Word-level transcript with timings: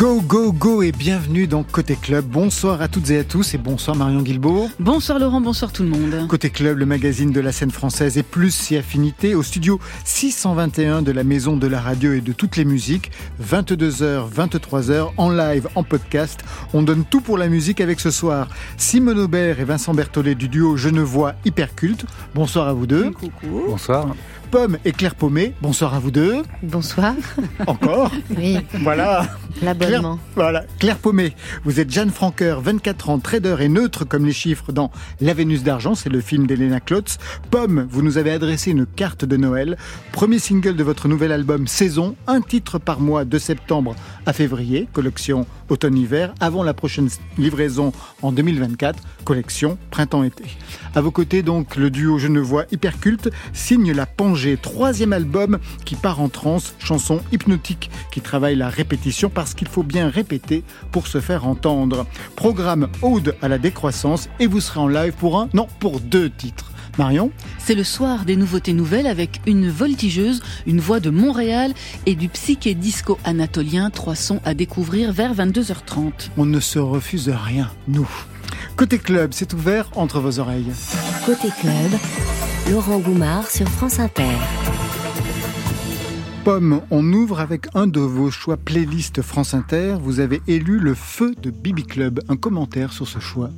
Go, 0.00 0.22
go, 0.22 0.50
go 0.50 0.80
et 0.80 0.92
bienvenue 0.92 1.46
dans 1.46 1.62
Côté 1.62 1.94
Club. 1.94 2.24
Bonsoir 2.24 2.80
à 2.80 2.88
toutes 2.88 3.10
et 3.10 3.18
à 3.18 3.24
tous 3.24 3.52
et 3.52 3.58
bonsoir 3.58 3.94
Marion 3.94 4.22
Guilbault. 4.22 4.70
Bonsoir 4.78 5.18
Laurent, 5.18 5.42
bonsoir 5.42 5.72
tout 5.72 5.82
le 5.82 5.90
monde. 5.90 6.26
Côté 6.26 6.48
Club, 6.48 6.78
le 6.78 6.86
magazine 6.86 7.32
de 7.32 7.40
la 7.40 7.52
scène 7.52 7.70
française 7.70 8.16
et 8.16 8.22
plus 8.22 8.50
si 8.50 8.78
affinité 8.78 9.34
au 9.34 9.42
studio 9.42 9.78
621 10.06 11.02
de 11.02 11.12
la 11.12 11.22
Maison 11.22 11.54
de 11.58 11.66
la 11.66 11.82
Radio 11.82 12.14
et 12.14 12.22
de 12.22 12.32
toutes 12.32 12.56
les 12.56 12.64
musiques. 12.64 13.10
22h, 13.46 14.32
23h 14.32 15.10
en 15.18 15.28
live, 15.28 15.68
en 15.74 15.82
podcast. 15.82 16.42
On 16.72 16.80
donne 16.80 17.04
tout 17.04 17.20
pour 17.20 17.36
la 17.36 17.48
musique 17.48 17.82
avec 17.82 18.00
ce 18.00 18.10
soir 18.10 18.48
Simone 18.78 19.18
Aubert 19.18 19.60
et 19.60 19.64
Vincent 19.64 19.92
Berthollet 19.92 20.34
du 20.34 20.48
duo 20.48 20.78
Genevois 20.78 21.34
Hyperculte. 21.44 22.06
Bonsoir 22.34 22.68
à 22.68 22.72
vous 22.72 22.86
deux. 22.86 23.10
Coucou. 23.10 23.64
Bonsoir. 23.68 24.06
Pomme 24.50 24.78
et 24.84 24.90
Claire 24.92 25.14
Paumé. 25.14 25.54
Bonsoir 25.62 25.94
à 25.94 26.00
vous 26.00 26.10
deux. 26.10 26.42
Bonsoir. 26.62 27.14
Encore. 27.66 28.10
Oui, 28.36 28.58
Voilà. 28.82 29.26
l'abonnement. 29.62 30.14
Claire, 30.16 30.34
voilà, 30.34 30.64
Claire 30.78 30.96
Paumé, 30.98 31.34
vous 31.64 31.78
êtes 31.78 31.90
Jeanne 31.90 32.10
Franqueur, 32.10 32.60
24 32.60 33.10
ans, 33.10 33.18
trader 33.18 33.56
et 33.60 33.68
neutre 33.68 34.04
comme 34.04 34.24
les 34.26 34.32
chiffres 34.32 34.72
dans 34.72 34.90
La 35.20 35.34
Vénus 35.34 35.62
d'argent, 35.62 35.94
c'est 35.94 36.08
le 36.08 36.20
film 36.20 36.46
d'Elena 36.46 36.80
Klotz. 36.80 37.18
Pomme, 37.50 37.86
vous 37.90 38.02
nous 38.02 38.18
avez 38.18 38.30
adressé 38.32 38.70
une 38.70 38.86
carte 38.86 39.24
de 39.24 39.36
Noël. 39.36 39.76
Premier 40.12 40.38
single 40.38 40.74
de 40.76 40.84
votre 40.84 41.06
nouvel 41.08 41.32
album 41.32 41.66
Saison, 41.66 42.16
un 42.26 42.40
titre 42.40 42.78
par 42.78 43.00
mois 43.00 43.24
de 43.24 43.38
septembre 43.38 43.94
à 44.26 44.32
février, 44.32 44.88
collection 44.92 45.46
automne-hiver, 45.68 46.34
avant 46.40 46.62
la 46.62 46.74
prochaine 46.74 47.08
livraison 47.38 47.92
en 48.22 48.32
2024, 48.32 49.02
collection 49.24 49.78
printemps-été. 49.90 50.44
À 50.94 51.00
vos 51.00 51.10
côtés 51.10 51.42
donc, 51.42 51.76
le 51.76 51.90
duo 51.90 52.18
Genevois 52.18 52.64
Hyperculte 52.72 53.30
signe 53.52 53.92
La 53.92 54.06
Pangée, 54.06 54.56
troisième 54.56 55.12
album 55.12 55.58
qui 55.84 55.94
part 55.94 56.20
en 56.20 56.28
transe, 56.28 56.74
chanson 56.78 57.20
hypnotique 57.32 57.90
qui 58.10 58.20
travaille 58.20 58.56
la 58.56 58.68
répétition 58.68 59.30
parce 59.30 59.54
qu'il 59.54 59.68
faut 59.68 59.82
bien 59.82 60.08
répéter 60.08 60.64
pour 60.92 61.06
se 61.06 61.20
faire 61.20 61.46
entendre. 61.46 62.06
Programme 62.36 62.88
Ode 63.02 63.36
à 63.42 63.48
la 63.48 63.58
décroissance 63.58 64.28
et 64.38 64.46
vous 64.46 64.60
serez 64.60 64.80
en 64.80 64.88
live 64.88 65.12
pour 65.12 65.38
un, 65.38 65.48
non, 65.54 65.66
pour 65.78 66.00
deux 66.00 66.30
titres. 66.30 66.69
Marion 67.00 67.30
C'est 67.56 67.74
le 67.74 67.82
soir 67.82 68.26
des 68.26 68.36
nouveautés 68.36 68.74
nouvelles 68.74 69.06
avec 69.06 69.40
une 69.46 69.70
voltigeuse, 69.70 70.42
une 70.66 70.80
voix 70.80 71.00
de 71.00 71.08
Montréal 71.08 71.72
et 72.04 72.14
du 72.14 72.28
psyché 72.28 72.74
disco 72.74 73.16
anatolien, 73.24 73.88
trois 73.88 74.14
sons 74.14 74.38
à 74.44 74.52
découvrir 74.52 75.10
vers 75.10 75.34
22h30. 75.34 76.28
On 76.36 76.44
ne 76.44 76.60
se 76.60 76.78
refuse 76.78 77.30
rien, 77.30 77.70
nous. 77.88 78.06
Côté 78.76 78.98
club, 78.98 79.30
c'est 79.32 79.54
ouvert 79.54 79.88
entre 79.96 80.20
vos 80.20 80.40
oreilles. 80.40 80.72
Côté 81.24 81.48
club, 81.58 81.90
Laurent 82.70 82.98
Goumard 82.98 83.50
sur 83.50 83.66
France 83.66 83.98
Inter. 83.98 84.36
Pomme, 86.44 86.82
on 86.90 87.10
ouvre 87.14 87.40
avec 87.40 87.68
un 87.74 87.86
de 87.86 88.00
vos 88.00 88.30
choix 88.30 88.58
playlist 88.58 89.22
France 89.22 89.54
Inter. 89.54 89.96
Vous 90.02 90.20
avez 90.20 90.42
élu 90.48 90.78
le 90.78 90.94
feu 90.94 91.34
de 91.40 91.50
Bibi 91.50 91.84
Club. 91.84 92.20
Un 92.28 92.36
commentaire 92.36 92.92
sur 92.92 93.08
ce 93.08 93.20
choix 93.20 93.48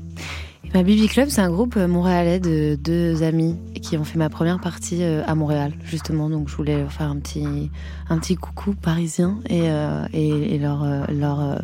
Ma 0.74 0.82
Bibi 0.82 1.06
Club, 1.06 1.28
c'est 1.28 1.42
un 1.42 1.50
groupe 1.50 1.76
euh, 1.76 1.86
montréalais 1.86 2.40
de 2.40 2.76
deux 2.76 3.22
amis 3.22 3.58
qui 3.82 3.98
ont 3.98 4.04
fait 4.04 4.16
ma 4.16 4.30
première 4.30 4.58
partie 4.58 5.02
euh, 5.02 5.22
à 5.26 5.34
Montréal, 5.34 5.74
justement. 5.84 6.30
Donc, 6.30 6.48
je 6.48 6.56
voulais 6.56 6.78
leur 6.78 6.90
faire 6.90 7.08
un 7.08 7.18
petit, 7.18 7.70
un 8.08 8.18
petit 8.18 8.36
coucou 8.36 8.74
parisien 8.74 9.38
et, 9.50 9.64
euh, 9.64 10.06
et, 10.14 10.58
leur, 10.58 10.86
leur, 11.10 11.60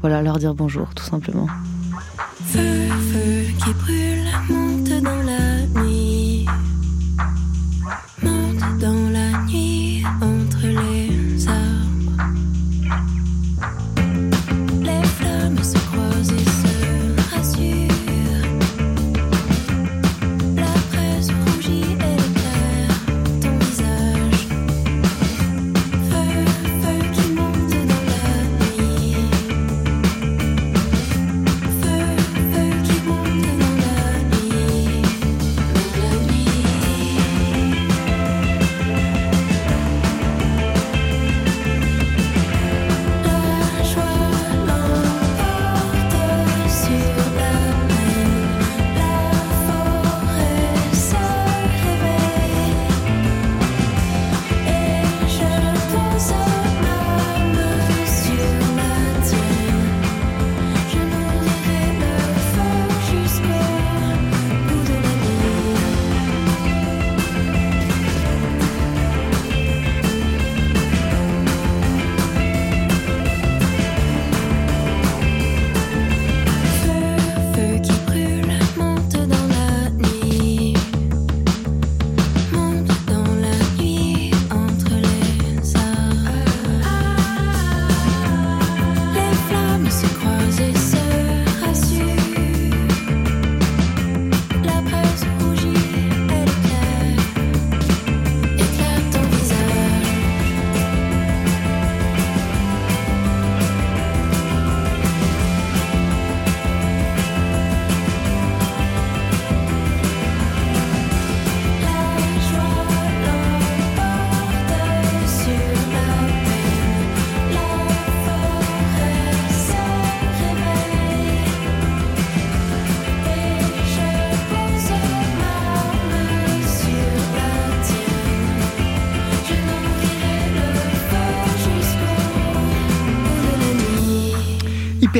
voilà, 0.00 0.22
leur 0.22 0.38
dire 0.38 0.54
bonjour, 0.54 0.94
tout 0.94 1.04
simplement. 1.04 1.46
Feu, 2.46 2.88
feu 3.12 3.52
qui 3.62 3.74
brûle, 3.74 4.81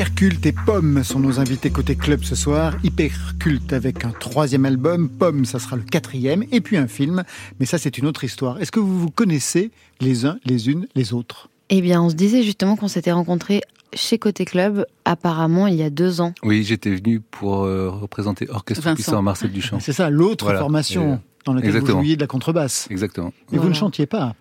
Hyperculte 0.03 0.45
et 0.45 0.51
Pomme 0.51 1.01
sont 1.01 1.21
nos 1.21 1.39
invités 1.39 1.69
côté 1.69 1.95
club 1.95 2.25
ce 2.25 2.35
soir. 2.35 2.75
Hyperculte 2.83 3.71
avec 3.71 4.03
un 4.03 4.09
troisième 4.09 4.65
album. 4.65 5.07
Pomme, 5.07 5.45
ça 5.45 5.59
sera 5.59 5.77
le 5.77 5.81
quatrième. 5.83 6.43
Et 6.51 6.59
puis 6.59 6.75
un 6.75 6.87
film. 6.87 7.23
Mais 7.57 7.65
ça, 7.65 7.77
c'est 7.77 7.97
une 7.97 8.05
autre 8.05 8.25
histoire. 8.25 8.59
Est-ce 8.59 8.69
que 8.73 8.81
vous 8.81 8.99
vous 8.99 9.09
connaissez 9.11 9.71
les 10.01 10.25
uns, 10.25 10.39
les 10.43 10.69
unes, 10.69 10.87
les 10.95 11.13
autres? 11.13 11.47
Eh 11.69 11.79
bien, 11.79 12.01
on 12.01 12.09
se 12.09 12.15
disait 12.15 12.43
justement 12.43 12.75
qu'on 12.75 12.89
s'était 12.89 13.13
rencontrés 13.13 13.61
chez 13.93 14.17
Côté 14.17 14.43
Club, 14.43 14.85
apparemment, 15.05 15.67
il 15.67 15.75
y 15.75 15.83
a 15.83 15.89
deux 15.89 16.19
ans. 16.19 16.33
Oui, 16.43 16.65
j'étais 16.65 16.93
venu 16.93 17.21
pour 17.21 17.63
euh, 17.63 17.89
représenter 17.89 18.49
Orchestre 18.49 18.83
Vincent. 18.83 18.95
Puissant 18.95 19.21
Marcel 19.21 19.51
Duchamp. 19.53 19.79
C'est 19.79 19.93
ça, 19.93 20.09
l'autre 20.09 20.43
Voilà. 20.43 20.59
formation 20.59 21.13
Et, 21.13 21.45
dans 21.45 21.53
laquelle 21.53 21.69
exactement. 21.69 21.99
vous 21.99 22.03
jouiez 22.03 22.15
de 22.17 22.21
la 22.21 22.27
contrebasse. 22.27 22.87
Exactement. 22.91 23.31
Et 23.53 23.57
vous 23.57 23.69
ne 23.69 23.73
chantiez 23.73 24.05
pas. 24.05 24.35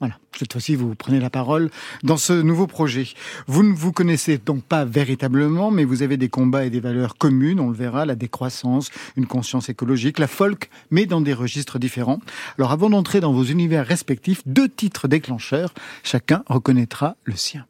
Voilà. 0.00 0.18
Cette 0.38 0.52
fois-ci, 0.52 0.76
vous 0.76 0.94
prenez 0.94 1.20
la 1.20 1.28
parole 1.28 1.70
dans 2.02 2.16
ce 2.16 2.32
nouveau 2.32 2.66
projet. 2.66 3.06
Vous 3.46 3.62
ne 3.62 3.74
vous 3.74 3.92
connaissez 3.92 4.38
donc 4.38 4.64
pas 4.64 4.86
véritablement, 4.86 5.70
mais 5.70 5.84
vous 5.84 6.02
avez 6.02 6.16
des 6.16 6.30
combats 6.30 6.64
et 6.64 6.70
des 6.70 6.80
valeurs 6.80 7.18
communes, 7.18 7.60
on 7.60 7.68
le 7.68 7.76
verra, 7.76 8.06
la 8.06 8.14
décroissance, 8.14 8.90
une 9.16 9.26
conscience 9.26 9.68
écologique, 9.68 10.18
la 10.18 10.26
folk, 10.26 10.70
mais 10.90 11.04
dans 11.04 11.20
des 11.20 11.34
registres 11.34 11.78
différents. 11.78 12.20
Alors 12.58 12.72
avant 12.72 12.88
d'entrer 12.88 13.20
dans 13.20 13.32
vos 13.32 13.44
univers 13.44 13.86
respectifs, 13.86 14.40
deux 14.46 14.68
titres 14.68 15.06
déclencheurs, 15.06 15.74
chacun 16.02 16.42
reconnaîtra 16.46 17.16
le 17.24 17.36
sien. 17.36 17.66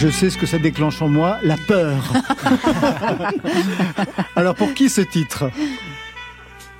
Je 0.00 0.08
sais 0.08 0.30
ce 0.30 0.38
que 0.38 0.46
ça 0.46 0.58
déclenche 0.58 1.02
en 1.02 1.08
moi, 1.08 1.38
la 1.42 1.56
peur. 1.68 2.12
Alors 4.36 4.54
pour 4.54 4.72
qui 4.74 4.88
ce 4.88 5.02
titre? 5.02 5.50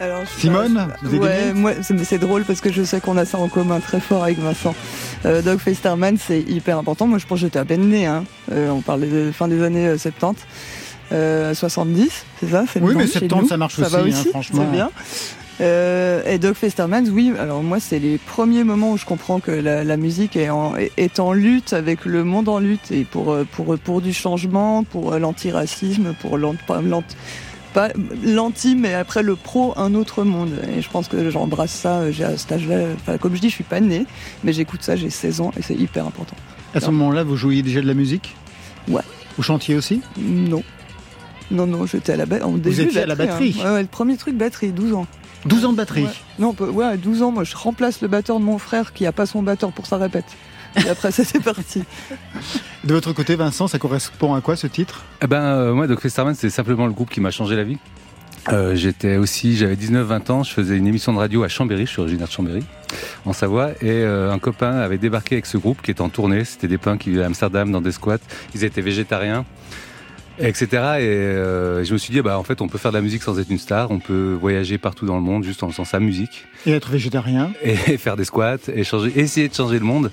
Alors, 0.00 0.22
je- 0.24 0.40
Simone, 0.40 0.88
vous 1.02 1.08
avez 1.08 1.18
des 1.18 1.24
Ouais, 1.24 1.40
minutes? 1.52 1.56
moi, 1.56 1.72
c'est 2.04 2.18
drôle 2.18 2.44
parce 2.44 2.62
que 2.62 2.72
je 2.72 2.82
sais 2.82 3.00
qu'on 3.00 3.18
a 3.18 3.26
ça 3.26 3.36
en 3.36 3.48
commun 3.48 3.80
très 3.80 4.00
fort 4.00 4.22
avec 4.24 4.38
Vincent. 4.38 4.74
Euh, 5.26 5.42
Doug 5.42 5.58
Festerman, 5.58 6.16
c'est 6.16 6.40
hyper 6.40 6.78
important. 6.78 7.06
Moi, 7.06 7.18
je 7.18 7.26
pense 7.26 7.40
que 7.40 7.44
j'étais 7.46 7.58
à 7.58 7.66
peine 7.66 7.86
né. 7.90 8.06
Hein. 8.06 8.24
Euh, 8.50 8.70
on 8.70 8.80
parle 8.80 9.02
de 9.02 9.30
fin 9.30 9.46
des 9.48 9.62
années 9.62 9.86
euh, 9.88 9.98
70. 9.98 10.42
Euh, 11.12 11.52
70, 11.54 12.24
c'est 12.38 12.50
ça 12.50 12.64
Oui, 12.80 12.94
mais 12.96 13.06
chez 13.06 13.18
70, 13.28 13.42
nous. 13.42 13.48
ça 13.48 13.56
marche 13.58 13.78
va 13.78 14.02
aussi, 14.02 14.12
hein, 14.16 14.24
franchement. 14.30 14.64
C'est 14.64 14.72
bien. 14.76 14.90
Euh, 15.60 16.22
et 16.26 16.38
Doug 16.38 16.54
Festerman, 16.54 17.08
oui, 17.10 17.32
alors 17.38 17.62
moi, 17.62 17.80
c'est 17.80 17.98
les 17.98 18.18
premiers 18.18 18.64
moments 18.64 18.92
où 18.92 18.96
je 18.96 19.04
comprends 19.04 19.40
que 19.40 19.50
la, 19.50 19.84
la 19.84 19.96
musique 19.96 20.36
est 20.36 20.48
en, 20.48 20.74
est 20.76 21.20
en 21.20 21.32
lutte 21.32 21.74
avec 21.74 22.06
le 22.06 22.24
monde 22.24 22.48
en 22.48 22.58
lutte 22.58 22.90
et 22.90 23.04
pour, 23.04 23.32
euh, 23.32 23.46
pour, 23.50 23.78
pour 23.78 24.00
du 24.00 24.12
changement, 24.12 24.84
pour 24.84 25.12
euh, 25.12 25.18
l'antiracisme, 25.18 26.14
pour 26.20 26.38
l'anti, 26.38 28.74
mais 28.74 28.94
après 28.94 29.22
le 29.22 29.36
pro, 29.36 29.74
un 29.76 29.94
autre 29.94 30.24
monde. 30.24 30.52
Et 30.76 30.80
je 30.80 30.88
pense 30.88 31.08
que 31.08 31.28
j'embrasse 31.28 31.72
ça, 31.72 32.10
j'ai 32.10 32.24
à 32.24 32.36
cet 32.38 32.52
âge-là. 32.52 32.78
Enfin, 32.94 33.18
comme 33.18 33.36
je 33.36 33.40
dis, 33.40 33.50
je 33.50 33.54
suis 33.54 33.64
pas 33.64 33.80
née, 33.80 34.06
mais 34.44 34.54
j'écoute 34.54 34.82
ça, 34.82 34.96
j'ai 34.96 35.10
16 35.10 35.42
ans 35.42 35.52
et 35.58 35.62
c'est 35.62 35.74
hyper 35.74 36.06
important. 36.06 36.36
À 36.74 36.80
ce 36.80 36.86
moment-là, 36.86 37.22
vous 37.22 37.36
jouiez 37.36 37.62
déjà 37.62 37.82
de 37.82 37.86
la 37.86 37.94
musique? 37.94 38.34
Ouais. 38.88 39.02
Vous 39.36 39.42
chantiez 39.42 39.74
aussi? 39.74 40.00
Non. 40.18 40.62
Non, 41.50 41.66
non, 41.66 41.84
j'étais 41.84 42.12
à 42.12 42.16
la 42.16 42.26
batterie. 42.26 42.60
Vous 42.62 42.80
étiez 42.80 43.02
à 43.02 43.06
la 43.06 43.16
batterie 43.16 43.56
ouais, 43.58 43.70
ouais, 43.70 43.82
le 43.82 43.88
premier 43.88 44.16
truc, 44.16 44.36
batterie, 44.36 44.70
12 44.70 44.94
ans. 44.94 45.06
12 45.46 45.64
ans 45.64 45.72
de 45.72 45.76
batterie. 45.76 46.04
Ouais. 46.04 46.10
Non, 46.38 46.54
ouais, 46.58 46.84
à 46.84 46.96
12 46.96 47.22
ans, 47.22 47.32
moi, 47.32 47.44
je 47.44 47.56
remplace 47.56 48.00
le 48.02 48.08
batteur 48.08 48.38
de 48.38 48.44
mon 48.44 48.58
frère 48.58 48.92
qui 48.92 49.06
a 49.06 49.12
pas 49.12 49.26
son 49.26 49.42
batteur 49.42 49.72
pour 49.72 49.86
sa 49.86 49.96
répète. 49.96 50.26
Et 50.76 50.88
après, 50.88 51.10
ça, 51.10 51.24
c'est 51.24 51.42
parti. 51.42 51.82
De 52.84 52.94
votre 52.94 53.12
côté, 53.12 53.34
Vincent, 53.34 53.68
ça 53.68 53.78
correspond 53.78 54.34
à 54.34 54.40
quoi 54.40 54.56
ce 54.56 54.66
titre? 54.66 55.04
Eh 55.22 55.26
ben, 55.26 55.42
euh, 55.42 55.74
moi, 55.74 55.86
Doc 55.86 56.00
Festerman, 56.00 56.34
c'est 56.34 56.48
simplement 56.48 56.86
le 56.86 56.92
groupe 56.92 57.10
qui 57.10 57.20
m'a 57.20 57.30
changé 57.30 57.56
la 57.56 57.64
vie. 57.64 57.78
Euh, 58.48 58.74
j'étais 58.74 59.16
aussi, 59.16 59.56
j'avais 59.56 59.74
19-20 59.74 60.32
ans, 60.32 60.42
je 60.42 60.52
faisais 60.52 60.76
une 60.76 60.86
émission 60.86 61.12
de 61.12 61.18
radio 61.18 61.42
à 61.42 61.48
Chambéry, 61.48 61.84
je 61.84 61.90
suis 61.90 62.00
originaire 62.00 62.26
de 62.26 62.32
Chambéry, 62.32 62.62
en 63.26 63.34
Savoie, 63.34 63.72
et 63.82 63.90
euh, 63.90 64.32
un 64.32 64.38
copain 64.38 64.78
avait 64.78 64.96
débarqué 64.96 65.34
avec 65.34 65.46
ce 65.46 65.58
groupe 65.58 65.82
qui 65.82 65.90
était 65.90 66.00
en 66.00 66.08
tournée, 66.08 66.44
c'était 66.44 66.68
des 66.68 66.78
pins 66.78 66.96
qui 66.96 67.10
vivaient 67.10 67.24
à 67.24 67.26
Amsterdam 67.26 67.70
dans 67.70 67.82
des 67.82 67.92
squats, 67.92 68.16
ils 68.54 68.64
étaient 68.64 68.80
végétariens, 68.80 69.44
etc. 70.40 70.66
Et 70.70 70.76
euh, 70.76 71.84
je 71.84 71.92
me 71.92 71.98
suis 71.98 72.12
dit, 72.12 72.20
bah, 72.22 72.38
en 72.38 72.42
fait, 72.44 72.60
on 72.60 72.68
peut 72.68 72.78
faire 72.78 72.90
de 72.92 72.96
la 72.96 73.02
musique 73.02 73.22
sans 73.22 73.38
être 73.38 73.50
une 73.50 73.58
star, 73.58 73.90
on 73.90 73.98
peut 73.98 74.36
voyager 74.40 74.78
partout 74.78 75.06
dans 75.06 75.16
le 75.16 75.22
monde 75.22 75.44
juste 75.44 75.62
en 75.62 75.68
faisant 75.70 75.84
sa 75.84 76.00
musique, 76.00 76.46
Et 76.66 76.72
être 76.72 76.90
végétarien 76.90 77.50
et 77.62 77.74
faire 77.98 78.16
des 78.16 78.24
squats, 78.24 78.56
et 78.74 78.84
changer, 78.84 79.12
essayer 79.18 79.48
de 79.48 79.54
changer 79.54 79.78
le 79.78 79.84
monde. 79.84 80.10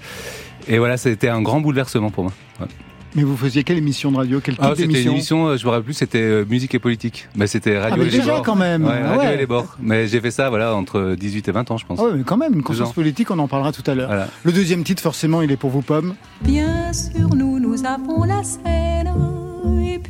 Et 0.67 0.77
voilà, 0.79 0.97
c'était 0.97 1.29
un 1.29 1.41
grand 1.41 1.61
bouleversement 1.61 2.11
pour 2.11 2.23
moi. 2.25 2.33
Ouais. 2.59 2.67
Mais 3.15 3.23
vous 3.23 3.37
faisiez 3.37 3.63
quelle 3.63 3.77
émission 3.77 4.11
de 4.11 4.17
radio? 4.17 4.41
Quel 4.43 4.55
type 4.55 4.63
Ah, 4.63 4.73
c'était 4.75 5.01
une 5.01 5.11
émission, 5.11 5.47
euh, 5.47 5.57
je 5.57 5.65
me 5.65 5.71
rappelle 5.71 5.85
plus, 5.85 5.93
c'était 5.93 6.19
euh, 6.21 6.45
musique 6.47 6.75
et 6.75 6.79
politique. 6.79 7.29
Bah, 7.35 7.47
c'était 7.47 7.79
Radio 7.79 7.95
Ah, 7.97 8.03
mais 8.03 8.13
et 8.13 8.19
les 8.19 8.25
bords. 8.25 8.41
quand 8.43 8.55
même 8.55 8.85
Ouais, 8.85 8.91
Ah 9.01 9.07
Radio 9.11 9.21
ouais. 9.29 9.33
et 9.33 9.37
les 9.37 9.45
bords. 9.45 9.77
Mais 9.81 10.07
j'ai 10.07 10.19
fait 10.19 10.29
ça, 10.29 10.49
voilà, 10.49 10.75
entre 10.75 11.15
18 11.17 11.47
et 11.47 11.51
20 11.51 11.71
ans, 11.71 11.77
je 11.77 11.85
pense. 11.85 11.99
Ah 11.99 12.03
ouais, 12.03 12.11
mais 12.17 12.23
quand 12.23 12.37
même, 12.37 12.53
une 12.53 12.63
conscience 12.63 12.93
politique, 12.93 13.31
on 13.31 13.39
en 13.39 13.47
parlera 13.47 13.71
tout 13.71 13.89
à 13.89 13.95
l'heure. 13.95 14.07
Voilà. 14.07 14.27
Le 14.43 14.51
deuxième 14.51 14.83
titre, 14.83 15.01
forcément, 15.01 15.41
il 15.41 15.51
est 15.51 15.57
pour 15.57 15.69
vous, 15.69 15.81
Pomme. 15.81 16.15
Bien 16.41 16.91
sûr, 16.93 17.29
nous, 17.33 17.59
nous 17.59 17.85
avons 17.85 18.23
la 18.25 18.41
et 18.69 19.03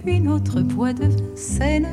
puis 0.07 0.21
notre 0.21 0.61
bois 0.61 0.93
de 0.93 1.09
Seine. 1.35 1.87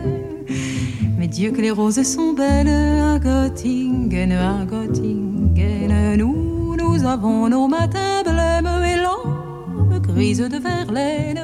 Mais 1.18 1.26
Dieu 1.26 1.50
que 1.50 1.60
les 1.60 1.72
roses 1.72 2.02
sont 2.02 2.32
belles 2.32 2.68
à 2.68 3.18
Göttingen, 3.18 4.32
à 4.32 4.64
Göttingen. 4.64 6.16
Nous, 6.16 6.76
nous 6.76 7.04
avons 7.04 7.48
nos 7.48 7.66
matins 7.66 8.22
blêmes 8.22 8.70
et 8.84 8.96
l'âme 8.96 10.00
grise 10.00 10.38
de 10.38 10.58
Verlaine. 10.58 11.42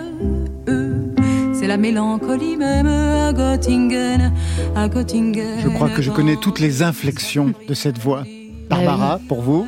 Eux, 0.69 1.13
c'est 1.53 1.67
la 1.67 1.77
mélancolie 1.77 2.57
même 2.57 2.87
à 2.87 3.33
Göttingen, 3.33 4.33
à 4.77 4.89
Göttingen. 4.89 5.61
Je 5.65 5.69
crois 5.71 5.89
que 5.89 6.03
je 6.03 6.13
connais 6.13 6.37
toutes 6.37 6.61
les 6.61 6.85
inflexions 6.85 7.53
de 7.67 7.75
cette 7.75 7.99
voix. 7.99 8.23
Barbara, 8.69 9.19
pour 9.27 9.43
vous? 9.43 9.67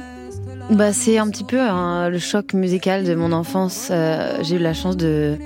Bah, 0.70 0.92
c'est 0.92 1.18
un 1.18 1.28
petit 1.28 1.44
peu 1.44 1.60
hein, 1.60 2.08
le 2.08 2.20
choc 2.20 2.54
musical 2.54 3.02
de 3.02 3.16
mon 3.16 3.32
enfance. 3.32 3.88
Euh, 3.90 4.38
j'ai 4.42 4.54
eu 4.56 4.60
la 4.60 4.72
chance 4.72 4.96
de 4.96 5.36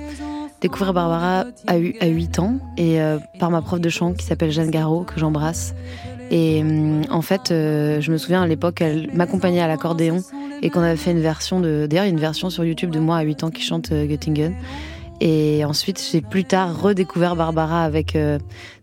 découvrir 0.61 0.93
Barbara 0.93 1.45
à, 1.67 1.77
hu- 1.77 1.95
à 1.99 2.07
8 2.07 2.39
ans 2.39 2.59
et 2.77 3.01
euh, 3.01 3.17
par 3.39 3.51
ma 3.51 3.61
prof 3.61 3.79
de 3.79 3.89
chant 3.89 4.13
qui 4.13 4.25
s'appelle 4.25 4.51
Jeanne 4.51 4.71
Garot, 4.71 5.03
que 5.03 5.19
j'embrasse. 5.19 5.73
Et 6.31 6.61
hum, 6.61 7.01
en 7.09 7.21
fait, 7.21 7.51
euh, 7.51 8.01
je 8.01 8.11
me 8.11 8.17
souviens 8.17 8.41
à 8.41 8.47
l'époque, 8.47 8.81
elle 8.81 9.09
m'accompagnait 9.13 9.61
à 9.61 9.67
l'accordéon 9.67 10.21
et 10.61 10.69
qu'on 10.69 10.81
avait 10.81 10.97
fait 10.97 11.11
une 11.11 11.21
version 11.21 11.59
de. 11.59 11.87
D'ailleurs, 11.89 12.05
il 12.05 12.09
y 12.09 12.11
a 12.11 12.13
une 12.13 12.19
version 12.19 12.49
sur 12.49 12.65
YouTube 12.65 12.89
de 12.89 12.99
moi 12.99 13.17
à 13.17 13.21
8 13.21 13.43
ans 13.43 13.49
qui 13.51 13.61
chante 13.61 13.91
euh, 13.91 14.05
Göttingen. 14.05 14.53
Et 15.19 15.65
ensuite, 15.65 15.99
j'ai 16.11 16.21
plus 16.21 16.43
tard 16.43 16.79
redécouvert 16.79 17.35
Barbara 17.35 17.83
avec 17.83 18.15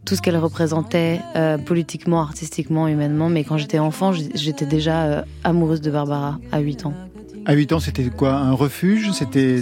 tout 0.04 0.16
ce 0.16 0.20
qu'elle 0.20 0.36
représentait 0.36 1.20
politiquement, 1.64 2.20
artistiquement, 2.22 2.88
humainement. 2.88 3.28
Mais 3.28 3.44
quand 3.44 3.56
j'étais 3.56 3.78
enfant, 3.78 4.10
j'étais 4.12 4.66
déjà 4.66 5.24
amoureuse 5.44 5.80
de 5.80 5.92
Barbara 5.92 6.40
à 6.50 6.58
8 6.58 6.86
ans. 6.86 6.92
À 7.46 7.52
8 7.52 7.72
ans, 7.74 7.78
c'était 7.78 8.06
quoi? 8.10 8.32
Un 8.32 8.50
refuge? 8.50 9.12
C'était 9.12 9.60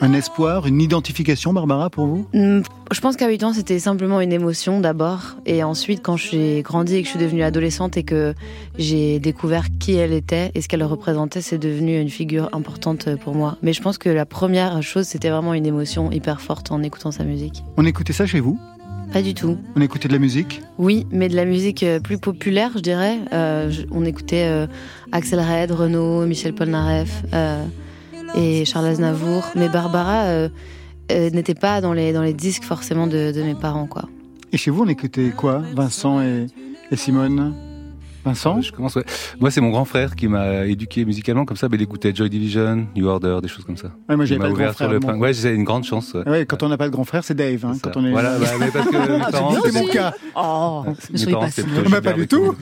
un 0.00 0.12
espoir 0.12 0.66
Une 0.66 0.80
identification, 0.80 1.52
Barbara, 1.52 1.88
pour 1.90 2.06
vous? 2.06 2.26
Hmm, 2.34 2.60
Je 2.92 3.00
pense 3.00 3.16
qu'à 3.16 3.28
8 3.28 3.44
ans, 3.44 3.52
c'était 3.52 3.78
simplement 3.78 4.20
une 4.20 4.32
émotion 4.32 4.80
d'abord. 4.80 5.36
Et 5.46 5.62
ensuite, 5.62 6.02
quand 6.02 6.16
j'ai 6.16 6.62
grandi 6.62 6.96
et 6.96 7.00
que 7.02 7.06
je 7.06 7.10
suis 7.10 7.18
devenue 7.20 7.42
adolescente 7.42 7.96
et 7.96 8.02
que 8.02 8.34
j'ai 8.78 9.18
découvert 9.18 9.66
qui 9.78 9.94
elle 9.94 10.12
était 10.12 10.50
et 10.54 10.60
ce 10.60 10.68
qu'elle 10.68 10.82
représentait, 10.84 11.40
c'est 11.40 11.58
devenu 11.58 11.98
une 12.00 12.10
figure 12.10 12.48
importante 12.52 13.08
pour 13.16 13.34
moi. 13.34 13.56
Mais 13.62 13.72
je 13.72 13.80
pense 13.82 13.98
que 13.98 14.08
la 14.10 14.26
première 14.26 14.82
chose, 14.82 15.06
c'était 15.06 15.30
vraiment 15.30 15.54
une 15.54 15.66
émotion 15.66 16.10
hyper 16.12 16.40
forte 16.40 16.70
en 16.72 16.82
écoutant 16.82 17.10
sa 17.10 17.24
musique. 17.24 17.62
On 17.76 17.86
écoutait 17.86 18.12
ça 18.12 18.26
chez 18.26 18.40
vous? 18.40 18.58
Pas 19.12 19.22
du 19.22 19.32
tout. 19.32 19.56
On 19.76 19.80
écoutait 19.80 20.08
de 20.08 20.12
la 20.12 20.18
musique? 20.18 20.60
Oui, 20.76 21.06
mais 21.12 21.28
de 21.28 21.36
la 21.36 21.44
musique 21.44 21.82
euh, 21.84 22.00
plus 22.00 22.18
populaire, 22.18 22.70
je 22.74 22.80
dirais. 22.80 23.18
Euh, 23.32 23.70
on 23.92 24.04
écoutait 24.04 24.46
euh, 24.48 24.66
Axel 25.12 25.38
Red, 25.40 25.70
Renaud, 25.70 26.26
Michel 26.26 26.52
Polnareff 26.52 27.22
euh, 27.32 27.64
et 28.34 28.64
Charles 28.64 28.86
Aznavour. 28.86 29.44
Mais 29.54 29.68
Barbara 29.68 30.22
euh, 30.24 30.48
euh, 31.12 31.30
n'était 31.30 31.54
pas 31.54 31.80
dans 31.80 31.92
les, 31.92 32.12
dans 32.12 32.22
les 32.22 32.34
disques 32.34 32.64
forcément 32.64 33.06
de, 33.06 33.32
de 33.32 33.42
mes 33.42 33.54
parents, 33.54 33.86
quoi. 33.86 34.08
Et 34.52 34.56
chez 34.56 34.70
vous, 34.70 34.82
on 34.84 34.88
écoutait 34.88 35.32
quoi 35.36 35.62
Vincent 35.74 36.20
et, 36.20 36.46
et 36.90 36.96
Simone? 36.96 37.54
Vincent? 38.24 38.62
Je 38.62 38.72
commence, 38.72 38.94
ouais. 38.96 39.04
Moi, 39.38 39.50
c'est 39.50 39.60
mon 39.60 39.68
grand 39.68 39.84
frère 39.84 40.16
qui 40.16 40.28
m'a 40.28 40.64
éduqué 40.64 41.04
musicalement 41.04 41.44
comme 41.44 41.58
ça. 41.58 41.68
Mais 41.68 41.76
il 41.76 41.82
écoutait 41.82 42.14
Joy 42.14 42.30
Division, 42.30 42.86
New 42.96 43.06
Order, 43.06 43.40
des 43.42 43.48
choses 43.48 43.66
comme 43.66 43.76
ça. 43.76 43.88
Ouais, 44.08 44.16
moi, 44.16 44.24
j'avais 44.24 44.40
pas 44.40 44.48
de 44.48 44.54
grand 44.54 44.72
frère. 44.72 44.90
le 44.90 44.98
punk. 45.00 45.20
Ouais, 45.20 45.34
j'ai 45.34 45.50
une 45.52 45.64
grande 45.64 45.84
chance. 45.84 46.14
ouais. 46.14 46.26
Ouais, 46.26 46.46
quand 46.46 46.62
on 46.62 46.70
n'a 46.70 46.78
pas 46.78 46.86
de 46.86 46.92
grand 46.92 47.04
frère, 47.04 47.22
c'est 47.22 47.34
Dave. 47.34 47.62
Hein, 47.66 47.72
C'est 47.74 47.82
quand 47.82 47.98
on 48.00 48.06
est... 48.06 48.12
Voilà, 48.12 48.38
bah, 48.38 48.46
mais 48.58 48.68
parce 48.70 48.88
que 48.88 48.96
mes 48.96 49.22
Ah, 49.26 49.30
parents, 49.30 49.54
c'est 49.62 49.72
mon 49.74 49.86
cas. 49.88 50.14
Oh, 50.36 50.84
mes 51.10 51.18
soyez 51.18 51.32
parents, 51.34 51.44
pas 51.44 51.50
c'était 51.50 51.68
si. 51.68 51.74
plutôt 51.74 51.90
Mais 51.90 52.00
pas 52.00 52.12
du 52.14 52.26
tout. 52.26 52.54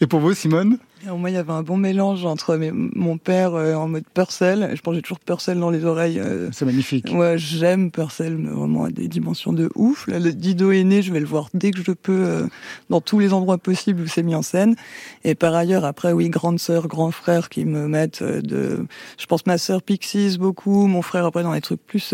Et 0.00 0.06
pour 0.06 0.20
vous, 0.20 0.32
Simone? 0.32 0.78
Moi, 1.06 1.30
il 1.30 1.34
y 1.34 1.36
avait 1.36 1.52
un 1.52 1.62
bon 1.62 1.76
mélange 1.76 2.24
entre 2.24 2.56
mes- 2.56 2.72
mon 2.72 3.18
père 3.18 3.54
euh, 3.54 3.74
en 3.74 3.88
mode 3.88 4.04
Purcell. 4.12 4.70
Je 4.74 4.80
pense 4.80 4.92
que 4.92 4.96
j'ai 4.96 5.02
toujours 5.02 5.20
Purcell 5.20 5.58
dans 5.58 5.70
les 5.70 5.84
oreilles. 5.84 6.18
euh, 6.18 6.48
C'est 6.52 6.64
magnifique. 6.64 7.06
Ouais, 7.12 7.38
j'aime 7.38 7.90
Purcell, 7.90 8.36
mais 8.36 8.50
vraiment 8.50 8.84
à 8.84 8.90
des 8.90 9.08
dimensions 9.08 9.52
de 9.52 9.70
ouf. 9.74 10.06
Là, 10.08 10.18
le 10.18 10.32
Dido 10.32 10.72
est 10.72 10.84
né, 10.84 11.02
je 11.02 11.12
vais 11.12 11.20
le 11.20 11.26
voir 11.26 11.48
dès 11.54 11.70
que 11.70 11.82
je 11.82 11.92
peux, 11.92 12.24
euh, 12.26 12.46
dans 12.90 13.00
tous 13.00 13.18
les 13.18 13.32
endroits 13.32 13.58
possibles 13.58 14.02
où 14.02 14.06
c'est 14.06 14.22
mis 14.22 14.34
en 14.34 14.42
scène. 14.42 14.76
Et 15.24 15.34
par 15.34 15.54
ailleurs, 15.54 15.84
après, 15.84 16.12
oui, 16.12 16.28
grande 16.28 16.58
sœur, 16.58 16.88
grand 16.88 17.10
frère 17.10 17.48
qui 17.48 17.64
me 17.64 17.86
mettent 17.88 18.22
euh, 18.22 18.40
de... 18.40 18.86
Je 19.18 19.26
pense 19.26 19.46
ma 19.46 19.58
sœur 19.58 19.82
Pixies 19.82 20.36
beaucoup, 20.38 20.86
mon 20.86 21.02
frère 21.02 21.24
après 21.26 21.42
dans 21.42 21.52
les 21.52 21.60
trucs 21.60 21.84
plus... 21.86 22.12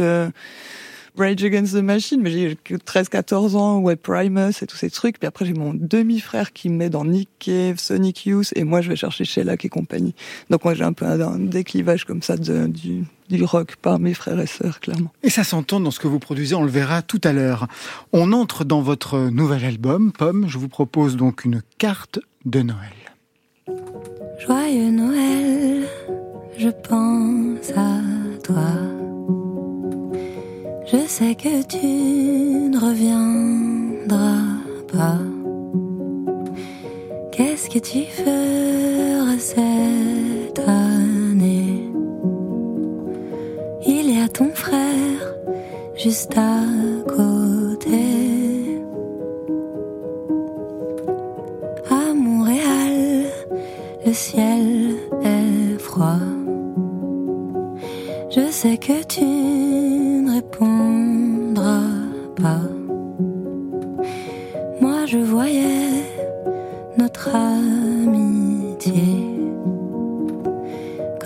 Rage 1.17 1.45
Against 1.45 1.75
the 1.75 1.83
Machine, 1.83 2.21
mais 2.21 2.31
j'ai 2.31 2.57
que 2.57 2.75
13-14 2.75 3.57
ans, 3.57 3.79
ouais, 3.79 3.95
Primus 3.95 4.51
et 4.61 4.67
tous 4.67 4.77
ces 4.77 4.91
trucs. 4.91 5.19
Puis 5.19 5.29
après, 5.29 5.45
j'ai 5.45 5.53
mon 5.53 5.73
demi-frère 5.73 6.53
qui 6.53 6.69
me 6.69 6.77
met 6.77 6.91
dans 6.91 7.05
Nick 7.05 7.29
Cave, 7.39 7.79
Sonic 7.79 8.27
Youth, 8.27 8.53
et 8.57 8.65
moi, 8.65 8.81
je 8.81 8.89
vais 8.89 8.97
chercher 8.97 9.25
Shellac 9.25 9.65
et 9.65 9.69
compagnie. 9.69 10.15
Donc 10.51 10.65
moi, 10.65 10.75
j'ai 10.75 10.83
un 10.83 10.93
peu 10.93 11.05
un, 11.05 11.21
un 11.21 11.39
déclivage 11.39 12.05
comme 12.05 12.23
ça 12.23 12.37
de, 12.37 12.67
du, 12.67 13.05
du 13.29 13.45
rock 13.45 13.77
par 13.77 14.01
mes 14.01 14.13
frères 14.13 14.41
et 14.41 14.47
sœurs, 14.47 14.81
clairement. 14.81 15.13
Et 15.23 15.31
ça 15.31 15.45
s'entend 15.45 15.79
dans 15.79 15.93
ce 15.93 16.01
que 16.01 16.09
vous 16.09 16.19
produisez, 16.19 16.57
on 16.57 16.65
le 16.65 16.71
verra 16.71 17.03
tout 17.03 17.21
à 17.23 17.33
l'heure. 17.33 17.69
On 18.13 18.33
entre 18.33 18.65
dans 18.65 18.81
votre 18.81 19.19
nouvel 19.31 19.65
album, 19.65 20.13
Pomme. 20.13 20.47
Je 20.49 20.59
vous 20.59 20.69
propose 20.69 21.17
donc 21.17 21.45
une 21.45 21.63
carte 21.79 22.19
de 22.45 22.63
Noël. 22.63 22.93
Joyeux 24.45 24.91
Noël, 24.91 25.87
je 26.59 26.69
pense 26.69 27.71
à 27.77 28.01
toi. 28.43 29.04
Je 30.87 30.99
sais 31.07 31.35
que 31.35 31.63
tu 31.63 31.87
ne 32.69 32.79
reviendras 32.79 34.43
pas. 34.93 35.19
Qu'est-ce 37.33 37.71
que 37.71 37.79
tu 37.79 38.05
feras 38.05 39.39
cette 39.39 40.59
année? 40.69 41.91
Il 43.87 44.15
y 44.15 44.21
a 44.21 44.29
ton 44.29 44.51
frère 44.55 45.35
juste 45.97 46.37
à 46.37 46.61
côté. 47.09 48.83
À 51.91 52.13
Montréal, 52.13 53.25
le 54.05 54.13
ciel 54.13 54.97
est 55.23 55.79
froid. 55.79 56.21
Je 58.31 58.51
sais 58.51 58.77
que 58.77 59.03
tu 59.05 60.14
ne 60.35 60.41
répondras 60.41 61.81
pas. 62.37 62.61
Moi 64.81 65.07
je 65.07 65.19
voyais 65.19 66.05
notre 66.99 67.35
amitié 67.35 69.03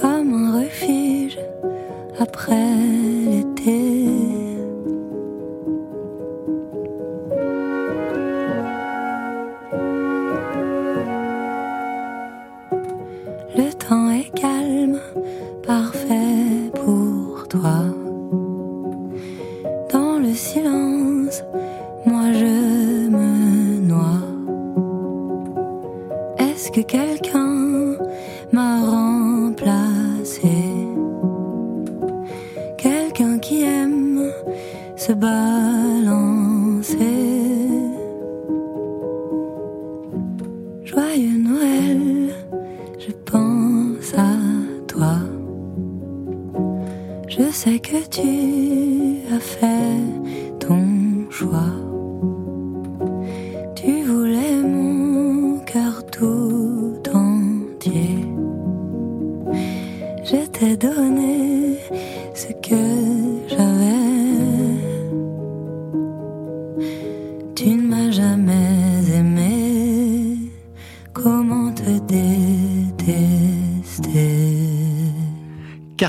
comme 0.00 0.32
un 0.34 0.60
refuge 0.60 1.38
après 2.18 2.87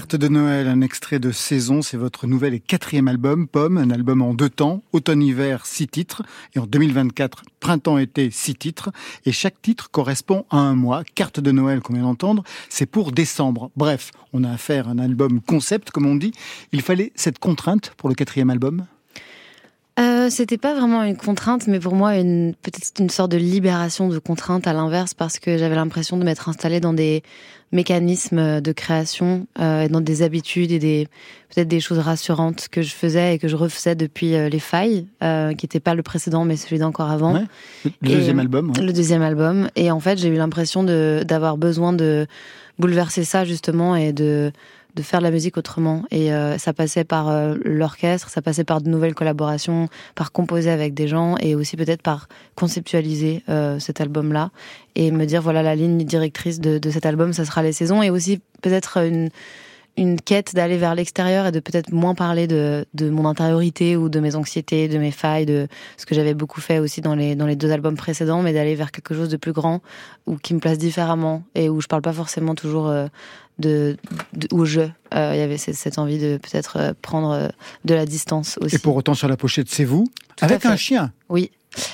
Carte 0.09 0.21
de 0.21 0.27
Noël, 0.27 0.67
un 0.67 0.81
extrait 0.81 1.19
de 1.19 1.31
Saison, 1.31 1.83
c'est 1.83 1.95
votre 1.95 2.25
nouvel 2.25 2.55
et 2.55 2.59
quatrième 2.59 3.07
album, 3.07 3.47
Pomme, 3.47 3.77
un 3.77 3.91
album 3.91 4.23
en 4.23 4.33
deux 4.33 4.49
temps, 4.49 4.81
automne-hiver, 4.91 5.67
six 5.67 5.87
titres, 5.87 6.23
et 6.55 6.59
en 6.59 6.65
2024, 6.65 7.43
printemps-été, 7.59 8.31
six 8.31 8.55
titres, 8.55 8.89
et 9.27 9.31
chaque 9.31 9.61
titre 9.61 9.91
correspond 9.91 10.47
à 10.49 10.57
un 10.57 10.73
mois. 10.73 11.03
Carte 11.03 11.39
de 11.39 11.51
Noël, 11.51 11.81
qu'on 11.81 11.93
vient 11.93 12.01
d'entendre, 12.01 12.43
c'est 12.69 12.87
pour 12.87 13.11
décembre. 13.11 13.69
Bref, 13.75 14.09
on 14.33 14.43
a 14.43 14.49
affaire 14.49 14.87
à 14.87 14.93
un 14.93 14.97
album 14.97 15.41
concept, 15.41 15.91
comme 15.91 16.07
on 16.07 16.15
dit. 16.15 16.31
Il 16.71 16.81
fallait 16.81 17.11
cette 17.13 17.37
contrainte 17.37 17.93
pour 17.95 18.09
le 18.09 18.15
quatrième 18.15 18.49
album? 18.49 18.87
Euh, 19.99 20.29
C'était 20.29 20.57
pas 20.57 20.73
vraiment 20.73 21.03
une 21.03 21.17
contrainte, 21.17 21.67
mais 21.67 21.79
pour 21.79 21.93
moi, 21.95 22.15
une, 22.15 22.53
peut-être 22.61 22.91
une 22.99 23.09
sorte 23.09 23.31
de 23.31 23.37
libération 23.37 24.07
de 24.09 24.17
contrainte 24.19 24.65
à 24.67 24.73
l'inverse, 24.73 25.13
parce 25.13 25.39
que 25.39 25.57
j'avais 25.57 25.75
l'impression 25.75 26.17
de 26.17 26.23
m'être 26.23 26.47
installée 26.47 26.79
dans 26.79 26.93
des 26.93 27.21
mécanismes 27.71 28.61
de 28.61 28.71
création, 28.71 29.45
euh, 29.59 29.81
et 29.81 29.89
dans 29.89 30.01
des 30.01 30.23
habitudes 30.23 30.71
et 30.71 30.79
des 30.79 31.07
peut-être 31.53 31.67
des 31.67 31.79
choses 31.79 31.99
rassurantes 31.99 32.67
que 32.69 32.81
je 32.81 32.93
faisais 32.93 33.35
et 33.35 33.39
que 33.39 33.47
je 33.47 33.55
refaisais 33.55 33.95
depuis 33.95 34.35
euh, 34.35 34.49
les 34.49 34.59
failles, 34.59 35.05
euh, 35.23 35.53
qui 35.53 35.65
n'était 35.65 35.79
pas 35.79 35.95
le 35.95 36.03
précédent, 36.03 36.45
mais 36.45 36.55
celui 36.55 36.79
d'encore 36.79 37.09
avant. 37.11 37.33
Ouais. 37.33 37.45
Le 38.01 38.09
deuxième 38.09 38.39
album. 38.39 38.71
ouais. 38.71 38.81
Le 38.83 38.93
deuxième 38.93 39.21
album. 39.21 39.69
Et 39.75 39.91
en 39.91 39.99
fait, 39.99 40.17
j'ai 40.17 40.29
eu 40.29 40.35
l'impression 40.35 40.83
de 40.83 41.23
d'avoir 41.27 41.57
besoin 41.57 41.93
de 41.93 42.25
bouleverser 42.79 43.23
ça 43.23 43.43
justement 43.45 43.95
et 43.95 44.13
de 44.13 44.51
de 44.95 45.01
faire 45.01 45.19
de 45.19 45.25
la 45.25 45.31
musique 45.31 45.57
autrement. 45.57 46.03
Et 46.11 46.33
euh, 46.33 46.57
ça 46.57 46.73
passait 46.73 47.03
par 47.03 47.29
euh, 47.29 47.55
l'orchestre, 47.63 48.29
ça 48.29 48.41
passait 48.41 48.63
par 48.63 48.81
de 48.81 48.89
nouvelles 48.89 49.15
collaborations, 49.15 49.87
par 50.15 50.31
composer 50.31 50.71
avec 50.71 50.93
des 50.93 51.07
gens 51.07 51.35
et 51.39 51.55
aussi 51.55 51.77
peut-être 51.77 52.01
par 52.01 52.27
conceptualiser 52.55 53.43
euh, 53.49 53.79
cet 53.79 54.01
album-là 54.01 54.51
et 54.95 55.11
me 55.11 55.25
dire 55.25 55.41
voilà 55.41 55.63
la 55.63 55.75
ligne 55.75 56.03
directrice 56.03 56.59
de, 56.59 56.77
de 56.77 56.89
cet 56.89 57.05
album, 57.05 57.33
ça 57.33 57.45
sera 57.45 57.61
les 57.63 57.73
saisons 57.73 58.01
et 58.01 58.09
aussi 58.09 58.41
peut-être 58.61 58.97
une 58.97 59.29
une 59.99 60.19
quête 60.21 60.55
d'aller 60.55 60.77
vers 60.77 60.95
l'extérieur 60.95 61.45
et 61.45 61.51
de 61.51 61.59
peut-être 61.59 61.91
moins 61.91 62.15
parler 62.15 62.47
de, 62.47 62.85
de 62.93 63.09
mon 63.09 63.25
intériorité 63.25 63.97
ou 63.97 64.07
de 64.07 64.19
mes 64.21 64.35
anxiétés, 64.35 64.87
de 64.87 64.97
mes 64.97 65.11
failles, 65.11 65.45
de 65.45 65.67
ce 65.97 66.05
que 66.05 66.15
j'avais 66.15 66.33
beaucoup 66.33 66.61
fait 66.61 66.79
aussi 66.79 67.01
dans 67.01 67.15
les, 67.15 67.35
dans 67.35 67.45
les 67.45 67.57
deux 67.57 67.71
albums 67.71 67.97
précédents, 67.97 68.41
mais 68.41 68.53
d'aller 68.53 68.75
vers 68.75 68.91
quelque 68.91 69.13
chose 69.13 69.27
de 69.27 69.35
plus 69.35 69.51
grand 69.51 69.81
ou 70.25 70.37
qui 70.37 70.53
me 70.53 70.59
place 70.59 70.77
différemment 70.77 71.43
et 71.53 71.67
où 71.67 71.81
je 71.81 71.87
parle 71.87 72.01
pas 72.01 72.13
forcément 72.13 72.55
toujours 72.55 72.87
euh, 72.87 73.07
de, 73.59 73.97
de 74.33 74.47
où 74.53 74.63
je. 74.63 74.81
Euh, 75.13 75.31
Il 75.33 75.39
y 75.39 75.41
avait 75.41 75.57
cette, 75.57 75.99
envie 75.99 76.17
de 76.17 76.37
peut-être 76.37 76.77
euh, 76.77 76.93
prendre 77.01 77.51
de 77.83 77.93
la 77.93 78.05
distance 78.05 78.57
aussi. 78.61 78.77
Et 78.77 78.79
pour 78.79 78.95
autant, 78.95 79.15
sur 79.15 79.27
la 79.27 79.35
pochette, 79.35 79.69
c'est 79.69 79.83
vous, 79.83 80.07
Tout 80.37 80.45
avec 80.45 80.65
un 80.65 80.77
chien? 80.77 81.11
Oui. 81.27 81.51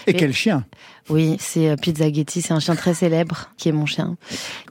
Et, 0.07 0.11
Et- 0.11 0.13
quel 0.13 0.31
chien 0.33 0.63
Oui, 1.09 1.35
c'est 1.39 1.69
euh, 1.69 1.75
Pizza 1.75 2.11
Getty, 2.11 2.41
c'est 2.41 2.53
un 2.53 2.59
chien 2.59 2.75
très 2.75 2.93
célèbre 2.93 3.49
qui 3.57 3.69
est 3.69 3.71
mon 3.73 3.85
chien. 3.85 4.15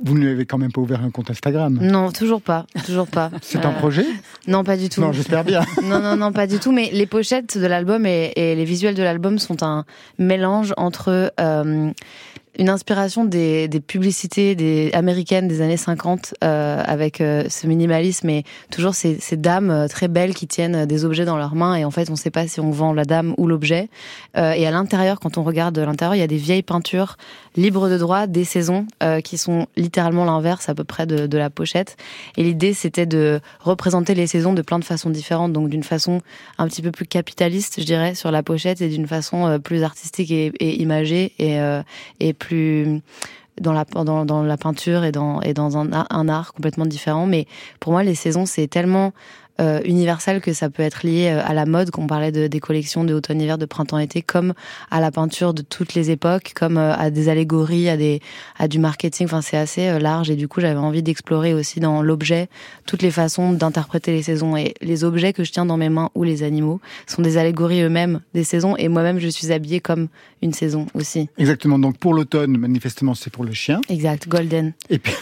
Vous 0.03 0.15
ne 0.15 0.21
lui 0.25 0.31
avez 0.31 0.47
quand 0.47 0.59
même 0.59 0.73
pas 0.73 0.81
ouvert 0.81 1.03
un 1.03 1.11
compte 1.11 1.31
Instagram. 1.31 1.79
Non, 1.81 2.11
toujours 2.11 2.41
pas, 2.41 2.67
toujours 2.87 3.07
pas. 3.07 3.31
C'est 3.43 3.65
un 3.67 3.71
Euh, 3.71 3.79
projet 3.79 4.07
Non, 4.49 4.65
pas 4.65 4.77
du 4.77 4.89
tout. 4.89 5.01
Non, 5.01 5.13
j'espère 5.13 5.45
bien. 5.45 5.61
non, 5.83 6.01
non, 6.01 6.17
non, 6.17 6.33
pas 6.33 6.47
du 6.47 6.59
tout. 6.59 6.73
Mais 6.73 6.91
les 6.93 7.07
pochettes 7.07 7.59
de 7.59 7.67
l'album 7.67 8.07
et, 8.07 8.33
et 8.37 8.55
les 8.57 8.65
visuels 8.65 8.95
de 8.95 9.03
l'album 9.03 9.39
sont 9.39 9.63
un 9.63 9.85
mélange 10.19 10.73
entre 10.79 11.33
euh, 11.39 11.91
une 12.59 12.69
inspiration 12.69 13.25
des, 13.25 13.69
des 13.69 13.81
publicités 13.81 14.55
des 14.55 14.91
américaines 14.93 15.49
des 15.49 15.61
années 15.61 15.77
50 15.77 16.35
euh, 16.43 16.83
avec 16.85 17.21
euh, 17.21 17.45
ce 17.49 17.67
minimalisme 17.67 18.29
et 18.31 18.45
toujours 18.71 18.95
ces, 18.95 19.19
ces 19.21 19.37
dames 19.37 19.71
euh, 19.71 19.89
très 19.89 20.09
belles 20.09 20.35
qui 20.35 20.47
tiennent 20.47 20.87
des 20.87 21.05
objets 21.05 21.25
dans 21.25 21.37
leurs 21.37 21.55
mains 21.55 21.75
et 21.75 21.85
en 21.85 21.91
fait 21.91 22.09
on 22.11 22.13
ne 22.13 22.19
sait 22.19 22.31
pas 22.31 22.47
si 22.47 22.61
on 22.61 22.71
vend 22.71 22.93
la 22.93 23.05
dame 23.05 23.35
ou 23.39 23.47
l'objet. 23.47 23.89
Euh, 24.37 24.53
et 24.53 24.67
à 24.67 24.71
l'intérieur, 24.71 25.21
quand 25.21 25.39
on 25.39 25.43
regarde 25.43 25.79
l'intérieur, 25.79 26.15
il 26.15 26.21
y 26.21 26.23
a 26.23 26.27
des 26.27 26.37
vieilles 26.37 26.63
peintures 26.63 27.17
libres 27.57 27.89
de 27.89 27.99
droit 27.99 28.27
des 28.27 28.45
saisons 28.45 28.87
euh, 29.03 29.21
qui 29.21 29.39
sont 29.39 29.67
littéralement 29.77 30.25
l'inverse 30.25 30.69
à 30.69 30.75
peu 30.75 30.85
près 30.85 31.07
de, 31.07 31.27
de 31.27 31.39
la 31.39 31.51
pochette. 31.51 31.97
Et 32.37 32.43
l'idée 32.43 32.75
c'était 32.75 33.07
de 33.07 33.41
représenter 33.61 34.15
les 34.15 34.27
saisons 34.27 34.53
de 34.53 34.63
plein 34.63 34.79
de 34.79 34.85
façons 34.85 35.11
différentes, 35.11 35.53
donc 35.53 35.69
d'une 35.69 35.83
façon 35.83 36.21
un 36.59 36.69
petit 36.69 36.83
peu 36.83 36.91
plus 36.91 37.07
capitaliste, 37.07 37.81
je 37.81 37.85
dirais, 37.85 38.15
sur 38.15 38.31
la 38.31 38.43
pochette 38.43 38.81
et 38.81 38.89
d'une 38.89 39.07
façon 39.07 39.47
euh, 39.47 39.59
plus 39.59 39.83
artistique 39.83 40.31
et, 40.31 40.53
et 40.61 40.81
imagée 40.81 41.33
et, 41.39 41.61
euh, 41.61 41.83
et 42.21 42.33
plus 42.33 42.44
dans 43.61 43.73
la 43.73 43.85
dans, 43.85 44.43
la 44.43 44.57
peinture 44.57 45.05
et 45.05 45.13
dans 45.13 45.79
un, 45.79 46.07
un 46.11 46.29
art 46.29 46.53
complètement 46.53 46.87
différent. 46.87 47.27
Mais 47.27 47.47
pour 47.81 47.93
moi, 47.93 48.03
les 48.03 48.15
saisons 48.15 48.47
c'est 48.47 48.67
tellement 48.67 49.13
euh, 49.61 49.81
universel 49.85 50.41
que 50.41 50.53
ça 50.53 50.69
peut 50.69 50.83
être 50.83 51.07
lié 51.07 51.29
euh, 51.29 51.43
à 51.45 51.55
la 51.55 51.67
mode, 51.67 51.91
qu'on 51.91 52.07
parlait 52.07 52.33
de, 52.33 52.47
des 52.47 52.61
collections 52.61 53.05
de 53.05 53.15
automne-hiver, 53.15 53.59
de 53.59 53.67
printemps-été, 53.67 54.23
comme 54.23 54.55
à 54.91 55.01
la 55.01 55.11
peinture 55.11 55.55
de 55.55 55.63
toutes 55.63 55.95
les 55.95 56.11
époques, 56.11 56.53
comme 56.55 56.77
euh, 56.77 56.95
à 56.95 57.11
des 57.11 57.29
allégories, 57.29 57.89
à 57.89 57.97
des 57.97 58.21
à 58.59 58.69
du 58.69 58.79
marketing. 58.79 59.27
Enfin, 59.27 59.43
c'est 59.43 59.57
assez 59.57 59.89
euh, 59.89 59.99
large 59.99 60.31
et 60.31 60.37
du 60.37 60.49
coup, 60.49 60.61
j'avais 60.61 60.79
envie 60.79 61.03
d'explorer 61.03 61.55
aussi 61.55 61.81
dans 61.81 62.03
l'objet 62.03 62.49
toutes 62.87 63.03
les 63.03 63.11
façons 63.11 63.53
d'interpréter 63.53 64.13
les 64.13 64.23
saisons 64.23 64.57
et 64.57 64.75
les 64.81 65.05
objets 65.05 65.33
que 65.33 65.45
je 65.45 65.53
tiens 65.53 65.67
dans 65.67 65.77
mes 65.77 65.89
mains 65.89 66.11
ou 66.15 66.25
les 66.25 66.43
animaux 66.43 66.81
sont 67.07 67.23
des 67.23 67.37
allégories 67.37 67.83
eux-mêmes 67.83 68.21
des 68.35 68.45
saisons 68.45 68.77
et 68.77 68.89
moi-même 68.89 69.19
je 69.19 69.29
suis 69.29 69.53
habillée 69.53 69.81
comme 69.81 70.09
une 70.43 70.53
saison 70.53 70.87
aussi. 70.95 71.29
Exactement. 71.39 71.79
Donc 71.79 71.99
pour 71.99 72.15
l'automne, 72.15 72.57
manifestement, 72.57 73.15
c'est 73.15 73.31
pour 73.31 73.45
le 73.45 73.53
chien. 73.53 73.81
Exact, 73.89 74.29
golden. 74.29 74.73
Et 74.91 74.99
puis. 74.99 75.15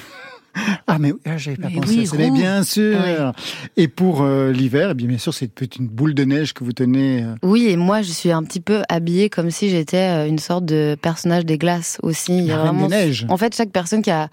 Ah 0.87 0.99
mais 0.99 1.13
ah, 1.25 1.39
j'avais 1.39 1.57
pas 1.57 1.69
Mais 1.69 1.81
pensé 1.81 1.95
oui, 1.97 2.03
à 2.03 2.07
ça. 2.07 2.17
Mais 2.19 2.31
bien 2.31 2.63
sûr. 2.63 3.33
Et 3.77 3.89
pour 3.89 4.23
euh, 4.23 4.53
l'hiver, 4.53 4.91
eh 4.91 4.95
bien, 4.95 5.07
bien 5.09 5.19
sûr, 5.19 5.33
c'est 5.33 5.47
une 5.47 5.51
petite 5.51 5.83
boule 5.83 6.13
de 6.15 6.25
neige 6.25 6.53
que 6.53 6.65
vous 6.65 6.73
tenez. 6.73 7.23
euh, 7.23 7.35
Oui, 7.43 7.69
et 7.69 7.77
moi 7.77 8.03
je 8.03 8.11
suis 8.11 8.31
un 8.31 8.43
petit 8.43 8.61
peu 8.61 8.83
habillée 8.89 9.31
comme 9.31 9.51
si 9.51 9.71
j'étais 9.71 9.97
euh, 9.97 10.29
une 10.29 10.39
sorte 10.39 10.65
de 10.67 10.97
personnage 11.01 11.47
des 11.47 11.57
glaces 11.57 11.99
aussi. 12.03 12.37
Il 12.39 12.45
y 12.45 12.51
a 12.53 12.57
La 12.57 12.63
Reine 12.65 12.75
vraiment 12.75 12.89
des 12.89 12.95
Neiges. 12.97 13.27
En 13.31 13.37
fait, 13.39 13.55
chaque 13.57 13.71
personne 13.71 14.03
qui 14.03 14.11
a 14.11 14.29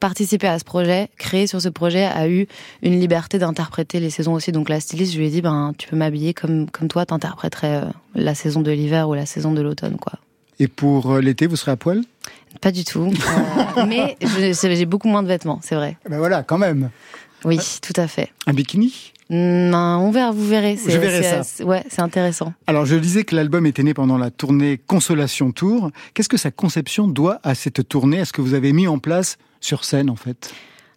participé 0.00 0.46
à 0.48 0.58
ce 0.58 0.64
projet, 0.64 1.10
créé 1.18 1.46
sur 1.46 1.60
ce 1.60 1.68
projet, 1.68 2.04
a 2.04 2.28
eu 2.28 2.46
une 2.82 2.98
liberté 2.98 3.38
d'interpréter 3.38 4.00
les 4.00 4.10
saisons 4.10 4.32
aussi. 4.32 4.50
Donc 4.50 4.68
la 4.68 4.80
styliste, 4.80 5.12
je 5.12 5.18
lui 5.18 5.26
ai 5.26 5.30
dit, 5.30 5.42
ben 5.42 5.72
tu 5.78 5.86
peux 5.88 5.96
m'habiller 5.96 6.34
comme 6.34 6.68
comme 6.70 6.88
toi, 6.88 7.06
t'interpréterais 7.06 7.82
la 8.14 8.34
saison 8.34 8.60
de 8.62 8.70
l'hiver 8.72 9.08
ou 9.08 9.14
la 9.14 9.26
saison 9.26 9.52
de 9.52 9.60
l'automne, 9.60 9.96
quoi. 9.96 10.14
Et 10.60 10.68
pour 10.68 11.12
euh, 11.12 11.20
l'été, 11.20 11.46
vous 11.46 11.56
serez 11.56 11.72
à 11.72 11.76
poil? 11.76 12.02
Pas 12.60 12.72
du 12.72 12.84
tout. 12.84 13.12
Euh, 13.76 13.86
mais 13.86 14.16
j'ai 14.20 14.86
beaucoup 14.86 15.08
moins 15.08 15.22
de 15.22 15.28
vêtements, 15.28 15.60
c'est 15.62 15.74
vrai. 15.74 15.96
Ben 16.08 16.18
voilà, 16.18 16.42
quand 16.42 16.58
même. 16.58 16.90
Oui, 17.44 17.58
tout 17.80 17.92
à 18.00 18.08
fait. 18.08 18.30
Un 18.46 18.52
bikini? 18.52 19.12
Hmm, 19.30 19.74
on 19.74 20.10
verra, 20.10 20.32
vous 20.32 20.46
verrez. 20.46 20.76
Je 20.76 20.96
verrai 20.96 21.22
ça. 21.22 21.64
Ouais, 21.64 21.84
c'est 21.88 22.00
intéressant. 22.00 22.54
Alors, 22.66 22.86
je 22.86 22.96
disais 22.96 23.24
que 23.24 23.36
l'album 23.36 23.66
était 23.66 23.82
né 23.82 23.94
pendant 23.94 24.16
la 24.18 24.30
tournée 24.30 24.80
Consolation 24.86 25.52
Tour. 25.52 25.90
Qu'est-ce 26.14 26.30
que 26.30 26.38
sa 26.38 26.50
conception 26.50 27.06
doit 27.06 27.38
à 27.42 27.54
cette 27.54 27.86
tournée? 27.88 28.18
Est-ce 28.18 28.32
que 28.32 28.40
vous 28.40 28.54
avez 28.54 28.72
mis 28.72 28.88
en 28.88 28.98
place 28.98 29.36
sur 29.60 29.84
scène, 29.84 30.08
en 30.10 30.16
fait? 30.16 30.52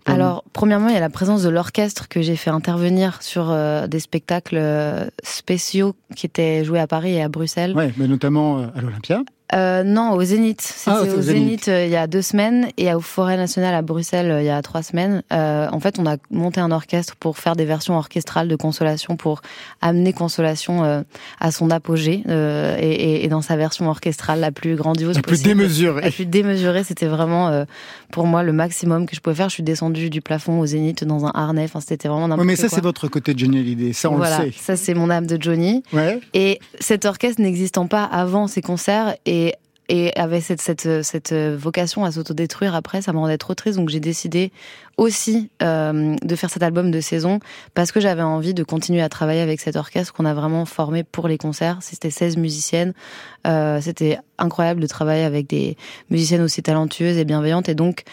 Alors, 0.06 0.44
premièrement, 0.54 0.88
il 0.88 0.94
y 0.94 0.98
a 0.98 1.02
la 1.02 1.10
présence 1.10 1.44
de 1.44 1.50
l'orchestre 1.50 2.08
que 2.08 2.22
j'ai 2.22 2.36
fait 2.36 2.50
intervenir 2.50 3.22
sur 3.22 3.52
euh, 3.52 3.88
des 3.88 4.00
spectacles 4.00 4.58
euh, 4.58 5.08
spéciaux 5.24 5.96
qui 6.16 6.26
étaient 6.26 6.66
joués 6.66 6.80
à 6.80 6.88
Paris 6.88 7.14
et 7.14 7.22
à 7.22 7.30
Bruxelles. 7.30 7.76
Ouais, 7.76 7.94
mais 7.98 8.08
notamment 8.08 8.60
euh, 8.60 8.68
à 8.76 8.82
l'Olympia. 8.82 9.22
Euh, 9.54 9.84
non, 9.84 10.12
au 10.12 10.24
Zénith. 10.24 10.62
C'était 10.62 10.92
Ah, 10.92 11.02
c'est 11.04 11.14
au 11.14 11.22
Zénith, 11.22 11.68
euh, 11.68 11.86
il 11.86 11.92
y 11.92 11.96
a 11.98 12.08
deux 12.08 12.22
semaines 12.22 12.70
et 12.78 12.94
au 12.94 13.02
Forêt 13.02 13.38
Nationale 13.38 13.74
à 13.76 13.82
Bruxelles 13.82 14.32
euh, 14.32 14.42
il 14.42 14.46
y 14.46 14.50
a 14.50 14.62
trois 14.62 14.82
semaines. 14.84 15.24
Euh, 15.34 15.68
en 15.72 15.80
fait, 15.80 16.00
on 16.00 16.06
a 16.06 16.16
monté 16.30 16.60
un 16.62 16.72
orchestre 16.72 17.16
pour 17.20 17.38
faire 17.38 17.56
des 17.56 17.66
versions 17.66 17.98
orchestrales 17.98 18.48
de 18.48 18.56
Consolation 18.56 19.16
pour 19.18 19.42
amener 19.82 20.14
Consolation 20.14 20.84
euh, 20.84 21.02
à 21.40 21.52
son 21.52 21.70
apogée 21.70 22.24
euh, 22.30 22.78
et, 22.80 22.90
et- 22.92 23.26
et 23.26 23.28
dans 23.28 23.42
sa 23.42 23.56
version 23.58 23.90
orchestrale 23.90 24.40
la 24.40 24.52
plus 24.52 24.76
grandiose 24.76 25.16
La 25.16 25.22
plus 25.22 25.32
possible. 25.32 25.50
démesurée. 25.50 26.02
La 26.02 26.12
plus 26.12 26.26
démesurée, 26.26 26.84
c'était 26.84 27.08
vraiment 27.08 27.50
euh, 27.50 27.66
pour 28.12 28.26
moi 28.28 28.44
le 28.44 28.54
maximum 28.54 29.06
que 29.06 29.16
je 29.16 29.22
pouvais 29.22 29.36
faire. 29.36 29.50
Je 29.50 29.56
suis 29.56 29.64
descendue 29.64 30.10
du 30.10 30.22
plafond 30.22 30.60
au 30.60 30.66
Zénith 30.66 31.04
dans 31.04 31.26
un 31.26 31.32
harnais. 31.34 31.64
Enfin, 31.66 31.82
c'était 31.82 32.08
vraiment 32.08 32.28
n'importe 32.30 32.40
Ouais, 32.48 32.54
mais 32.54 32.56
ça, 32.56 32.70
c'est 32.70 32.82
votre 32.82 33.08
côté 33.08 33.34
de 33.34 33.40
Johnny 33.40 33.60
Hallyday. 33.60 33.94
Ça, 33.94 34.10
on 34.10 34.16
voilà, 34.16 34.46
le 34.46 34.52
sait. 34.52 34.58
ça 34.60 34.76
c'est 34.78 34.94
mon 34.94 35.10
âme 35.10 35.28
de 35.28 35.38
Johnny. 35.42 35.84
Ouais. 35.94 36.20
Et 36.34 36.60
cet 36.80 37.06
orchestre 37.06 37.42
n'existant 37.42 37.88
pas 37.88 38.04
avant 38.06 38.48
ces 38.48 38.62
concerts 38.62 39.16
et, 39.26 39.41
et 39.92 40.18
avait 40.18 40.40
cette, 40.40 40.62
cette, 40.62 41.04
cette 41.04 41.34
vocation 41.34 42.06
à 42.06 42.14
s'autodétruire 42.14 42.76
après, 42.76 43.02
ça 43.02 43.12
me 43.12 43.18
rendait 43.18 43.38
trop 43.38 43.56
triste. 43.56 43.78
Donc 43.78 43.90
j'ai 43.90 44.00
décidé 44.00 44.54
aussi 44.96 45.50
euh, 45.62 46.16
de 46.22 46.36
faire 46.38 46.50
cet 46.50 46.64
album 46.64 46.92
de 46.92 47.02
saison 47.02 47.42
parce 47.74 47.92
que 47.92 48.00
j'avais 48.00 48.22
envie 48.22 48.54
de 48.54 48.64
continuer 48.64 49.02
à 49.02 49.10
travailler 49.10 49.42
avec 49.42 49.60
cet 49.60 49.76
orchestre 49.76 50.14
qu'on 50.14 50.24
a 50.24 50.34
vraiment 50.34 50.64
formé 50.64 51.04
pour 51.04 51.28
les 51.28 51.38
concerts. 51.38 51.80
C'était 51.82 52.10
16 52.10 52.38
musiciennes. 52.38 52.94
Euh, 53.46 53.82
C'était 53.82 54.18
incroyable 54.38 54.80
de 54.80 54.88
travailler 54.88 55.26
avec 55.26 55.48
des 55.48 55.76
musiciennes 56.10 56.42
aussi 56.42 56.64
talentueuses 56.64 57.18
et 57.18 57.26
bienveillantes. 57.26 57.68
Et 57.68 57.76
donc, 57.76 58.04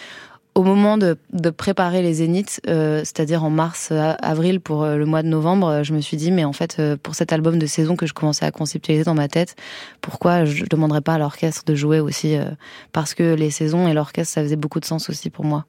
au 0.59 0.65
moment 0.65 0.99
de, 0.99 1.17
préparer 1.51 2.03
les 2.03 2.15
zéniths, 2.15 2.61
euh, 2.67 2.99
c'est-à-dire 3.05 3.45
en 3.45 3.51
mars, 3.51 3.91
euh, 3.93 4.15
avril 4.21 4.61
pour 4.61 4.83
euh, 4.83 4.97
le 4.97 5.07
mois 5.07 5.23
de 5.23 5.29
novembre, 5.29 5.85
je 5.85 5.95
me 5.95 6.01
suis 6.01 6.17
dit, 6.17 6.33
mais 6.33 6.45
en 6.45 6.53
fait, 6.53 6.83
pour 7.01 7.15
cet 7.15 7.33
album 7.33 7.61
de 7.61 7.67
saison 7.67 7.95
que 7.95 8.07
je 8.07 8.13
commençais 8.13 8.45
à 8.45 8.51
conceptualiser 8.51 9.05
dans 9.05 9.15
ma 9.15 9.29
tête, 9.29 9.55
pourquoi 10.01 10.45
je 10.45 10.65
ne 10.65 10.69
demanderais 10.69 11.01
pas 11.01 11.15
à 11.15 11.19
l'orchestre 11.19 11.65
de 11.65 11.77
jouer 11.77 12.01
aussi 12.01 12.37
Parce 12.93 13.15
que 13.15 13.35
les 13.35 13.51
saisons 13.51 13.87
et 13.87 13.95
l'orchestre, 13.95 14.35
ça 14.35 14.43
faisait 14.43 14.57
beaucoup 14.57 14.81
de 14.81 14.85
sens 14.85 15.09
aussi 15.09 15.31
pour 15.31 15.45
moi. 15.45 15.65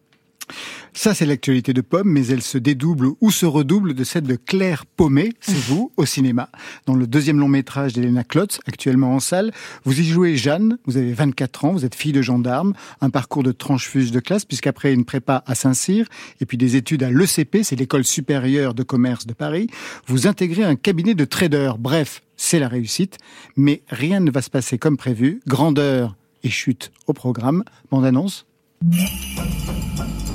Ça, 0.93 1.13
c'est 1.13 1.25
l'actualité 1.25 1.73
de 1.73 1.81
Pomme, 1.81 2.09
mais 2.09 2.27
elle 2.27 2.41
se 2.41 2.57
dédouble 2.57 3.09
ou 3.21 3.31
se 3.31 3.45
redouble 3.45 3.93
de 3.93 4.03
celle 4.03 4.23
de 4.23 4.35
Claire 4.35 4.85
Paumet, 4.85 5.31
c'est 5.39 5.55
vous, 5.67 5.91
au 5.97 6.05
cinéma. 6.05 6.49
Dans 6.85 6.95
le 6.95 7.07
deuxième 7.07 7.39
long 7.39 7.47
métrage 7.47 7.93
d'Elena 7.93 8.23
Klotz, 8.23 8.59
actuellement 8.67 9.13
en 9.13 9.19
salle, 9.19 9.51
vous 9.85 9.99
y 9.99 10.03
jouez 10.03 10.35
Jeanne, 10.35 10.77
vous 10.85 10.97
avez 10.97 11.13
24 11.13 11.65
ans, 11.65 11.71
vous 11.73 11.85
êtes 11.85 11.95
fille 11.95 12.11
de 12.11 12.21
gendarme, 12.21 12.73
un 13.01 13.09
parcours 13.09 13.43
de 13.43 13.51
tranchefuge 13.51 14.11
de 14.11 14.19
classe, 14.19 14.45
puisqu'après 14.45 14.93
une 14.93 15.05
prépa 15.05 15.43
à 15.45 15.55
Saint-Cyr, 15.55 16.07
et 16.41 16.45
puis 16.45 16.57
des 16.57 16.75
études 16.75 17.03
à 17.03 17.11
l'ECP, 17.11 17.63
c'est 17.63 17.75
l'école 17.75 18.03
supérieure 18.03 18.73
de 18.73 18.83
commerce 18.83 19.25
de 19.25 19.33
Paris, 19.33 19.67
vous 20.07 20.27
intégrez 20.27 20.63
un 20.63 20.75
cabinet 20.75 21.13
de 21.13 21.25
traders. 21.25 21.77
Bref, 21.77 22.21
c'est 22.37 22.59
la 22.59 22.67
réussite, 22.67 23.17
mais 23.55 23.83
rien 23.89 24.19
ne 24.19 24.31
va 24.31 24.41
se 24.41 24.49
passer 24.49 24.77
comme 24.77 24.97
prévu. 24.97 25.41
Grandeur 25.47 26.15
et 26.43 26.49
chute 26.49 26.91
au 27.07 27.13
programme. 27.13 27.63
Bande 27.91 28.05
annonce. 28.05 28.48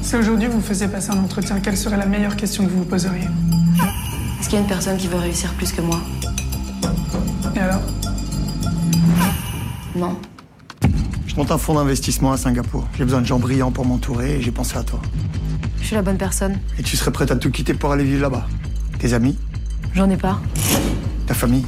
Si 0.02 0.16
aujourd'hui 0.16 0.48
vous 0.48 0.60
faisiez 0.60 0.86
passer 0.88 1.10
un 1.10 1.18
entretien, 1.18 1.60
quelle 1.60 1.76
serait 1.76 1.96
la 1.96 2.04
meilleure 2.04 2.36
question 2.36 2.64
que 2.64 2.70
vous 2.70 2.80
vous 2.80 2.84
poseriez 2.84 3.26
Est-ce 4.38 4.48
qu'il 4.48 4.58
y 4.58 4.58
a 4.58 4.60
une 4.60 4.68
personne 4.68 4.98
qui 4.98 5.08
veut 5.08 5.16
réussir 5.16 5.52
plus 5.54 5.72
que 5.72 5.80
moi 5.80 5.98
Et 7.56 7.58
alors 7.58 7.80
Non. 9.96 10.18
Je 11.26 11.34
monte 11.36 11.50
un 11.50 11.58
fonds 11.58 11.74
d'investissement 11.74 12.32
à 12.32 12.36
Singapour. 12.36 12.86
J'ai 12.98 13.04
besoin 13.04 13.22
de 13.22 13.26
gens 13.26 13.38
brillants 13.38 13.72
pour 13.72 13.86
m'entourer 13.86 14.36
et 14.36 14.42
j'ai 14.42 14.52
pensé 14.52 14.76
à 14.76 14.82
toi. 14.82 15.00
Je 15.80 15.86
suis 15.86 15.96
la 15.96 16.02
bonne 16.02 16.18
personne. 16.18 16.58
Et 16.78 16.82
tu 16.82 16.96
serais 16.96 17.12
prête 17.12 17.30
à 17.30 17.36
tout 17.36 17.50
quitter 17.50 17.72
pour 17.72 17.92
aller 17.92 18.04
vivre 18.04 18.22
là-bas? 18.22 18.46
Tes 18.98 19.14
amis? 19.14 19.38
J'en 19.94 20.08
ai 20.10 20.16
pas. 20.16 20.40
Ta 21.26 21.34
famille? 21.34 21.64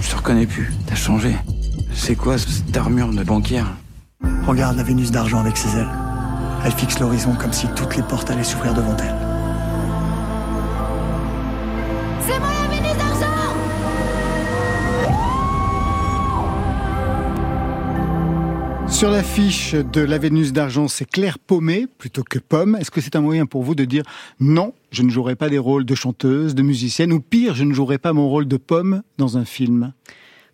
Je 0.00 0.10
te 0.10 0.16
reconnais 0.16 0.46
plus. 0.46 0.72
T'as 0.86 0.96
changé. 0.96 1.36
C'est 1.94 2.16
quoi 2.16 2.38
cette 2.38 2.76
armure 2.76 3.10
de 3.10 3.22
banquière? 3.22 3.66
Regarde 4.46 4.76
la 4.76 4.82
Vénus 4.82 5.10
d'argent 5.10 5.40
avec 5.40 5.56
ses 5.56 5.76
ailes. 5.76 5.88
Elle 6.64 6.72
fixe 6.72 6.98
l'horizon 6.98 7.34
comme 7.34 7.52
si 7.52 7.66
toutes 7.76 7.96
les 7.96 8.02
portes 8.02 8.30
allaient 8.30 8.42
s'ouvrir 8.42 8.74
devant 8.74 8.96
elle. 8.96 9.14
C'est 12.20 12.38
moi 12.40 12.48
la 12.62 12.68
Vénus 12.68 12.96
d'argent 12.98 13.26
Sur 18.88 19.10
l'affiche 19.10 19.74
de 19.74 20.00
la 20.00 20.18
Vénus 20.18 20.52
d'argent, 20.52 20.88
c'est 20.88 21.04
Claire 21.04 21.38
Paumet 21.38 21.86
plutôt 21.98 22.24
que 22.28 22.40
Pomme. 22.40 22.76
Est-ce 22.76 22.90
que 22.90 23.00
c'est 23.00 23.14
un 23.14 23.20
moyen 23.20 23.46
pour 23.46 23.62
vous 23.62 23.76
de 23.76 23.84
dire 23.84 24.02
non, 24.40 24.74
je 24.90 25.04
ne 25.04 25.10
jouerai 25.10 25.36
pas 25.36 25.48
des 25.48 25.58
rôles 25.58 25.84
de 25.84 25.94
chanteuse, 25.94 26.56
de 26.56 26.62
musicienne, 26.62 27.12
ou 27.12 27.20
pire, 27.20 27.54
je 27.54 27.62
ne 27.62 27.72
jouerai 27.72 27.98
pas 27.98 28.12
mon 28.12 28.28
rôle 28.28 28.48
de 28.48 28.56
Pomme 28.56 29.02
dans 29.16 29.38
un 29.38 29.44
film? 29.44 29.92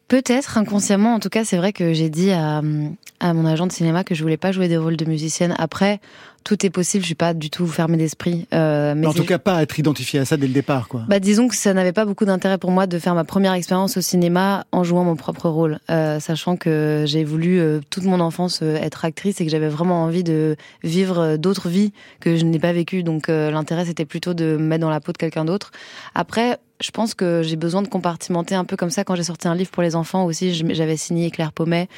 Peut-être 0.09 0.59
inconsciemment, 0.59 1.15
en 1.15 1.21
tout 1.21 1.31
cas, 1.31 1.45
c'est 1.45 1.57
vrai 1.57 1.73
que 1.73 1.95
j'ai 1.95 2.11
dit 2.11 2.31
à, 2.31 2.61
mon 2.63 3.47
agent 3.47 3.67
de 3.67 3.73
cinéma 3.73 4.05
que 4.05 4.15
je 4.15 4.23
voulais 4.23 4.37
pas 4.37 4.53
jouer 4.53 4.69
des 4.69 4.77
rôles 4.77 4.97
de 4.97 5.05
musicienne. 5.07 5.55
Après, 5.59 6.01
tout 6.45 6.65
est 6.65 6.71
possible, 6.71 7.03
je 7.03 7.07
suis 7.07 7.15
pas 7.15 7.35
du 7.35 7.51
tout 7.51 7.67
fermée 7.67 7.97
d'esprit. 7.97 8.47
Euh, 8.53 8.95
mais 8.95 9.07
En 9.07 9.13
tout 9.15 9.25
cas, 9.25 9.39
pas 9.39 9.63
être 9.63 9.79
identifié 9.79 10.21
à 10.21 10.25
ça 10.25 10.37
dès 10.37 10.47
le 10.47 10.53
départ, 10.53 10.89
quoi. 10.89 11.03
Bah, 11.09 11.19
disons 11.19 11.49
que 11.49 11.57
ça 11.57 11.73
n'avait 11.75 11.93
pas 11.93 12.05
beaucoup 12.05 12.27
d'intérêt 12.27 12.59
pour 12.59 12.71
moi 12.71 12.87
de 12.87 12.99
faire 12.99 13.15
ma 13.15 13.25
première 13.25 13.55
expérience 13.55 13.97
au 13.97 14.01
cinéma 14.01 14.67
en 14.71 14.85
jouant 14.85 15.05
mon 15.05 15.17
propre 15.17 15.49
rôle, 15.49 15.81
euh, 15.91 16.21
sachant 16.21 16.57
que 16.57 17.05
j'ai 17.07 17.25
voulu 17.25 17.59
euh, 17.59 17.81
toute 17.91 18.05
mon 18.05 18.21
enfance 18.21 18.61
euh, 18.63 18.77
être 18.77 19.05
actrice 19.05 19.41
et 19.41 19.45
que 19.45 19.51
j'avais 19.51 19.69
vraiment 19.69 20.05
envie 20.05 20.23
de 20.23 20.57
vivre 20.83 21.19
euh, 21.19 21.37
d'autres 21.37 21.69
vies 21.69 21.93
que 22.21 22.37
je 22.37 22.45
n'ai 22.45 22.59
pas 22.59 22.73
vécues. 22.73 23.03
Donc 23.03 23.29
euh, 23.29 23.51
l'intérêt 23.51 23.87
c'était 23.87 24.05
plutôt 24.05 24.35
de 24.35 24.45
me 24.45 24.59
mettre 24.59 24.83
dans 24.83 24.91
la 24.91 25.01
peau 25.01 25.13
de 25.13 25.19
quelqu'un 25.19 25.45
d'autre. 25.47 25.71
Après, 26.15 26.59
je 26.81 26.91
pense 26.91 27.15
que 27.15 27.43
j'ai 27.43 27.57
besoin 27.57 27.83
de 27.83 27.89
compartimenter 27.89 28.55
un 28.57 28.65
peu 28.65 28.77
comme 28.77 28.91
ça. 28.91 29.05
Quand 29.05 29.15
j'ai 29.15 29.23
sorti 29.23 29.47
un 29.47 29.55
livre 29.55 29.71
pour 29.71 29.83
les 29.83 29.95
enfants 29.95 30.25
aussi, 30.25 30.53
j'avais 30.75 30.97
signé 30.97 31.31
Claire 31.31 31.53
Paumet 31.53 31.89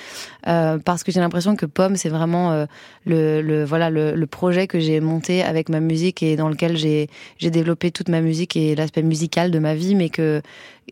euh, 0.46 0.78
parce 0.78 1.02
que 1.02 1.10
j'ai 1.10 1.20
l'impression 1.20 1.56
que 1.56 1.66
Pomme 1.66 1.96
c'est 1.96 2.10
vraiment 2.10 2.52
euh, 2.52 2.66
le, 3.06 3.40
le 3.40 3.64
voilà 3.64 3.88
le, 3.90 4.14
le 4.14 4.26
projet 4.36 4.66
que 4.66 4.78
j'ai 4.78 5.00
monté 5.00 5.42
avec 5.42 5.68
ma 5.70 5.80
musique 5.80 6.22
et 6.22 6.36
dans 6.36 6.48
lequel 6.50 6.76
j'ai 6.76 7.08
développé 7.40 7.90
toute 7.90 8.08
ma 8.10 8.20
musique 8.20 8.54
et 8.56 8.74
l'aspect 8.74 9.02
musical 9.02 9.50
de 9.50 9.58
ma 9.58 9.74
vie, 9.74 9.94
mais 9.94 10.10
que 10.10 10.42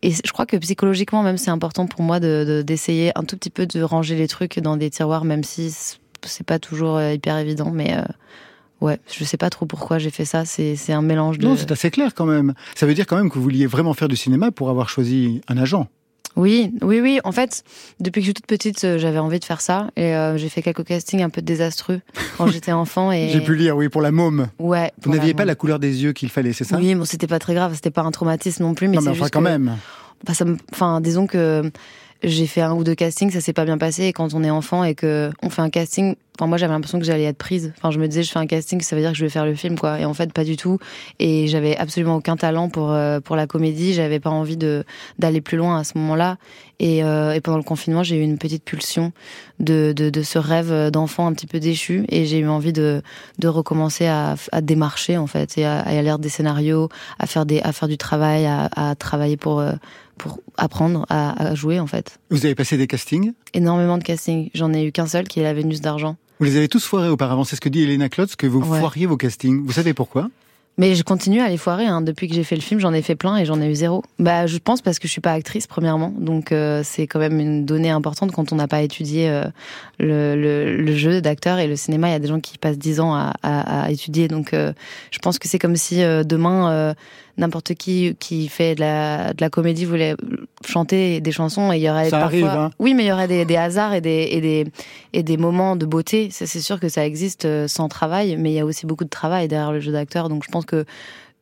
et 0.03 0.11
je 0.13 0.33
crois 0.33 0.47
que 0.47 0.57
psychologiquement 0.57 1.23
même 1.23 1.37
c'est 1.39 1.51
important 1.51 1.87
pour 1.87 2.03
moi 2.03 2.21
de 2.21 2.45
de- 2.49 2.63
d'essayer 2.63 3.13
un 3.17 3.23
tout 3.25 3.37
petit 3.37 3.51
peu 3.51 3.67
de 3.67 3.83
ranger 3.83 4.17
les 4.17 4.29
trucs 4.29 4.59
dans 4.61 4.77
des 4.79 4.89
tiroirs, 4.91 5.25
même 5.25 5.45
si 5.45 5.71
c'est 6.23 6.47
pas 6.47 6.59
toujours 6.59 6.97
euh, 6.97 7.13
hyper 7.13 7.37
évident, 7.39 7.71
mais 7.71 7.95
euh, 7.99 8.03
ouais, 8.81 8.99
je 9.15 9.23
sais 9.25 9.37
pas 9.37 9.51
trop 9.51 9.67
pourquoi 9.67 9.99
j'ai 9.99 10.11
fait 10.11 10.25
ça. 10.25 10.45
C'est 10.47 10.93
un 10.93 11.03
mélange 11.03 11.39
de 11.39 11.47
Non, 11.47 11.55
c'est 11.57 11.71
assez 11.71 11.91
clair 11.91 12.15
quand 12.15 12.25
même. 12.27 12.55
Ça 12.75 12.87
veut 12.87 12.95
dire 12.95 13.07
quand 13.07 13.17
même 13.17 13.29
que 13.29 13.35
vous 13.35 13.43
vouliez 13.43 13.67
vraiment 13.67 13.93
faire 13.95 14.09
du 14.09 14.17
cinéma 14.17 14.51
pour 14.51 14.71
avoir 14.71 14.89
choisi 14.89 15.43
un 15.49 15.59
agent. 15.59 15.87
Oui, 16.37 16.73
oui, 16.83 17.01
oui. 17.01 17.21
En 17.25 17.33
fait, 17.33 17.63
depuis 18.01 18.21
que 18.21 18.25
je 18.25 18.27
suis 18.27 18.35
toute 18.35 18.47
petite, 18.47 18.83
euh, 18.85 18.99
j'avais 18.99 19.19
envie 19.19 19.39
de 19.39 19.45
faire 19.45 19.61
ça 19.61 19.91
et 19.97 20.15
euh, 20.17 20.37
j'ai 20.37 20.49
fait 20.49 20.63
quelques 20.63 20.85
castings 20.85 21.23
un 21.23 21.31
peu 21.31 21.43
désastreux 21.43 22.01
quand 22.39 22.49
j'étais 22.49 22.73
enfant 22.73 23.13
et 23.13 23.29
J'ai 23.29 23.41
pu 23.41 23.55
lire, 23.55 23.77
oui, 23.77 23.89
pour 23.89 24.03
la 24.03 24.11
môme. 24.11 24.49
ouais. 24.59 24.93
Vous 25.03 25.13
n'aviez 25.13 25.35
pas 25.35 25.45
la 25.45 25.55
couleur 25.55 25.79
des 25.79 26.03
yeux 26.03 26.13
qu'il 26.13 26.31
fallait, 26.31 26.53
c'est 26.53 26.65
ça? 26.65 26.77
Oui, 26.77 26.95
bon, 26.95 27.05
c'était 27.05 27.27
pas 27.29 27.39
très 27.39 27.55
grave, 27.55 27.75
c'était 27.75 27.91
pas 27.91 28.03
un 28.03 28.11
traumatisme 28.11 28.63
non 28.65 28.75
plus, 28.75 28.89
mais 28.89 28.97
Non, 28.97 29.03
mais 29.03 29.11
enfin, 29.11 29.19
juste 29.21 29.33
quand 29.33 29.41
que- 29.41 29.45
même. 29.45 29.77
Bah, 30.27 30.35
ça 30.35 30.45
me- 30.45 30.57
enfin, 30.73 31.01
disons 31.01 31.27
que 31.27 31.71
j'ai 32.23 32.47
fait 32.47 32.61
un 32.63 32.73
ou 32.73 32.85
deux 32.85 32.95
castings, 32.95 33.31
ça 33.31 33.41
s'est 33.41 33.53
pas 33.53 33.65
bien 33.65 33.79
passé. 33.79 34.05
Et 34.05 34.13
quand 34.13 34.35
on 34.35 34.43
est 34.43 34.51
enfant 34.51 34.85
et 34.85 34.95
que 34.95 35.31
on 35.43 35.51
fait 35.51 35.63
un 35.63 35.71
casting, 35.71 36.15
enfin 36.39 36.47
moi 36.47 36.57
j'avais 36.57 36.73
l'impression 36.73 36.99
que 36.99 37.05
j'allais 37.05 37.25
être 37.25 37.37
prise. 37.37 37.73
Enfin, 37.77 37.91
je 37.91 37.99
me 37.99 38.09
disais 38.09 38.23
je 38.23 38.31
fais 38.31 38.39
un 38.39 38.47
casting, 38.47 38.81
ça 38.81 38.97
veut 38.97 39.03
dire 39.03 39.13
que 39.13 39.19
je 39.19 39.25
vais 39.25 39.31
faire 39.31 39.45
le 39.45 39.55
film, 39.55 39.79
quoi. 39.79 40.01
Et 40.01 40.05
en 40.05 40.15
fait, 40.15 40.33
pas 40.33 40.45
du 40.45 40.57
tout. 40.57 40.79
Et 41.19 41.49
j'avais 41.49 41.77
absolument 41.77 42.17
aucun 42.17 42.37
talent 42.37 42.69
pour 42.71 42.93
euh, 42.93 43.21
pour 43.21 43.37
la 43.37 43.47
comédie. 43.47 43.93
J'avais 43.93 44.21
pas 44.21 44.31
envie 44.31 44.57
de 44.57 44.85
d'aller 45.19 45.41
plus 45.41 45.57
loin 45.57 45.79
à 45.79 45.85
ce 45.85 45.99
moment-là. 45.99 46.39
Et, 46.81 47.05
euh, 47.05 47.33
et 47.33 47.41
pendant 47.41 47.57
le 47.59 47.63
confinement, 47.63 48.03
j'ai 48.03 48.17
eu 48.17 48.23
une 48.23 48.39
petite 48.39 48.65
pulsion 48.65 49.13
de 49.61 49.93
de, 49.95 50.11
de 50.11 50.23
ce 50.23 50.39
rêve 50.39 50.91
d'enfant 50.91 51.27
un 51.27 51.33
petit 51.35 51.47
peu 51.47 51.61
déchu. 51.61 52.05
Et 52.09 52.27
j'ai 52.27 52.39
eu 52.39 52.49
envie 52.49 52.73
de 52.73 53.03
de 53.39 53.49
recommencer 53.49 54.07
à, 54.07 54.35
à 54.51 54.61
démarcher 54.61 55.19
en 55.19 55.27
fait 55.27 55.59
et 55.59 55.65
à, 55.65 55.81
à 55.81 56.03
lire 56.03 56.19
des 56.19 56.31
scénarios, 56.31 56.89
à 57.19 57.27
faire 57.27 57.45
des 57.45 57.61
à 57.61 57.73
faire 57.73 57.89
du 57.89 57.99
travail, 57.99 58.47
à, 58.47 58.69
à 58.75 58.95
travailler 58.95 59.37
pour 59.37 59.61
euh, 59.61 59.73
pour 60.19 60.39
apprendre 60.57 61.07
à, 61.09 61.51
à 61.51 61.55
jouer 61.55 61.81
en 61.81 61.87
fait. 61.87 62.14
Vous 62.31 62.45
avez 62.47 62.55
passé 62.55 62.77
des 62.77 62.87
castings 62.87 63.33
Énormément 63.53 63.99
de 63.99 64.05
casting. 64.05 64.51
J'en 64.55 64.73
ai 64.73 64.85
eu 64.85 64.93
qu'un 64.93 65.07
seul 65.07 65.29
qui 65.29 65.41
est 65.41 65.45
la 65.45 65.55
Vénus 65.55 65.81
d'argent. 65.81 66.17
Vous 66.41 66.47
les 66.47 66.57
avez 66.57 66.69
tous 66.69 66.85
foirés 66.85 67.09
auparavant. 67.09 67.45
C'est 67.45 67.57
ce 67.57 67.61
que 67.61 67.69
dit 67.69 67.83
Elena 67.85 68.09
Klotz, 68.09 68.35
que 68.37 68.47
vous 68.47 68.61
Ouais. 68.61 68.81
foiriez 68.81 69.07
vos 69.07 69.17
castings. 69.17 69.65
Vous 69.65 69.73
savez 69.73 69.95
pourquoi 69.95 70.29
Mais 70.77 70.97
je 70.97 71.05
continue 71.05 71.41
à 71.41 71.49
les 71.49 71.57
foirer. 71.57 71.87
Hein. 71.87 72.01
Depuis 72.03 72.27
que 72.27 72.35
j'ai 72.35 72.43
fait 72.43 72.57
le 72.57 72.61
film, 72.61 72.81
j'en 72.81 72.93
ai 72.93 73.01
fait 73.03 73.15
plein 73.15 73.37
et 73.37 73.45
j'en 73.45 73.61
ai 73.61 73.71
eu 73.71 73.75
zéro. 73.77 74.03
Bah, 74.19 74.49
je 74.49 74.59
pense 74.59 74.83
parce 74.83 74.99
que 74.99 75.07
je 75.07 75.13
suis 75.13 75.21
pas 75.21 75.31
actrice 75.33 75.69
premièrement, 75.69 76.13
donc 76.19 76.51
euh, 76.51 76.81
c'est 76.85 77.07
quand 77.07 77.21
même 77.21 77.39
une 77.39 77.65
donnée 77.65 77.91
importante 77.91 78.33
quand 78.33 78.53
on 78.53 78.57
n'a 78.57 78.67
pas 78.67 78.83
étudié 78.83 79.29
euh, 79.31 79.45
le, 80.01 80.35
le, 80.35 80.77
le 80.77 80.97
jeu 80.97 81.21
d'acteur 81.21 81.61
et 81.61 81.69
le 81.69 81.77
cinéma. 81.77 82.09
Il 82.09 82.13
y 82.13 82.17
a 82.17 82.19
des 82.19 82.27
gens 82.27 82.41
qui 82.41 82.59
passent 82.59 82.79
dix 82.79 82.99
ans 82.99 83.15
à, 83.15 83.33
à, 83.45 83.85
à 83.85 83.91
étudier, 83.93 84.27
donc 84.27 84.53
euh, 84.53 84.73
je 85.13 85.21
pense 85.21 85.39
que 85.39 85.47
c'est 85.47 85.61
comme 85.61 85.77
si 85.77 85.99
demain, 86.25 86.95
n'importe 87.37 87.75
qui 87.75 88.17
qui 88.21 88.49
fait 88.49 88.75
de 88.75 88.81
la, 88.81 89.33
de 89.35 89.41
la 89.41 89.51
comédie 89.51 89.85
voulait 89.85 90.15
chanter 90.65 91.21
des 91.21 91.33
chansons 91.33 91.73
et 91.73 91.77
il 91.79 91.83
y 91.83 91.91
aurait 91.91 92.11
Ça 92.11 92.19
parfois 92.21 92.27
arrive, 92.27 92.47
hein. 92.47 92.71
oui 92.79 92.95
mais 92.95 93.05
il 93.05 93.09
y 93.09 93.13
aurait 93.13 93.29
des, 93.29 93.45
des 93.45 93.57
hasards 93.57 93.95
et 93.95 94.01
des, 94.01 94.29
et 94.31 94.41
des 94.41 94.65
et 95.13 95.23
des 95.23 95.37
moments 95.37 95.77
de 95.77 95.87
beauté 95.87 96.31
Ça, 96.31 96.47
c'est 96.47 96.61
sûr 96.61 96.79
que 96.81 96.89
ça 96.89 97.05
existe 97.05 97.45
euh, 97.45 97.67
sans 97.69 97.89
travail 97.89 98.37
mais 98.39 98.51
il 98.53 98.55
y 98.55 98.61
a 98.61 98.65
aussi 98.65 98.87
beaucoup 98.87 99.05
de 99.05 99.11
travail 99.11 99.49
derrière 99.49 99.73
le 99.73 99.81
jeu 99.81 99.93
d'acteur 99.93 100.29
donc 100.29 100.45
je 100.45 100.51
pense 100.51 100.65
que 100.65 100.85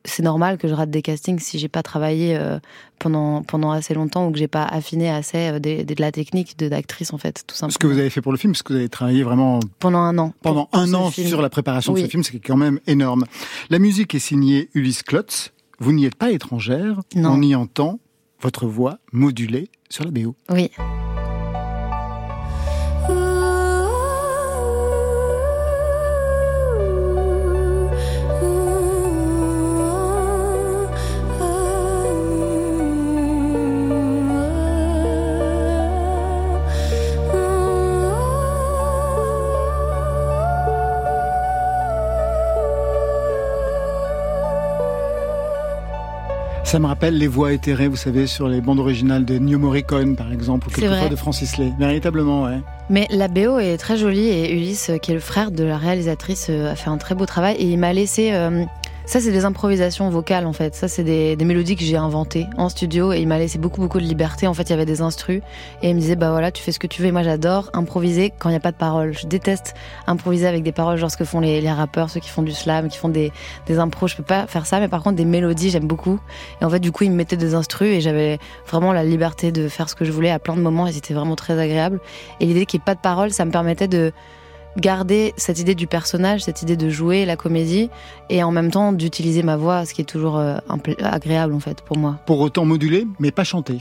c'est 0.04 0.24
normal 0.24 0.58
que 0.58 0.66
je 0.66 0.74
rate 0.74 0.90
des 0.90 1.00
castings 1.00 1.38
si 1.38 1.60
j'ai 1.60 1.68
pas 1.68 1.84
travaillé 1.84 2.36
euh, 2.36 2.58
pendant 2.98 3.42
pendant 3.42 3.70
assez 3.70 3.94
longtemps 3.94 4.26
ou 4.26 4.32
que 4.32 4.38
j'ai 4.38 4.48
pas 4.48 4.64
affiné 4.64 5.08
assez 5.08 5.38
euh, 5.50 5.58
des- 5.60 5.84
de 5.84 5.94
la 6.00 6.10
technique 6.10 6.58
de 6.58 6.68
d'actrice 6.68 7.12
en 7.12 7.18
fait 7.18 7.44
tout 7.46 7.54
Ce 7.54 7.60
simplement 7.60 7.78
que 7.78 7.86
vous 7.94 8.00
avez 8.00 8.10
fait 8.10 8.20
pour 8.20 8.32
le 8.32 8.38
film, 8.38 8.52
parce 8.52 8.64
que 8.64 8.72
vous 8.72 8.78
avez 8.80 8.88
travaillé 8.88 9.22
vraiment 9.22 9.60
pendant 9.78 10.00
un 10.00 10.18
an 10.18 10.32
pendant 10.42 10.68
un 10.72 10.86
ce 10.88 10.94
an 10.96 11.10
film. 11.12 11.28
sur 11.28 11.40
la 11.40 11.50
préparation 11.50 11.92
de 11.92 12.00
ce 12.00 12.06
film, 12.06 12.24
c'est 12.24 12.36
quand 12.40 12.56
même 12.56 12.80
énorme. 12.88 13.26
La 13.70 13.78
musique 13.78 14.12
est 14.16 14.18
signée 14.18 14.70
Ulysse 14.74 15.04
Klotz. 15.04 15.51
Vous 15.82 15.92
n'y 15.92 16.06
êtes 16.06 16.14
pas 16.14 16.30
étrangère. 16.30 17.00
Non. 17.16 17.32
On 17.32 17.42
y 17.42 17.56
entend 17.56 17.98
votre 18.40 18.68
voix 18.68 19.00
modulée 19.12 19.68
sur 19.90 20.04
la 20.04 20.12
BO. 20.12 20.36
oui 20.48 20.70
Ça 46.72 46.78
me 46.78 46.86
rappelle 46.86 47.18
les 47.18 47.26
voix 47.26 47.52
éthérées, 47.52 47.86
vous 47.86 47.96
savez, 47.96 48.26
sur 48.26 48.48
les 48.48 48.62
bandes 48.62 48.80
originales 48.80 49.26
de 49.26 49.36
New 49.36 49.58
Morricone, 49.58 50.16
par 50.16 50.32
exemple, 50.32 50.68
ou 50.68 50.70
quelquefois 50.70 51.10
de 51.10 51.16
Francis 51.16 51.58
Lay. 51.58 51.70
Véritablement, 51.78 52.44
ouais. 52.44 52.60
Mais 52.88 53.06
la 53.10 53.28
BO 53.28 53.58
est 53.58 53.76
très 53.76 53.98
jolie 53.98 54.28
et 54.28 54.50
Ulysse, 54.54 54.88
euh, 54.88 54.96
qui 54.96 55.10
est 55.10 55.14
le 55.14 55.20
frère 55.20 55.50
de 55.50 55.64
la 55.64 55.76
réalisatrice, 55.76 56.46
euh, 56.48 56.72
a 56.72 56.74
fait 56.74 56.88
un 56.88 56.96
très 56.96 57.14
beau 57.14 57.26
travail 57.26 57.56
et 57.56 57.64
il 57.64 57.78
m'a 57.78 57.92
laissé. 57.92 58.32
euh, 58.32 58.64
ça, 59.04 59.20
c'est 59.20 59.32
des 59.32 59.44
improvisations 59.44 60.08
vocales 60.10 60.46
en 60.46 60.52
fait. 60.52 60.74
Ça, 60.74 60.88
c'est 60.88 61.04
des, 61.04 61.36
des 61.36 61.44
mélodies 61.44 61.76
que 61.76 61.84
j'ai 61.84 61.96
inventées 61.96 62.46
en 62.56 62.68
studio 62.68 63.12
et 63.12 63.20
il 63.20 63.28
m'a 63.28 63.38
laissé 63.38 63.58
beaucoup, 63.58 63.80
beaucoup 63.80 63.98
de 63.98 64.04
liberté. 64.04 64.46
En 64.46 64.54
fait, 64.54 64.62
il 64.64 64.70
y 64.70 64.72
avait 64.72 64.86
des 64.86 65.00
instrus 65.00 65.42
et 65.82 65.90
il 65.90 65.94
me 65.94 66.00
disait, 66.00 66.16
bah 66.16 66.30
voilà, 66.30 66.50
tu 66.50 66.62
fais 66.62 66.72
ce 66.72 66.78
que 66.78 66.86
tu 66.86 67.02
veux. 67.02 67.08
Et 67.08 67.12
moi, 67.12 67.22
j'adore 67.22 67.70
improviser 67.72 68.32
quand 68.38 68.48
il 68.48 68.52
n'y 68.52 68.56
a 68.56 68.60
pas 68.60 68.72
de 68.72 68.76
paroles. 68.76 69.12
Je 69.12 69.26
déteste 69.26 69.74
improviser 70.06 70.46
avec 70.46 70.62
des 70.62 70.72
paroles, 70.72 70.98
genre 70.98 71.10
ce 71.10 71.16
que 71.16 71.24
font 71.24 71.40
les, 71.40 71.70
rappeurs, 71.70 72.10
ceux 72.10 72.20
qui 72.20 72.28
font 72.28 72.42
du 72.42 72.52
slam, 72.52 72.88
qui 72.88 72.98
font 72.98 73.08
des, 73.08 73.32
des 73.66 73.78
impros. 73.78 74.06
Je 74.06 74.16
peux 74.16 74.22
pas 74.22 74.46
faire 74.46 74.66
ça, 74.66 74.78
mais 74.80 74.88
par 74.88 75.02
contre, 75.02 75.16
des 75.16 75.24
mélodies, 75.24 75.70
j'aime 75.70 75.86
beaucoup. 75.86 76.20
Et 76.60 76.64
en 76.64 76.70
fait, 76.70 76.80
du 76.80 76.92
coup, 76.92 77.04
il 77.04 77.10
me 77.10 77.16
mettait 77.16 77.36
des 77.36 77.54
instrus 77.54 77.88
et 77.88 78.00
j'avais 78.00 78.38
vraiment 78.66 78.92
la 78.92 79.04
liberté 79.04 79.52
de 79.52 79.68
faire 79.68 79.88
ce 79.88 79.94
que 79.94 80.04
je 80.04 80.12
voulais 80.12 80.30
à 80.30 80.38
plein 80.38 80.54
de 80.54 80.60
moments 80.60 80.86
et 80.86 80.92
c'était 80.92 81.14
vraiment 81.14 81.36
très 81.36 81.58
agréable. 81.58 82.00
Et 82.40 82.46
l'idée 82.46 82.66
qu'il 82.66 82.78
n'y 82.78 82.82
ait 82.82 82.86
pas 82.86 82.94
de 82.94 83.00
parole, 83.00 83.30
ça 83.30 83.44
me 83.44 83.50
permettait 83.50 83.88
de 83.88 84.12
garder 84.76 85.32
cette 85.36 85.58
idée 85.58 85.74
du 85.74 85.86
personnage, 85.86 86.42
cette 86.42 86.62
idée 86.62 86.76
de 86.76 86.90
jouer 86.90 87.24
la 87.24 87.36
comédie 87.36 87.90
et 88.30 88.42
en 88.42 88.50
même 88.50 88.70
temps 88.70 88.92
d'utiliser 88.92 89.42
ma 89.42 89.56
voix, 89.56 89.84
ce 89.84 89.94
qui 89.94 90.02
est 90.02 90.06
toujours 90.06 90.38
euh, 90.38 90.56
agréable 91.02 91.54
en 91.54 91.60
fait 91.60 91.80
pour 91.82 91.96
moi. 91.96 92.18
Pour 92.26 92.40
autant 92.40 92.64
modulé, 92.64 93.06
mais 93.18 93.30
pas 93.30 93.44
chanté. 93.44 93.78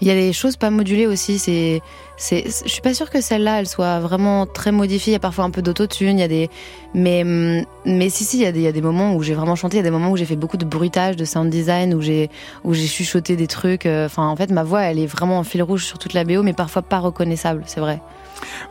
Il 0.00 0.08
y 0.08 0.10
a 0.10 0.14
des 0.14 0.32
choses 0.32 0.56
pas 0.56 0.70
modulées 0.70 1.06
aussi. 1.06 1.38
C'est, 1.38 1.80
c'est, 2.16 2.44
je 2.44 2.68
suis 2.70 2.82
pas 2.82 2.94
sûre 2.94 3.10
que 3.10 3.20
celle-là, 3.20 3.60
elle 3.60 3.68
soit 3.68 4.00
vraiment 4.00 4.46
très 4.46 4.72
modifiée. 4.72 5.12
Il 5.12 5.14
y 5.14 5.16
a 5.16 5.20
parfois 5.20 5.44
un 5.44 5.50
peu 5.50 5.62
d'autotune. 5.62 6.18
Il 6.18 6.20
y 6.20 6.24
a 6.24 6.28
des, 6.28 6.50
mais, 6.94 7.22
hum, 7.22 7.64
mais 7.84 8.10
si 8.10 8.24
si, 8.24 8.38
il 8.38 8.42
y 8.42 8.46
a 8.46 8.52
des, 8.52 8.60
il 8.60 8.64
y 8.64 8.68
a 8.68 8.72
des 8.72 8.82
moments 8.82 9.14
où 9.14 9.22
j'ai 9.22 9.34
vraiment 9.34 9.56
chanté. 9.56 9.76
Il 9.76 9.80
y 9.80 9.80
a 9.80 9.84
des 9.84 9.90
moments 9.90 10.10
où 10.10 10.16
j'ai 10.16 10.24
fait 10.24 10.36
beaucoup 10.36 10.56
de 10.56 10.64
bruitage, 10.64 11.16
de 11.16 11.24
sound 11.24 11.50
design, 11.50 11.94
où 11.94 12.00
j'ai, 12.00 12.30
où 12.64 12.74
j'ai 12.74 12.86
chuchoté 12.86 13.36
des 13.36 13.46
trucs. 13.46 13.86
Euh, 13.86 14.08
Enfin, 14.12 14.28
en 14.28 14.36
fait, 14.36 14.50
ma 14.50 14.62
voix, 14.62 14.82
elle 14.82 14.98
est 14.98 15.06
vraiment 15.06 15.38
en 15.38 15.42
fil 15.42 15.62
rouge 15.62 15.84
sur 15.86 15.98
toute 15.98 16.12
la 16.12 16.24
BO, 16.24 16.42
mais 16.42 16.52
parfois 16.52 16.82
pas 16.82 16.98
reconnaissable. 16.98 17.62
C'est 17.66 17.80
vrai. 17.80 18.02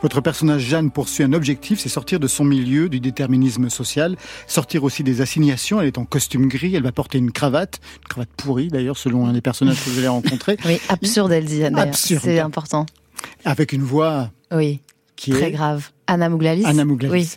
Votre 0.02 0.20
personnage 0.20 0.62
Jeanne 0.62 0.90
poursuit 0.90 1.24
un 1.24 1.32
objectif, 1.32 1.80
c'est 1.80 1.88
sortir 1.88 2.20
de 2.20 2.26
son 2.26 2.44
milieu, 2.44 2.88
du 2.88 3.00
déterminisme 3.00 3.68
social, 3.70 4.16
sortir 4.46 4.84
aussi 4.84 5.02
des 5.02 5.20
assignations. 5.20 5.80
Elle 5.80 5.86
est 5.88 5.98
en 5.98 6.04
costume 6.04 6.48
gris, 6.48 6.74
elle 6.74 6.82
va 6.82 6.92
porter 6.92 7.18
une 7.18 7.30
cravate, 7.32 7.80
une 8.02 8.08
cravate 8.08 8.30
pourrie 8.36 8.68
d'ailleurs 8.68 8.96
selon 8.96 9.26
un 9.26 9.32
des 9.32 9.40
personnages 9.40 9.82
que 9.82 9.90
vous 9.90 9.98
allez 9.98 10.08
rencontrer, 10.08 10.56
Oui, 10.64 10.80
absurde, 10.88 11.32
elle 11.32 11.44
dit. 11.44 11.62
C'est 11.94 12.38
important. 12.38 12.86
avec 13.44 13.72
une 13.72 13.82
voix 13.82 14.30
Oui, 14.52 14.80
qui 15.16 15.30
très 15.30 15.48
est 15.48 15.52
grave. 15.52 15.90
Anna 16.12 16.28
Mouglalis. 16.28 16.64
Anna 16.66 16.84
Mouglalis. 16.84 17.12
Oui. 17.12 17.28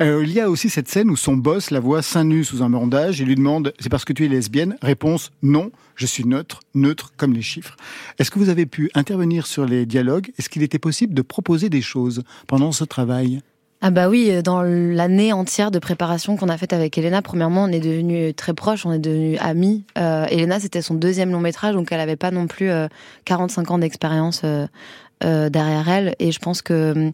Euh, 0.00 0.22
il 0.24 0.32
y 0.32 0.40
a 0.40 0.48
aussi 0.48 0.70
cette 0.70 0.88
scène 0.88 1.10
où 1.10 1.16
son 1.16 1.36
boss 1.36 1.70
la 1.70 1.80
voit 1.80 2.00
seins 2.00 2.24
nus 2.24 2.44
sous 2.44 2.62
un 2.62 2.70
bandage 2.70 3.20
et 3.20 3.26
lui 3.26 3.34
demande 3.34 3.74
c'est 3.78 3.90
parce 3.90 4.06
que 4.06 4.14
tu 4.14 4.24
es 4.24 4.28
lesbienne? 4.28 4.76
Réponse 4.80 5.32
non, 5.42 5.70
je 5.96 6.06
suis 6.06 6.24
neutre, 6.24 6.60
neutre 6.74 7.12
comme 7.18 7.34
les 7.34 7.42
chiffres. 7.42 7.76
Est-ce 8.18 8.30
que 8.30 8.38
vous 8.38 8.48
avez 8.48 8.64
pu 8.64 8.90
intervenir 8.94 9.46
sur 9.46 9.66
les 9.66 9.84
dialogues? 9.84 10.30
Est-ce 10.38 10.48
qu'il 10.48 10.62
était 10.62 10.78
possible 10.78 11.12
de 11.12 11.20
proposer 11.20 11.68
des 11.68 11.82
choses 11.82 12.22
pendant 12.46 12.72
ce 12.72 12.84
travail? 12.84 13.42
Ah 13.82 13.90
bah 13.90 14.08
oui, 14.08 14.28
euh, 14.30 14.40
dans 14.40 14.62
l'année 14.62 15.34
entière 15.34 15.70
de 15.70 15.78
préparation 15.78 16.36
qu'on 16.36 16.48
a 16.48 16.56
faite 16.56 16.72
avec 16.72 16.96
Elena, 16.96 17.20
premièrement, 17.20 17.64
on 17.64 17.68
est 17.68 17.80
devenus 17.80 18.34
très 18.34 18.54
proches, 18.54 18.86
on 18.86 18.92
est 18.92 18.98
devenus 18.98 19.38
amis. 19.42 19.84
Euh, 19.98 20.24
Elena, 20.30 20.58
c'était 20.58 20.80
son 20.80 20.94
deuxième 20.94 21.32
long 21.32 21.40
métrage, 21.40 21.74
donc 21.74 21.92
elle 21.92 22.00
avait 22.00 22.16
pas 22.16 22.30
non 22.30 22.46
plus 22.46 22.70
euh, 22.70 22.86
45 23.26 23.72
ans 23.72 23.78
d'expérience 23.78 24.42
euh, 24.44 25.50
derrière 25.50 25.88
elle. 25.88 26.14
Et 26.18 26.32
je 26.32 26.38
pense 26.38 26.62
que 26.62 26.92
hum, 26.92 27.10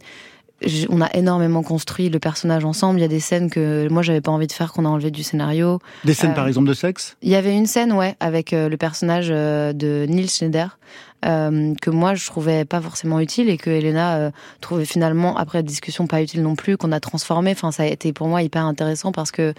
on 0.89 1.01
a 1.01 1.09
énormément 1.15 1.63
construit 1.63 2.09
le 2.09 2.19
personnage 2.19 2.65
ensemble. 2.65 2.99
Il 2.99 3.03
y 3.03 3.05
a 3.05 3.09
des 3.09 3.21
scènes 3.21 3.51
que 3.51 3.89
moi 3.89 4.03
j'avais 4.03 4.21
pas 4.21 4.33
envie 4.33 4.47
de 4.47 4.53
faire, 4.53 4.73
qu'on 4.73 4.85
a 4.85 4.89
enlevé 4.89 5.11
du 5.11 5.23
scénario. 5.23 5.79
Des 6.05 6.15
scènes 6.15 6.33
Euh, 6.33 6.35
par 6.35 6.49
exemple 6.49 6.69
de 6.69 6.75
sexe? 6.75 7.17
Il 7.23 7.31
y 7.31 7.37
avait 7.37 7.55
une 7.57 7.67
scène, 7.67 7.93
ouais, 7.93 8.17
avec 8.21 8.53
euh, 8.53 8.69
le 8.69 8.77
personnage 8.77 9.29
euh, 9.31 9.73
de 9.73 10.07
Neil 10.09 10.29
Schneider, 10.29 10.79
euh, 11.25 11.75
que 11.83 11.91
moi 11.91 12.15
je 12.15 12.27
trouvais 12.27 12.65
pas 12.65 12.81
forcément 12.81 13.19
utile 13.19 13.49
et 13.49 13.57
que 13.57 13.71
Elena 13.71 14.17
euh, 14.17 14.31
trouvait 14.61 14.85
finalement, 14.85 15.37
après 15.37 15.63
discussion, 15.63 16.07
pas 16.07 16.23
utile 16.23 16.43
non 16.43 16.55
plus, 16.55 16.77
qu'on 16.77 16.93
a 16.93 17.01
transformé. 17.01 17.51
Enfin, 17.51 17.73
ça 17.73 17.83
a 17.83 17.87
été 17.87 18.13
pour 18.13 18.29
moi 18.29 18.43
hyper 18.43 18.65
intéressant 18.65 19.11
parce 19.11 19.31
que 19.31 19.53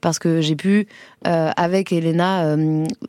parce 0.00 0.18
que 0.18 0.40
j'ai 0.40 0.56
pu, 0.56 0.88
euh, 1.28 1.52
avec 1.56 1.92
Elena, 1.92 2.56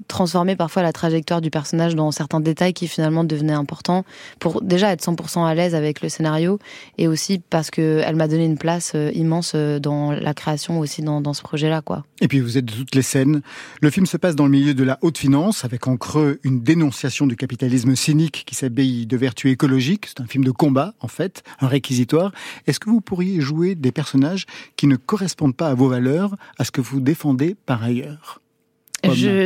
transformer 0.07 0.55
parfois 0.55 0.83
la 0.83 0.91
trajectoire 0.93 1.41
du 1.41 1.49
personnage 1.49 1.95
dans 1.95 2.11
certains 2.11 2.39
détails 2.39 2.73
qui 2.73 2.87
finalement 2.87 3.23
devenaient 3.23 3.53
importants 3.53 4.05
pour 4.37 4.61
déjà 4.61 4.91
être 4.91 5.03
100% 5.03 5.43
à 5.43 5.55
l'aise 5.55 5.73
avec 5.73 6.01
le 6.01 6.09
scénario 6.09 6.59
et 6.99 7.07
aussi 7.07 7.41
parce 7.49 7.71
que 7.71 8.03
elle 8.05 8.15
m'a 8.15 8.27
donné 8.27 8.45
une 8.45 8.59
place 8.59 8.95
immense 9.15 9.55
dans 9.55 10.11
la 10.11 10.35
création 10.35 10.79
aussi 10.79 11.01
dans, 11.01 11.19
dans 11.19 11.33
ce 11.33 11.41
projet-là, 11.41 11.81
quoi. 11.81 12.03
Et 12.21 12.27
puis 12.27 12.41
vous 12.41 12.59
êtes 12.59 12.65
de 12.65 12.73
toutes 12.73 12.93
les 12.93 13.01
scènes. 13.01 13.41
Le 13.81 13.89
film 13.89 14.05
se 14.05 14.17
passe 14.17 14.35
dans 14.35 14.45
le 14.45 14.51
milieu 14.51 14.75
de 14.75 14.83
la 14.83 14.99
haute 15.01 15.17
finance, 15.17 15.65
avec 15.65 15.87
en 15.87 15.97
creux 15.97 16.39
une 16.43 16.61
dénonciation 16.61 17.25
du 17.25 17.35
capitalisme 17.35 17.92
cynique 17.95 18.43
qui 18.45 18.56
s'habille 18.56 19.06
de 19.06 19.17
vertus 19.17 19.51
écologiques. 19.51 20.08
C'est 20.08 20.21
un 20.21 20.27
film 20.27 20.43
de 20.43 20.51
combat, 20.51 20.93
en 20.99 21.08
fait, 21.08 21.43
un 21.62 21.67
réquisitoire. 21.67 22.32
Est-ce 22.67 22.79
que 22.79 22.89
vous 22.89 23.01
pourriez 23.01 23.41
jouer 23.41 23.75
des 23.75 23.91
personnages 23.91 24.45
qui 24.75 24.88
ne 24.88 24.95
correspondent 24.95 25.56
pas 25.56 25.69
à 25.69 25.73
vos 25.73 25.88
valeurs, 25.88 26.36
à 26.58 26.63
ce 26.63 26.71
que 26.71 26.82
vous 26.82 26.99
défendez 26.99 27.56
par 27.65 27.84
ailleurs? 27.84 28.39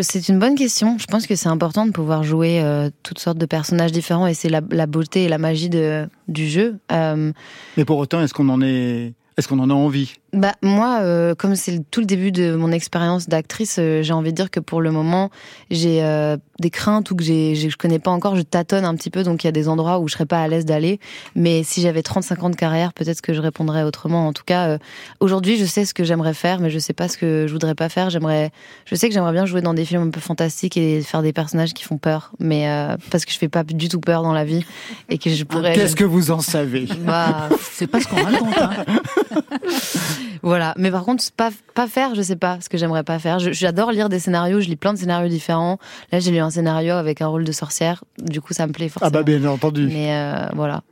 C'est 0.03 0.29
une 0.29 0.37
bonne 0.37 0.53
question. 0.53 0.99
Je 0.99 1.07
pense 1.07 1.25
que 1.25 1.35
c'est 1.35 1.49
important 1.49 1.87
de 1.87 1.91
pouvoir 1.91 2.23
jouer 2.23 2.61
euh, 2.61 2.91
toutes 3.01 3.17
sortes 3.17 3.39
de 3.39 3.47
personnages 3.47 3.91
différents 3.91 4.27
et 4.27 4.35
c'est 4.35 4.49
la, 4.49 4.61
la 4.69 4.85
beauté 4.85 5.23
et 5.23 5.29
la 5.29 5.39
magie 5.39 5.69
de, 5.69 6.07
du 6.27 6.47
jeu. 6.47 6.77
Euh, 6.91 7.31
Mais 7.75 7.83
pour 7.83 7.97
autant, 7.97 8.21
est-ce 8.21 8.35
qu'on 8.35 8.49
en 8.49 8.61
est, 8.61 9.13
est-ce 9.37 9.47
qu'on 9.47 9.59
en 9.59 9.69
a 9.69 9.73
envie? 9.73 10.13
Bah 10.33 10.53
moi, 10.61 10.99
euh, 11.01 11.35
comme 11.35 11.55
c'est 11.55 11.79
tout 11.89 11.99
le 12.01 12.05
début 12.05 12.31
de 12.31 12.55
mon 12.55 12.71
expérience 12.71 13.29
d'actrice, 13.29 13.77
euh, 13.79 14.01
j'ai 14.03 14.13
envie 14.13 14.31
de 14.31 14.35
dire 14.35 14.51
que 14.51 14.59
pour 14.59 14.81
le 14.81 14.91
moment, 14.91 15.29
j'ai 15.71 16.03
euh, 16.03 16.37
des 16.59 16.69
craintes 16.69 17.09
ou 17.11 17.15
que 17.15 17.23
j'ai, 17.23 17.55
j'ai- 17.55 17.69
je 17.69 17.77
connais 17.77 17.99
pas 17.99 18.11
encore, 18.11 18.35
je 18.35 18.41
tâtonne 18.41 18.83
un 18.83 18.93
petit 18.95 19.09
peu, 19.09 19.23
donc 19.23 19.43
il 19.43 19.47
y 19.47 19.49
a 19.49 19.51
des 19.53 19.69
endroits 19.69 19.99
où 19.99 20.07
je 20.07 20.13
serais 20.13 20.25
pas 20.25 20.41
à 20.41 20.47
l'aise 20.47 20.65
d'aller. 20.65 20.99
Mais 21.35 21.63
si 21.63 21.81
j'avais 21.81 22.01
35 22.03 22.43
ans 22.43 22.49
de 22.49 22.55
carrière, 22.55 22.93
peut-être 22.93 23.21
que 23.21 23.33
je 23.33 23.39
répondrais 23.41 23.83
autrement. 23.83 24.27
En 24.27 24.33
tout 24.33 24.43
cas, 24.45 24.67
euh, 24.69 24.77
aujourd'hui, 25.21 25.57
je 25.57 25.65
sais 25.65 25.85
ce 25.85 25.93
que 25.93 26.03
j'aimerais 26.03 26.33
faire, 26.33 26.59
mais 26.59 26.69
je 26.69 26.79
sais 26.79 26.93
pas 26.93 27.07
ce 27.07 27.17
que 27.17 27.45
je 27.47 27.53
voudrais 27.53 27.75
pas 27.75 27.89
faire. 27.89 28.09
J'aimerais, 28.09 28.51
je 28.85 28.95
sais 28.95 29.07
que 29.07 29.13
j'aimerais 29.13 29.33
bien 29.33 29.45
jouer 29.45 29.61
dans 29.61 29.73
des 29.75 29.85
films 29.85 30.01
un 30.03 30.09
peu 30.09 30.19
fantastiques 30.19 30.77
et 30.77 31.01
faire 31.01 31.21
des 31.21 31.31
personnages 31.33 31.73
qui 31.73 31.83
font 31.83 31.97
peur, 31.97 32.31
mais 32.39 32.67
euh, 32.69 32.97
parce 33.11 33.23
que 33.23 33.31
je 33.31 33.37
fais 33.37 33.49
pas 33.49 33.63
du 33.63 33.87
tout 33.87 33.99
peur 34.01 34.23
dans 34.23 34.33
la 34.33 34.45
vie 34.45 34.65
et 35.09 35.17
que 35.19 35.29
je 35.29 35.43
pourrais. 35.45 35.73
Qu'est-ce 35.73 35.95
que 35.95 36.03
vous 36.03 36.31
en 36.31 36.39
savez? 36.41 36.87
Bah, 37.05 37.49
C'est 37.71 37.87
pas 37.87 38.01
ce 38.01 38.07
qu'on 38.07 38.21
raconte. 38.21 38.57
Hein. 38.57 38.71
Voilà, 40.43 40.73
mais 40.77 40.91
par 40.91 41.03
contre, 41.03 41.23
pas, 41.35 41.49
pas 41.73 41.87
faire, 41.87 42.13
je 42.15 42.21
sais 42.21 42.35
pas 42.35 42.59
ce 42.61 42.69
que 42.69 42.77
j'aimerais 42.77 43.03
pas 43.03 43.17
faire. 43.19 43.39
Je- 43.39 43.51
J'adore 43.51 43.91
lire 43.91 44.07
des 44.07 44.19
scénarios, 44.19 44.59
je 44.61 44.67
lis 44.69 44.75
plein 44.75 44.93
de 44.93 44.99
scénarios 44.99 45.27
différents. 45.29 45.79
Là, 46.11 46.19
j'ai 46.19 46.31
lu 46.31 46.37
un 46.39 46.49
scénario 46.51 46.93
avec 46.93 47.21
un 47.21 47.27
rôle 47.27 47.43
de 47.43 47.51
sorcière, 47.51 48.03
du 48.19 48.39
coup, 48.39 48.53
ça 48.53 48.67
me 48.67 48.71
plaît 48.71 48.85
Ah 48.87 48.99
forcément. 48.99 49.11
bah 49.11 49.23
bien 49.23 49.43
entendu. 49.45 49.87
Mais 49.91 50.13
euh, 50.15 50.47
voilà. 50.53 50.83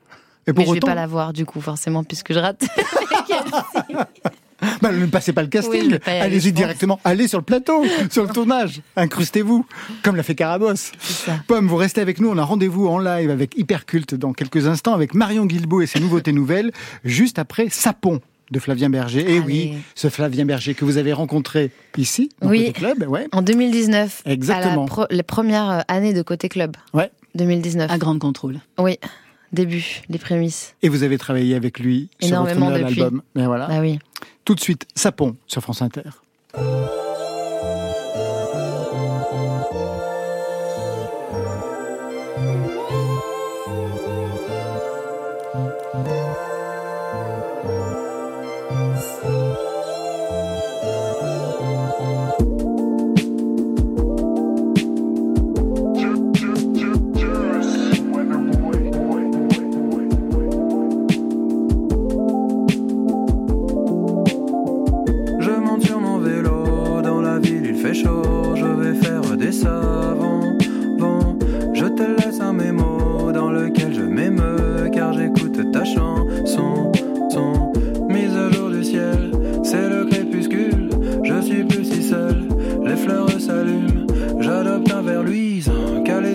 Et 0.48 0.52
Mais 0.52 0.54
pour 0.54 0.66
je 0.66 0.72
vais 0.72 0.78
autant, 0.78 0.88
pas 0.88 0.96
la 0.96 1.08
voir, 1.08 1.32
du 1.32 1.46
coup, 1.46 1.62
forcément, 1.62 2.04
puisque 2.04 2.34
je 2.34 2.40
rate. 2.40 2.64
bah, 4.82 4.92
ne 4.92 5.06
passez 5.06 5.34
pas 5.34 5.42
le 5.42 5.48
casting. 5.48 5.98
Allez-y 6.06 6.52
directement. 6.52 7.00
Allez 7.04 7.28
sur 7.28 7.40
le 7.40 7.44
plateau, 7.46 7.84
sur 8.10 8.24
le 8.24 8.30
tournage. 8.30 8.82
Incrustez-vous, 8.96 9.66
comme 10.04 10.16
l'a 10.16 10.24
fait 10.24 10.36
Carabosse. 10.36 10.92
Pomme, 11.48 11.68
vous 11.68 11.76
restez 11.78 12.02
avec 12.02 12.20
nous. 12.20 12.30
On 12.30 12.38
a 12.38 12.44
rendez-vous 12.44 12.88
en 12.88 13.00
live 13.00 13.30
avec 13.30 13.58
Hyperculte 13.58 14.16
dans 14.16 14.34
quelques 14.34 14.68
instants 14.68 14.94
avec 14.94 15.14
Marion 15.14 15.46
Guilbault 15.46 15.82
et 15.82 15.88
ses 15.88 16.00
nouveautés 16.00 16.32
nouvelles, 16.34 16.72
juste 17.04 17.40
après 17.40 17.70
Sapon. 17.70 18.20
de 18.52 18.60
Flavien 18.60 18.90
Berger. 18.92 19.26
Et 19.36 19.40
oui, 19.40 19.74
ce 19.96 20.08
Flavien 20.10 20.46
Berger 20.46 20.76
que 20.76 20.86
vous 20.86 20.98
avez 20.98 21.14
rencontré 21.14 21.72
ici, 21.98 22.30
au 22.42 22.48
Oui. 22.50 22.68
Côté 22.68 22.74
Club. 22.74 23.06
Ouais. 23.10 23.28
En 23.32 23.42
2019. 23.42 24.22
Exactement. 24.26 24.72
À 24.74 24.86
la, 24.86 24.86
pro- 24.86 25.06
les 25.10 25.24
premières 25.24 25.84
années 25.88 26.14
de 26.14 26.22
Côté 26.22 26.48
Club. 26.48 26.78
Ouais. 26.94 27.10
2019. 27.34 27.90
À 27.92 27.98
grande 27.98 28.20
contrôle. 28.20 28.60
Oui. 28.78 28.98
Début, 29.52 30.02
les 30.10 30.18
prémices. 30.20 30.76
Et 30.84 30.90
vous 30.90 31.04
avez 31.04 31.18
travaillé 31.18 31.56
avec 31.56 31.80
lui 31.80 32.10
sur 32.22 32.30
votre 32.38 32.52
Énormément 32.52 32.68
nouvel 32.70 32.86
depuis. 32.86 33.02
album. 33.02 33.22
Mais 33.36 33.46
voilà. 33.46 33.68
Bah 33.68 33.80
oui. 33.80 34.00
Tout 34.46 34.54
de 34.54 34.60
suite, 34.60 34.86
Sapon 34.94 35.36
sur 35.48 35.62
France 35.64 35.82
Inter. 35.82 36.04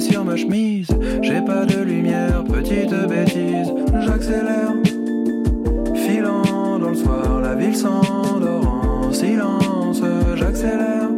Sur 0.00 0.24
ma 0.24 0.36
chemise, 0.36 0.88
j'ai 1.20 1.40
pas 1.42 1.66
de 1.66 1.82
lumière, 1.82 2.42
petite 2.44 2.94
bêtise, 3.08 3.72
j'accélère. 4.00 4.72
Filant 5.94 6.78
dans 6.78 6.90
le 6.90 6.94
soir, 6.94 7.40
la 7.42 7.54
ville 7.54 7.76
s'endort 7.76 8.66
en 8.66 9.12
silence. 9.12 10.02
J'accélère, 10.36 11.08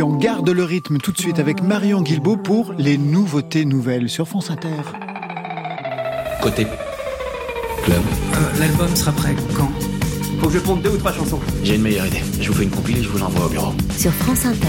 On 0.00 0.16
garde 0.16 0.48
le 0.48 0.62
rythme 0.62 0.98
tout 0.98 1.10
de 1.10 1.18
suite 1.18 1.38
avec 1.40 1.62
Marion 1.62 2.02
Guilbault 2.02 2.36
pour 2.36 2.72
les 2.78 2.96
nouveautés 2.96 3.64
nouvelles 3.64 4.08
sur 4.08 4.28
France 4.28 4.50
Inter. 4.50 4.68
Côté 6.40 6.66
club. 7.84 8.00
Euh, 8.34 8.58
L'album 8.60 8.94
sera 8.94 9.10
prêt 9.12 9.34
quand? 9.56 9.70
Faut 10.40 10.46
que 10.46 10.54
je 10.54 10.58
ponde 10.60 10.82
deux 10.82 10.90
ou 10.90 10.96
trois 10.98 11.12
chansons. 11.12 11.40
J'ai 11.64 11.74
une 11.74 11.82
meilleure 11.82 12.06
idée. 12.06 12.22
Je 12.40 12.48
vous 12.48 12.54
fais 12.54 12.62
une 12.64 12.70
compile 12.70 12.98
et 12.98 13.02
je 13.02 13.08
vous 13.08 13.18
l'envoie 13.18 13.46
au 13.46 13.48
bureau. 13.48 13.72
Sur 13.96 14.12
France 14.12 14.46
Inter. 14.46 14.68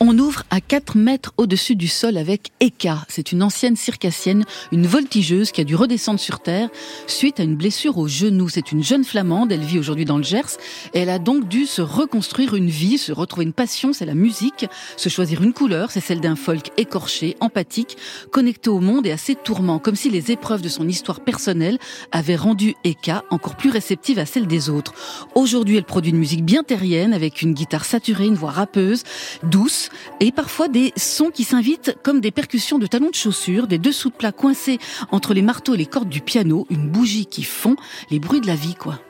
On 0.00 0.18
ouvre 0.18 0.42
à 0.60 0.62
4 0.62 0.98
mètres 0.98 1.32
au-dessus 1.38 1.74
du 1.74 1.88
sol 1.88 2.18
avec 2.18 2.50
Eka. 2.60 3.06
C'est 3.08 3.32
une 3.32 3.42
ancienne 3.42 3.76
circassienne, 3.76 4.44
une 4.72 4.86
voltigeuse 4.86 5.52
qui 5.52 5.62
a 5.62 5.64
dû 5.64 5.74
redescendre 5.74 6.20
sur 6.20 6.40
Terre 6.40 6.68
suite 7.06 7.40
à 7.40 7.44
une 7.44 7.56
blessure 7.56 7.96
au 7.96 8.06
genou. 8.08 8.50
C'est 8.50 8.70
une 8.70 8.84
jeune 8.84 9.04
flamande, 9.04 9.52
elle 9.52 9.64
vit 9.64 9.78
aujourd'hui 9.78 10.04
dans 10.04 10.18
le 10.18 10.22
Gers. 10.22 10.58
Et 10.92 10.98
elle 10.98 11.08
a 11.08 11.18
donc 11.18 11.48
dû 11.48 11.64
se 11.64 11.80
reconstruire 11.80 12.54
une 12.54 12.68
vie, 12.68 12.98
se 12.98 13.10
retrouver 13.10 13.46
une 13.46 13.54
passion, 13.54 13.94
c'est 13.94 14.04
la 14.04 14.14
musique. 14.14 14.66
Se 14.98 15.08
choisir 15.08 15.40
une 15.42 15.54
couleur, 15.54 15.90
c'est 15.90 16.00
celle 16.00 16.20
d'un 16.20 16.36
folk 16.36 16.72
écorché, 16.76 17.38
empathique, 17.40 17.96
connecté 18.30 18.68
au 18.68 18.80
monde 18.80 19.06
et 19.06 19.12
à 19.12 19.16
ses 19.16 19.36
tourments. 19.36 19.78
Comme 19.78 19.96
si 19.96 20.10
les 20.10 20.30
épreuves 20.30 20.60
de 20.60 20.68
son 20.68 20.86
histoire 20.86 21.20
personnelle 21.20 21.78
avaient 22.12 22.36
rendu 22.36 22.74
Eka 22.84 23.24
encore 23.30 23.56
plus 23.56 23.70
réceptive 23.70 24.18
à 24.18 24.26
celle 24.26 24.46
des 24.46 24.68
autres. 24.68 24.92
Aujourd'hui, 25.34 25.78
elle 25.78 25.84
produit 25.84 26.10
une 26.10 26.18
musique 26.18 26.44
bien 26.44 26.64
terrienne 26.64 27.14
avec 27.14 27.40
une 27.40 27.54
guitare 27.54 27.86
saturée, 27.86 28.26
une 28.26 28.34
voix 28.34 28.50
rappeuse, 28.50 29.04
douce 29.42 29.88
et 30.20 30.32
parfois 30.32 30.49
des 30.68 30.92
sons 30.96 31.30
qui 31.30 31.44
s'invitent 31.44 31.96
comme 32.02 32.20
des 32.20 32.30
percussions 32.30 32.78
de 32.78 32.86
talons 32.86 33.10
de 33.10 33.14
chaussures, 33.14 33.66
des 33.66 33.78
dessous 33.78 34.10
de 34.10 34.14
plats 34.14 34.32
coincés 34.32 34.78
entre 35.10 35.32
les 35.34 35.42
marteaux 35.42 35.74
et 35.74 35.78
les 35.78 35.86
cordes 35.86 36.08
du 36.08 36.20
piano, 36.20 36.66
une 36.70 36.88
bougie 36.88 37.26
qui 37.26 37.42
fond, 37.42 37.76
les 38.10 38.18
bruits 38.18 38.40
de 38.40 38.46
la 38.46 38.56
vie 38.56 38.74
quoi. 38.74 39.00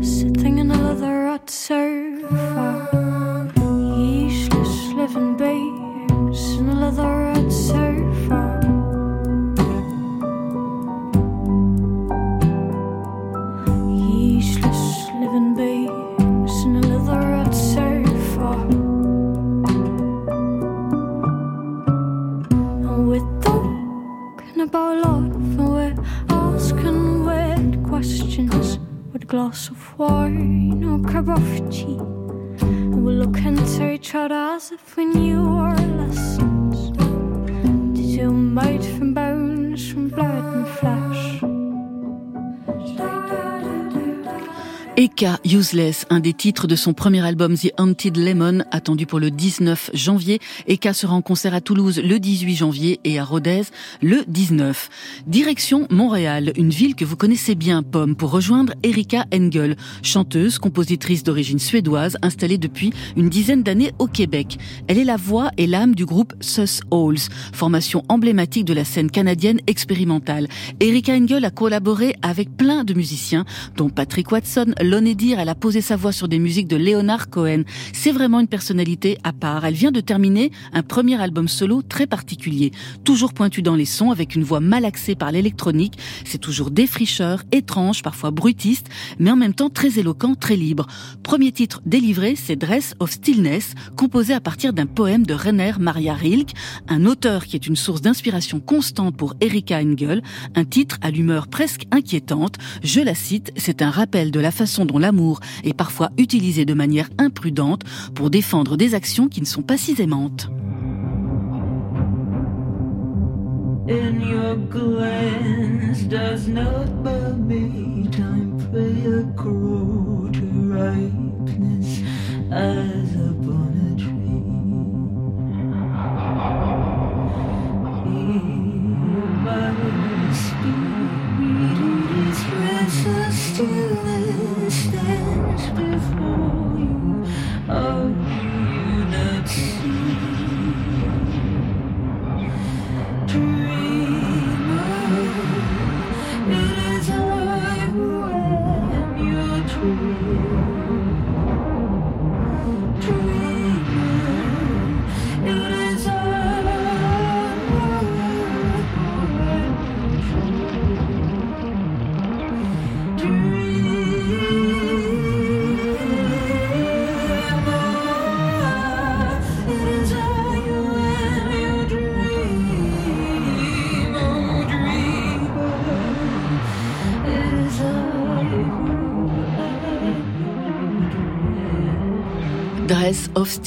Sitting 0.00 0.58
in 0.58 0.70
a 0.70 0.76
leatherette 0.76 1.50
sofa. 1.50 3.27
Useless 5.08 5.24
living 5.24 5.36
beings 5.36 6.58
in 6.58 6.68
a 6.68 6.74
leatherette 6.74 7.37
sofa. 7.37 7.37
Useless, 45.54 46.04
un 46.10 46.20
des 46.20 46.34
titres 46.34 46.66
de 46.66 46.76
son 46.76 46.92
premier 46.92 47.24
album 47.24 47.56
The 47.56 47.72
Haunted 47.78 48.16
Lemon, 48.18 48.64
attendu 48.70 49.06
pour 49.06 49.18
le 49.18 49.30
19 49.30 49.90
janvier. 49.94 50.40
Eka 50.66 50.92
sera 50.92 51.14
en 51.14 51.22
concert 51.22 51.54
à 51.54 51.60
Toulouse 51.60 52.00
le 52.04 52.18
18 52.18 52.56
janvier 52.56 53.00
et 53.04 53.18
à 53.18 53.24
Rodez 53.24 53.62
le 54.02 54.24
19. 54.28 54.90
Direction 55.26 55.86
Montréal, 55.90 56.52
une 56.56 56.70
ville 56.70 56.94
que 56.94 57.04
vous 57.04 57.16
connaissez 57.16 57.54
bien, 57.54 57.82
Pomme, 57.82 58.14
pour 58.14 58.30
rejoindre 58.30 58.74
Erika 58.82 59.24
Engel, 59.32 59.76
chanteuse, 60.02 60.58
compositrice 60.58 61.22
d'origine 61.22 61.58
suédoise, 61.58 62.16
installée 62.20 62.58
depuis 62.58 62.92
une 63.16 63.30
dizaine 63.30 63.62
d'années 63.62 63.92
au 63.98 64.06
Québec. 64.06 64.58
Elle 64.86 64.98
est 64.98 65.04
la 65.04 65.16
voix 65.16 65.50
et 65.56 65.66
l'âme 65.66 65.94
du 65.94 66.04
groupe 66.04 66.34
Sus 66.40 66.80
Halls, 66.90 67.30
formation 67.52 68.04
emblématique 68.08 68.66
de 68.66 68.74
la 68.74 68.84
scène 68.84 69.10
canadienne 69.10 69.60
expérimentale. 69.66 70.48
Erika 70.80 71.14
Engel 71.14 71.44
a 71.44 71.50
collaboré 71.50 72.16
avec 72.22 72.54
plein 72.56 72.84
de 72.84 72.92
musiciens, 72.92 73.44
dont 73.76 73.88
Patrick 73.88 74.30
Watson, 74.30 74.74
Elle 75.38 75.48
a 75.48 75.54
posé 75.54 75.80
sa 75.80 75.94
voix 75.94 76.10
sur 76.10 76.26
des 76.26 76.40
musiques 76.40 76.66
de 76.66 76.76
Leonard 76.76 77.30
Cohen. 77.30 77.62
C'est 77.92 78.10
vraiment 78.10 78.40
une 78.40 78.48
personnalité 78.48 79.18
à 79.22 79.32
part. 79.32 79.64
Elle 79.64 79.74
vient 79.74 79.92
de 79.92 80.00
terminer 80.00 80.50
un 80.72 80.82
premier 80.82 81.20
album 81.20 81.46
solo 81.46 81.82
très 81.82 82.08
particulier, 82.08 82.72
toujours 83.04 83.32
pointu 83.32 83.62
dans 83.62 83.76
les 83.76 83.84
sons, 83.84 84.10
avec 84.10 84.34
une 84.34 84.42
voix 84.42 84.58
malaxée 84.58 85.14
par 85.14 85.30
l'électronique. 85.30 85.98
C'est 86.24 86.38
toujours 86.38 86.72
défricheur, 86.72 87.44
étrange, 87.52 88.02
parfois 88.02 88.32
brutiste, 88.32 88.88
mais 89.20 89.30
en 89.30 89.36
même 89.36 89.54
temps 89.54 89.70
très 89.70 90.00
éloquent, 90.00 90.34
très 90.34 90.56
libre. 90.56 90.86
Premier 91.22 91.52
titre 91.52 91.82
délivré, 91.86 92.34
c'est 92.34 92.56
Dress 92.56 92.94
of 92.98 93.12
Stillness, 93.12 93.74
composé 93.96 94.34
à 94.34 94.40
partir 94.40 94.72
d'un 94.72 94.86
poème 94.86 95.24
de 95.24 95.34
Rainer 95.34 95.72
Maria 95.78 96.14
Rilke, 96.14 96.54
un 96.88 97.06
auteur 97.06 97.46
qui 97.46 97.54
est 97.54 97.66
une 97.66 97.76
source 97.76 98.00
d'inspiration 98.00 98.58
constante 98.58 99.16
pour 99.16 99.34
Erika 99.40 99.78
Engel, 99.78 100.22
un 100.56 100.64
titre 100.64 100.98
à 101.00 101.10
l'humeur 101.12 101.46
presque 101.46 101.84
inquiétante. 101.92 102.56
Je 102.82 103.00
la 103.00 103.14
cite, 103.14 103.52
c'est 103.56 103.82
un 103.82 103.90
rappel 103.90 104.32
de 104.32 104.40
la 104.40 104.50
façon 104.50 104.84
dont 104.84 104.98
l'amour 104.98 105.27
est 105.64 105.74
parfois 105.74 106.10
utilisé 106.16 106.64
de 106.64 106.74
manière 106.74 107.08
imprudente 107.18 107.82
pour 108.14 108.30
défendre 108.30 108.76
des 108.76 108.94
actions 108.94 109.28
qui 109.28 109.40
ne 109.40 109.46
sont 109.46 109.62
pas 109.62 109.76
si 109.76 110.00
aimantes. 110.00 110.50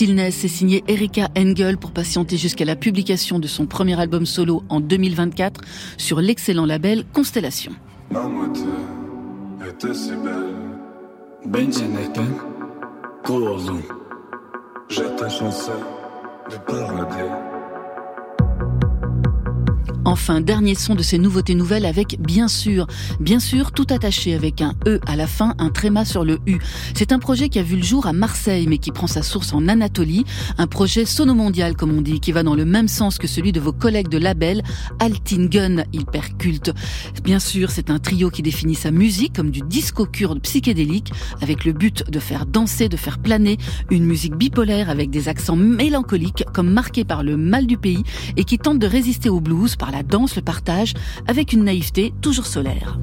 Stillness 0.01 0.43
est 0.43 0.47
signé 0.47 0.83
Erika 0.87 1.29
Engel 1.37 1.77
pour 1.77 1.91
patienter 1.91 2.35
jusqu'à 2.35 2.65
la 2.65 2.75
publication 2.75 3.37
de 3.37 3.45
son 3.45 3.67
premier 3.67 3.99
album 3.99 4.25
solo 4.25 4.63
en 4.67 4.79
2024 4.79 5.61
sur 5.97 6.21
l'excellent 6.21 6.65
label 6.65 7.05
Constellation. 7.13 7.71
Enfin, 20.03 20.41
dernier 20.41 20.73
son 20.73 20.95
de 20.95 21.03
ces 21.03 21.19
nouveautés 21.19 21.53
nouvelles 21.53 21.85
avec 21.85 22.19
Bien 22.19 22.47
sûr. 22.47 22.87
Bien 23.19 23.39
sûr, 23.39 23.71
tout 23.71 23.85
attaché 23.89 24.33
avec 24.33 24.61
un 24.61 24.73
E 24.87 24.99
à 25.05 25.15
la 25.15 25.27
fin, 25.27 25.53
un 25.59 25.69
tréma 25.69 26.05
sur 26.05 26.25
le 26.25 26.39
U. 26.47 26.57
C'est 26.95 27.11
un 27.11 27.19
projet 27.19 27.49
qui 27.49 27.59
a 27.59 27.63
vu 27.63 27.75
le 27.75 27.83
jour 27.83 28.07
à 28.07 28.13
Marseille, 28.13 28.65
mais 28.67 28.79
qui 28.79 28.91
prend 28.91 29.05
sa 29.05 29.21
source 29.21 29.53
en 29.53 29.67
Anatolie. 29.67 30.25
Un 30.57 30.65
projet 30.65 31.05
sono-mondial, 31.05 31.75
comme 31.75 31.95
on 31.95 32.01
dit, 32.01 32.19
qui 32.19 32.31
va 32.31 32.41
dans 32.41 32.55
le 32.55 32.65
même 32.65 32.87
sens 32.87 33.19
que 33.19 33.27
celui 33.27 33.51
de 33.51 33.59
vos 33.59 33.73
collègues 33.73 34.09
de 34.09 34.17
label, 34.17 34.63
Altingen, 34.99 35.85
hyper 35.93 36.35
culte. 36.37 36.71
Bien 37.23 37.39
sûr, 37.39 37.69
c'est 37.69 37.91
un 37.91 37.99
trio 37.99 38.31
qui 38.31 38.41
définit 38.41 38.75
sa 38.75 38.89
musique 38.89 39.35
comme 39.35 39.51
du 39.51 39.61
disco 39.61 40.05
kurde 40.05 40.41
psychédélique, 40.41 41.11
avec 41.41 41.63
le 41.63 41.73
but 41.73 42.09
de 42.09 42.19
faire 42.19 42.47
danser, 42.47 42.89
de 42.89 42.97
faire 42.97 43.19
planer, 43.19 43.57
une 43.91 44.05
musique 44.05 44.35
bipolaire 44.35 44.89
avec 44.89 45.11
des 45.11 45.29
accents 45.29 45.55
mélancoliques, 45.55 46.43
comme 46.53 46.71
marqués 46.71 47.05
par 47.05 47.21
le 47.21 47.37
mal 47.37 47.67
du 47.67 47.77
pays, 47.77 48.03
et 48.35 48.45
qui 48.45 48.57
tente 48.57 48.79
de 48.79 48.87
résister 48.87 49.29
au 49.29 49.39
blues 49.39 49.75
par 49.75 49.90
la 49.91 50.03
danse, 50.03 50.35
le 50.35 50.41
partage, 50.41 50.93
avec 51.27 51.53
une 51.53 51.63
naïveté 51.63 52.13
toujours 52.21 52.47
solaire. 52.47 52.97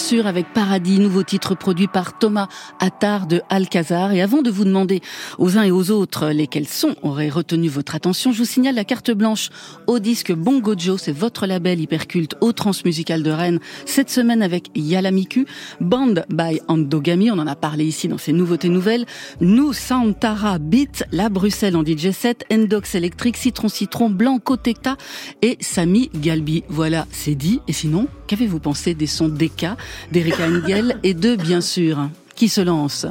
Sûr 0.00 0.26
avec 0.26 0.52
Paradis, 0.52 0.98
nouveau 0.98 1.22
titre 1.22 1.54
produit 1.54 1.86
par 1.86 2.18
Thomas 2.18 2.48
Attard 2.78 3.26
de 3.26 3.42
Alcazar. 3.50 4.12
Et 4.12 4.22
avant 4.22 4.40
de 4.40 4.50
vous 4.50 4.64
demander 4.64 5.02
aux 5.38 5.58
uns 5.58 5.62
et 5.62 5.70
aux 5.70 5.90
autres 5.90 6.30
lesquels 6.30 6.66
sons 6.66 6.96
auraient 7.02 7.28
retenu 7.28 7.68
votre 7.68 7.94
attention, 7.94 8.32
je 8.32 8.38
vous 8.38 8.44
signale 8.44 8.74
la 8.76 8.84
carte 8.84 9.10
blanche 9.10 9.50
au 9.86 9.98
disque 9.98 10.32
Bongo 10.32 10.74
Joe, 10.76 11.00
c'est 11.00 11.12
votre 11.12 11.46
label 11.46 11.80
hyperculte 11.80 12.34
au 12.40 12.52
transmusical 12.52 13.22
de 13.22 13.30
Rennes, 13.30 13.60
cette 13.84 14.10
semaine 14.10 14.42
avec 14.42 14.70
Yalamiku, 14.74 15.44
Band 15.80 16.14
by 16.30 16.60
Andogami, 16.68 17.30
on 17.30 17.38
en 17.38 17.46
a 17.46 17.56
parlé 17.56 17.84
ici 17.84 18.08
dans 18.08 18.18
ces 18.18 18.32
nouveautés 18.32 18.70
nouvelles, 18.70 19.04
Nous 19.40 19.72
Santara 19.72 20.58
Beat, 20.58 21.04
La 21.12 21.28
Bruxelles 21.28 21.76
en 21.76 21.84
DJ 21.84 22.10
7, 22.12 22.46
Endox 22.52 22.94
électrique, 22.94 23.36
Citron 23.36 23.68
Citron, 23.68 24.08
Blanco 24.08 24.56
Tecta 24.56 24.96
et 25.42 25.58
Sami 25.60 26.10
Galbi. 26.14 26.64
Voilà, 26.68 27.06
c'est 27.10 27.34
dit. 27.34 27.60
Et 27.68 27.72
sinon, 27.72 28.08
qu'avez-vous 28.26 28.60
pensé 28.60 28.94
des 28.94 29.06
sons 29.06 29.28
d'Eka, 29.28 29.76
d'Erika 30.12 30.44
Engel 30.46 30.96
et 31.02 31.14
de, 31.14 31.36
bien 31.36 31.60
sûr, 31.60 32.08
qui 32.34 32.48
se 32.48 32.60
lance 32.60 33.06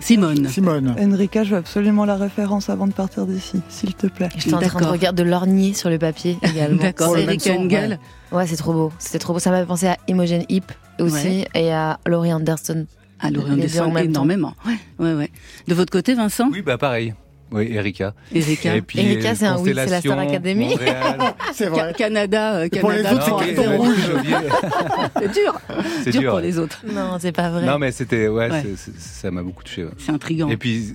Simone. 0.00 0.48
Simone. 0.48 0.94
Enrica, 0.98 1.44
je 1.44 1.50
veux 1.50 1.56
absolument 1.56 2.04
la 2.04 2.16
référence 2.16 2.68
avant 2.68 2.86
de 2.86 2.92
partir 2.92 3.26
d'ici, 3.26 3.60
s'il 3.68 3.94
te 3.94 4.06
plaît. 4.06 4.28
Je 4.36 4.42
suis 4.42 4.54
en 4.54 4.60
train 4.60 4.80
de 4.80 4.86
regarder 4.86 5.22
de 5.22 5.28
l'ornier 5.28 5.74
sur 5.74 5.88
le 5.90 5.98
papier 5.98 6.36
également. 6.42 6.82
D'accord, 6.82 7.16
Erika 7.16 7.52
Engel. 7.54 7.98
Ouais, 8.32 8.46
c'est 8.46 8.56
trop 8.56 8.72
beau. 8.72 8.92
C'était 8.98 9.18
trop 9.18 9.32
beau. 9.34 9.38
Ça 9.38 9.50
m'a 9.50 9.60
fait 9.60 9.66
penser 9.66 9.86
à 9.86 9.96
Imogen 10.08 10.44
Heap 10.48 10.72
aussi 10.98 11.14
Ouais. 11.14 11.48
et 11.54 11.72
à 11.72 11.98
Laurie 12.06 12.32
Anderson. 12.32 12.86
À 13.20 13.30
Laurie 13.30 13.56
Les 13.56 13.66
deux 13.68 13.80
Anderson, 13.80 13.96
énormément. 14.04 14.54
Ouais, 14.66 14.78
ouais, 14.98 15.14
ouais. 15.14 15.30
De 15.68 15.74
votre 15.74 15.92
côté, 15.92 16.14
Vincent? 16.14 16.48
Oui, 16.50 16.62
bah 16.62 16.76
pareil. 16.78 17.14
Oui, 17.52 17.70
Erika. 17.72 18.14
Erika. 18.34 18.76
Et 18.76 18.82
puis, 18.82 18.98
Erika, 19.00 19.34
c'est 19.34 19.46
un 19.46 19.58
oui, 19.58 19.72
c'est 19.74 19.90
la 19.90 20.00
Star 20.00 20.18
Academy. 20.18 20.74
C'est 21.54 21.66
vrai. 21.66 21.80
Ca- 21.88 21.92
Canada, 21.92 22.54
euh, 22.56 22.68
Et 22.72 22.80
pour 22.80 22.90
les 22.90 23.02
Canada, 23.02 23.14
autres, 23.26 23.44
c'est 23.44 23.54
carton 23.54 23.76
rouge. 23.76 23.96
C'est 25.20 25.32
dur. 25.32 25.60
C'est 26.04 26.10
dur, 26.10 26.20
dur. 26.22 26.30
pour 26.32 26.40
les 26.40 26.58
autres. 26.58 26.82
Non, 26.90 27.16
c'est 27.20 27.32
pas 27.32 27.50
vrai. 27.50 27.64
Non, 27.66 27.78
mais 27.78 27.92
c'était, 27.92 28.28
ouais, 28.28 28.50
Ouais. 28.50 28.64
ça 28.98 29.30
m'a 29.30 29.42
beaucoup 29.42 29.62
touché. 29.62 29.84
ouais. 29.84 29.90
C'est 29.98 30.12
intriguant. 30.12 30.48
Et 30.48 30.56
puis, 30.56 30.94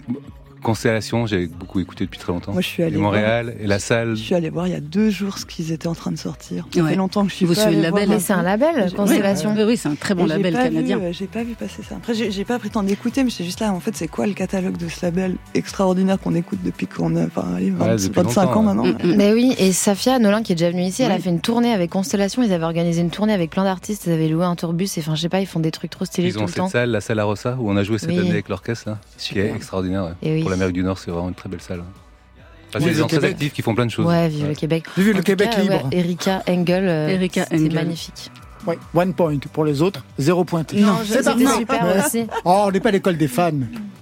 Constellation, 0.64 1.26
j'ai 1.28 1.48
beaucoup 1.48 1.80
écouté 1.80 2.06
depuis 2.06 2.20
très 2.20 2.32
longtemps. 2.34 2.52
Moi, 2.52 2.62
je 2.62 2.68
suis 2.68 2.84
allée 2.84 2.96
Et 2.98 3.00
Montréal, 3.00 3.56
et 3.60 3.68
la 3.68 3.80
salle. 3.80 4.16
Je 4.16 4.22
suis 4.22 4.36
allée 4.36 4.50
voir 4.50 4.68
il 4.68 4.74
y 4.74 4.76
a 4.76 4.80
deux 4.80 5.10
jours 5.10 5.38
ce 5.38 5.46
qu'ils 5.46 5.72
étaient 5.72 5.88
en 5.88 5.96
train 5.96 6.12
de 6.12 6.18
sortir. 6.18 6.68
Ça 6.74 6.82
Ouais. 6.82 6.90
fait 6.92 6.96
longtemps 6.96 7.24
que 7.24 7.30
je 7.30 7.36
suis 7.36 7.46
Vous 7.46 7.54
pas 7.54 7.62
suivez 7.62 7.76
le 7.76 7.80
allée 7.84 7.90
voir 7.90 8.02
label. 8.02 8.16
Mais 8.16 8.20
c'est 8.22 8.34
un 8.34 8.42
label, 8.42 8.86
J'ai- 8.90 8.96
Constellation. 8.96 9.54
Oui, 9.56 9.64
oui, 9.66 9.78
c'est 9.78 9.90
un 9.90 9.96
très 9.96 10.14
bon 10.16 10.26
Et 10.26 10.28
j'ai 10.30 10.34
label 10.36 10.54
pas 10.54 10.64
canadien. 10.64 10.98
vu, 10.98 11.06
euh, 11.06 11.12
J'ai 11.14 11.28
pas 11.28 11.44
vu 11.44 11.54
passer 11.54 11.84
ça. 11.84 11.96
Après, 11.96 12.14
j'ai 12.14 12.32
j'ai 12.32 12.44
pas 12.46 12.60
pris 12.60 12.70
le 12.70 12.74
temps 12.74 12.84
d'écouter, 12.84 13.24
mais 13.24 13.30
c'est 13.30 13.44
juste 13.44 13.60
là, 13.60 13.72
en 13.74 13.80
fait, 13.80 13.96
c'est 13.96 14.08
quoi 14.08 14.28
le 14.28 14.34
catalogue 14.34 14.78
de 14.78 14.88
ce 14.90 15.06
label 15.06 15.36
extraordinaire 15.54 16.20
qu'on 16.20 16.36
écoute 16.36 16.60
depuis 16.64 16.88
qu'on 16.88 17.16
a, 17.16 17.26
enfin, 17.26 17.46
allez, 17.56 17.70
20, 17.72 17.86
Ouais, 17.86 17.96
depuis 17.96 18.10
25 18.14 18.44
longtemps, 18.46 18.60
ans 18.60 18.64
maintenant. 18.64 18.86
Mm, 18.86 19.12
mm. 19.12 19.16
Mais 19.16 19.34
oui, 19.34 19.56
et 19.60 19.72
Safia 19.72 20.20
Nolan 20.20 20.42
qui 20.44 20.52
est 20.54 20.56
déjà 20.56 20.72
venue 20.72 20.84
ici, 20.84 21.04
elle 21.04 21.12
a 21.12 21.20
fait 21.20 21.30
une 21.30 21.42
tournée 21.42 21.72
avec 21.72 21.90
Constellation. 21.92 22.44
Ils 22.44 22.52
avaient 22.52 22.66
organisé 22.66 23.02
une 23.02 23.10
tournée 23.10 23.34
avec 23.34 23.52
plein 23.52 23.64
d'artistes. 23.64 24.06
Ils 24.08 24.14
avaient 24.14 24.28
loué 24.28 24.46
un 24.46 24.56
tourbus. 24.56 24.90
Et 24.98 25.00
enfin, 25.00 25.16
je 25.16 25.22
sais 25.22 25.30
pas, 25.30 25.40
ils 25.40 25.48
font 25.48 25.60
des 25.60 25.72
trucs 25.72 25.92
trop 25.92 26.06
stylés 26.06 26.30
Ils 26.30 26.38
ont 26.40 26.42
le 26.42 26.48
cette 26.48 26.58
temps. 26.58 26.68
salle, 26.70 26.90
la 26.92 27.02
salle 27.02 27.20
à 27.20 27.24
Rossa, 27.24 27.58
où 27.60 27.70
on 27.70 27.78
a 27.78 27.84
joué 27.84 27.98
cette 27.98 28.10
année 28.10 28.30
avec 28.30 28.50
l'orchestre, 28.50 28.90
là, 28.90 29.00
qui 29.18 29.40
est 29.40 29.54
extraordinaire. 29.56 30.16
Et 30.22 30.34
oui. 30.34 30.47
Pour 30.48 30.52
l'Amérique 30.52 30.76
du 30.76 30.84
Nord, 30.84 30.98
c'est 30.98 31.12
vraiment 31.12 31.30
une 31.30 31.36
très 31.36 31.50
belle 31.50 31.62
salle. 31.62 31.80
hein. 31.82 32.44
Enfin, 32.70 32.80
c'est 32.82 32.92
des 32.92 32.96
gens 33.00 33.08
très 33.08 33.24
actifs 33.24 33.54
qui 33.54 33.62
font 33.62 33.74
plein 33.76 33.86
de 33.86 33.92
choses. 33.92 34.06
Ouais, 34.06 34.28
vive 34.28 34.48
le 34.48 34.54
Québec. 34.56 34.84
Vive 34.98 35.16
le 35.16 35.22
Québec 35.22 35.50
cas, 35.52 35.62
libre. 35.62 35.86
ouais, 35.90 35.98
Erika 36.00 36.42
Engel, 36.50 36.84
euh, 36.88 37.28
Engel. 37.52 37.74
magnifique. 37.74 38.30
Ouais, 38.66 38.78
one 38.94 39.14
point 39.14 39.38
pour 39.54 39.64
les 39.64 39.82
autres, 39.82 40.04
zéro 40.18 40.44
pointé. 40.44 40.82
Non, 40.82 40.98
c'est 41.06 41.24
super 41.24 41.86
Ouais. 41.86 42.04
aussi. 42.06 42.28
Oh, 42.44 42.64
on 42.68 42.72
n'est 42.72 42.82
pas 42.82 42.92
l'école 42.92 43.16
des 43.18 43.30
fans. 43.30 43.52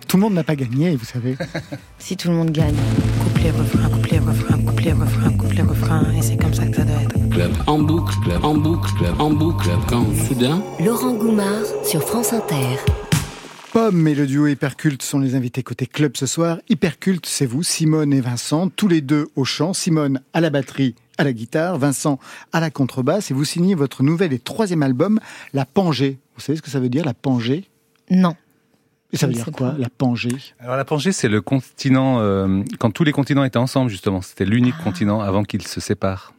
Tout 0.07 0.17
le 0.17 0.21
monde 0.21 0.33
n'a 0.33 0.43
pas 0.43 0.55
gagné, 0.55 0.95
vous 0.95 1.05
savez. 1.05 1.35
Si 1.99 2.15
tout 2.17 2.29
le 2.29 2.35
monde 2.35 2.51
gagne. 2.51 2.75
Couplet, 3.23 3.51
refrain, 3.51 3.89
couplet, 3.89 4.19
refrain, 4.19 4.57
couplet, 4.59 4.93
refrain, 4.93 5.29
couplet, 5.31 5.61
refrain, 5.63 6.03
et 6.17 6.21
c'est 6.23 6.37
comme 6.37 6.53
ça 6.53 6.65
que 6.67 6.75
ça 6.77 6.83
doit 6.83 7.01
être. 7.03 7.29
Club 7.29 7.51
en 7.67 7.79
boucle, 7.79 8.13
club 8.23 8.43
en 8.45 8.53
boucle, 8.55 8.89
club 8.97 9.13
en 9.21 9.29
boucle, 9.31 9.69
quand 9.87 10.05
soudain. 10.27 10.61
Laurent 10.83 11.13
Goumard 11.13 11.65
sur 11.83 12.01
France 12.01 12.33
Inter. 12.33 12.77
Pomme 13.75 14.07
et 14.07 14.15
le 14.15 14.25
duo 14.25 14.47
Hyperculte 14.47 15.01
sont 15.01 15.19
les 15.19 15.35
invités 15.35 15.61
côté 15.61 15.85
club 15.85 16.15
ce 16.15 16.25
soir. 16.25 16.59
Hyperculte, 16.69 17.25
c'est 17.25 17.45
vous, 17.45 17.61
Simone 17.61 18.13
et 18.13 18.21
Vincent, 18.21 18.69
tous 18.69 18.87
les 18.87 19.01
deux 19.01 19.27
au 19.35 19.43
chant. 19.43 19.73
Simone 19.73 20.21
à 20.31 20.39
la 20.39 20.49
batterie, 20.49 20.95
à 21.17 21.25
la 21.25 21.33
guitare, 21.33 21.77
Vincent 21.77 22.17
à 22.53 22.61
la 22.61 22.69
contrebasse. 22.69 23.31
Et 23.31 23.33
vous 23.33 23.43
signez 23.43 23.75
votre 23.75 24.01
nouvel 24.01 24.31
et 24.31 24.39
troisième 24.39 24.81
album, 24.81 25.19
La 25.51 25.65
Pangée. 25.65 26.19
Vous 26.35 26.41
savez 26.41 26.55
ce 26.55 26.61
que 26.61 26.69
ça 26.69 26.79
veut 26.79 26.87
dire, 26.87 27.03
la 27.03 27.13
Pangée? 27.13 27.65
Non. 28.09 28.37
Et 29.11 29.17
ça 29.17 29.27
veut 29.27 29.33
dire 29.33 29.51
quoi, 29.51 29.75
la 29.77 29.89
Pangée? 29.89 30.37
Alors 30.61 30.77
la 30.77 30.85
Pangée, 30.85 31.11
c'est 31.11 31.27
le 31.27 31.41
continent, 31.41 32.21
euh, 32.21 32.63
quand 32.79 32.91
tous 32.91 33.03
les 33.03 33.11
continents 33.11 33.43
étaient 33.43 33.57
ensemble, 33.57 33.89
justement. 33.91 34.21
C'était 34.21 34.45
Ah. 34.45 34.51
l'unique 34.51 34.77
continent 34.85 35.19
avant 35.19 35.43
qu'ils 35.43 35.67
se 35.67 35.81
séparent 35.81 36.33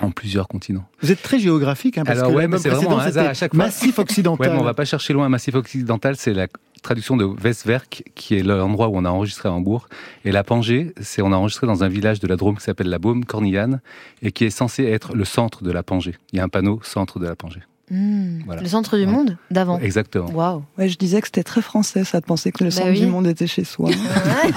en 0.00 0.10
plusieurs 0.10 0.46
continents. 0.48 0.84
Vous 1.00 1.10
êtes 1.10 1.22
très 1.22 1.38
géographique, 1.38 1.98
hein, 1.98 2.04
parce 2.04 2.18
Alors 2.18 2.30
que 2.30 2.36
ouais, 2.36 2.58
c'est 2.58 2.68
vraiment 2.68 2.98
un 2.98 3.04
hasard 3.04 3.28
à 3.28 3.34
chaque 3.34 3.54
fois. 3.54 3.64
Massif 3.64 3.98
occidental. 3.98 4.48
Ouais, 4.48 4.54
mais 4.54 4.60
on 4.60 4.64
va 4.64 4.74
pas 4.74 4.84
chercher 4.84 5.12
loin. 5.12 5.28
Massif 5.28 5.54
occidental, 5.54 6.16
c'est 6.16 6.34
la 6.34 6.48
traduction 6.82 7.16
de 7.16 7.24
Westwerk, 7.24 8.04
qui 8.14 8.36
est 8.36 8.42
l'endroit 8.42 8.88
où 8.88 8.96
on 8.96 9.04
a 9.04 9.10
enregistré 9.10 9.48
à 9.48 9.52
Hambourg. 9.52 9.88
Et 10.24 10.32
la 10.32 10.44
Pangée, 10.44 10.92
c'est 11.00 11.22
on 11.22 11.32
a 11.32 11.36
enregistré 11.36 11.66
dans 11.66 11.82
un 11.82 11.88
village 11.88 12.20
de 12.20 12.26
la 12.26 12.36
Drôme 12.36 12.56
qui 12.56 12.64
s'appelle 12.64 12.88
la 12.88 12.98
Baume, 12.98 13.24
Cornillane, 13.24 13.80
et 14.22 14.32
qui 14.32 14.44
est 14.44 14.50
censé 14.50 14.84
être 14.84 15.14
le 15.14 15.24
centre 15.24 15.62
de 15.62 15.72
la 15.72 15.82
Pangée. 15.82 16.16
Il 16.32 16.36
y 16.36 16.40
a 16.40 16.44
un 16.44 16.48
panneau 16.48 16.80
centre 16.82 17.18
de 17.18 17.26
la 17.26 17.36
Pangée. 17.36 17.62
Hmm. 17.90 18.40
Voilà. 18.44 18.62
Le 18.62 18.68
centre 18.68 18.98
du 18.98 19.06
monde 19.06 19.36
d'avant. 19.50 19.78
Exactement. 19.78 20.28
Waouh. 20.32 20.64
Ouais, 20.76 20.88
je 20.88 20.98
disais 20.98 21.20
que 21.20 21.28
c'était 21.28 21.44
très 21.44 21.62
français, 21.62 22.02
ça, 22.02 22.20
de 22.20 22.26
penser 22.26 22.50
que 22.50 22.64
le 22.64 22.70
Bah 22.70 22.76
centre 22.76 22.90
oui. 22.90 23.00
du 23.00 23.06
monde 23.06 23.26
était 23.28 23.46
chez 23.46 23.62
soi. 23.64 23.90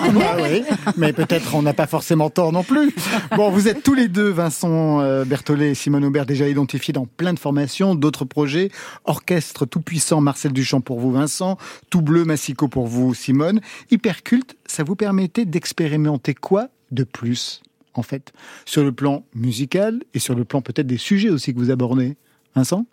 Ah 0.01 0.09
bah 0.11 0.37
oui, 0.41 0.63
mais 0.97 1.13
peut-être 1.13 1.55
on 1.55 1.61
n'a 1.61 1.73
pas 1.73 1.87
forcément 1.87 2.29
tort 2.29 2.51
non 2.51 2.63
plus. 2.63 2.93
Bon, 3.35 3.49
vous 3.51 3.67
êtes 3.67 3.83
tous 3.83 3.93
les 3.93 4.07
deux, 4.07 4.29
Vincent 4.29 4.99
euh, 5.01 5.25
Berthollet 5.25 5.71
et 5.71 5.75
Simone 5.75 6.05
Aubert, 6.05 6.25
déjà 6.25 6.47
identifiés 6.47 6.93
dans 6.93 7.05
plein 7.05 7.33
de 7.33 7.39
formations, 7.39 7.95
d'autres 7.95 8.25
projets. 8.25 8.69
Orchestre 9.05 9.65
tout 9.65 9.81
puissant, 9.81 10.21
Marcel 10.21 10.51
Duchamp 10.53 10.81
pour 10.81 10.99
vous, 10.99 11.11
Vincent. 11.11 11.57
Tout 11.89 12.01
bleu, 12.01 12.25
Massico 12.25 12.67
pour 12.67 12.87
vous, 12.87 13.13
Simone. 13.13 13.61
Hyperculte, 13.91 14.55
ça 14.65 14.83
vous 14.83 14.95
permettait 14.95 15.45
d'expérimenter 15.45 16.33
quoi 16.33 16.67
de 16.91 17.03
plus, 17.03 17.61
en 17.93 18.01
fait, 18.03 18.31
sur 18.65 18.83
le 18.83 18.91
plan 18.91 19.23
musical 19.35 19.99
et 20.13 20.19
sur 20.19 20.35
le 20.35 20.45
plan 20.45 20.61
peut-être 20.61 20.87
des 20.87 20.97
sujets 20.97 21.29
aussi 21.29 21.53
que 21.53 21.59
vous 21.59 21.71
abordez. 21.71 22.15
Vincent? 22.59 22.85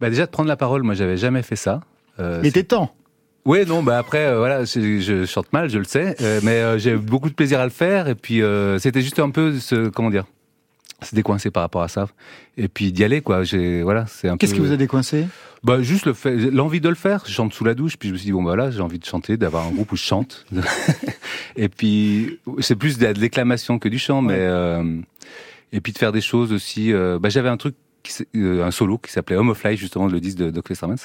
Bah 0.00 0.10
déjà 0.10 0.26
de 0.26 0.30
prendre 0.30 0.48
la 0.48 0.56
parole, 0.56 0.82
moi 0.82 0.94
j'avais 0.94 1.16
jamais 1.16 1.42
fait 1.42 1.56
ça. 1.56 1.80
Euh, 2.20 2.40
Il 2.42 2.48
était 2.48 2.62
temps. 2.64 2.94
Oui, 3.44 3.64
non, 3.66 3.82
bah 3.82 3.98
après, 3.98 4.26
euh, 4.26 4.38
voilà, 4.38 4.64
je, 4.64 5.00
je 5.00 5.24
chante 5.24 5.52
mal, 5.54 5.70
je 5.70 5.78
le 5.78 5.84
sais, 5.84 6.14
euh, 6.20 6.40
mais 6.42 6.56
euh, 6.60 6.78
j'ai 6.78 6.90
eu 6.92 6.96
beaucoup 6.98 7.30
de 7.30 7.34
plaisir 7.34 7.60
à 7.60 7.64
le 7.64 7.70
faire, 7.70 8.06
et 8.08 8.14
puis 8.14 8.42
c'était 8.78 9.00
juste 9.00 9.18
un 9.18 9.30
peu, 9.30 9.58
ce, 9.58 9.88
comment 9.88 10.10
dire, 10.10 10.24
se 11.02 11.14
décoincer 11.14 11.50
par 11.50 11.62
rapport 11.62 11.82
à 11.82 11.88
ça, 11.88 12.08
et 12.58 12.68
puis 12.68 12.92
d'y 12.92 13.04
aller, 13.04 13.22
quoi. 13.22 13.44
J'ai, 13.44 13.82
voilà, 13.82 14.04
c'est 14.06 14.28
un 14.28 14.36
Qu'est-ce 14.36 14.52
peu- 14.54 14.60
qui 14.60 14.66
vous 14.66 14.72
a 14.72 14.76
décoincé? 14.76 15.26
Bah 15.64 15.80
juste 15.82 16.04
le 16.06 16.12
fait, 16.12 16.36
l'envie 16.36 16.80
de 16.80 16.88
le 16.88 16.94
faire. 16.94 17.22
Je 17.26 17.32
chante 17.32 17.52
sous 17.54 17.64
la 17.64 17.74
douche, 17.74 17.96
puis 17.96 18.08
je 18.10 18.12
me 18.14 18.18
suis 18.18 18.26
dit 18.26 18.32
bon 18.32 18.42
bah 18.42 18.50
voilà, 18.54 18.70
j'ai 18.70 18.80
envie 18.80 18.98
de 19.00 19.04
chanter, 19.04 19.36
d'avoir 19.36 19.66
un 19.66 19.70
groupe 19.72 19.90
où 19.90 19.96
je 19.96 20.02
chante. 20.02 20.44
et 21.56 21.68
puis 21.68 22.38
c'est 22.60 22.76
plus 22.76 22.98
de 22.98 23.04
la- 23.04 23.12
de 23.14 23.18
l'éclamation 23.20 23.78
que 23.78 23.88
du 23.88 23.98
chant, 23.98 24.22
mais 24.22 24.46
et 25.72 25.80
puis 25.80 25.92
de 25.92 25.98
faire 25.98 26.12
des 26.12 26.20
choses 26.20 26.52
aussi. 26.52 26.92
bah 26.92 27.28
j'avais 27.28 27.48
un 27.48 27.56
truc, 27.56 27.74
qui 28.02 28.12
euh, 28.36 28.64
un 28.64 28.70
solo 28.70 28.98
qui 28.98 29.10
s'appelait 29.12 29.36
Home 29.36 29.50
of 29.50 29.62
Life 29.64 29.80
justement, 29.80 30.06
le 30.06 30.20
disque 30.20 30.38
de 30.38 30.50
Doc 30.50 30.68
Westermans. 30.70 30.96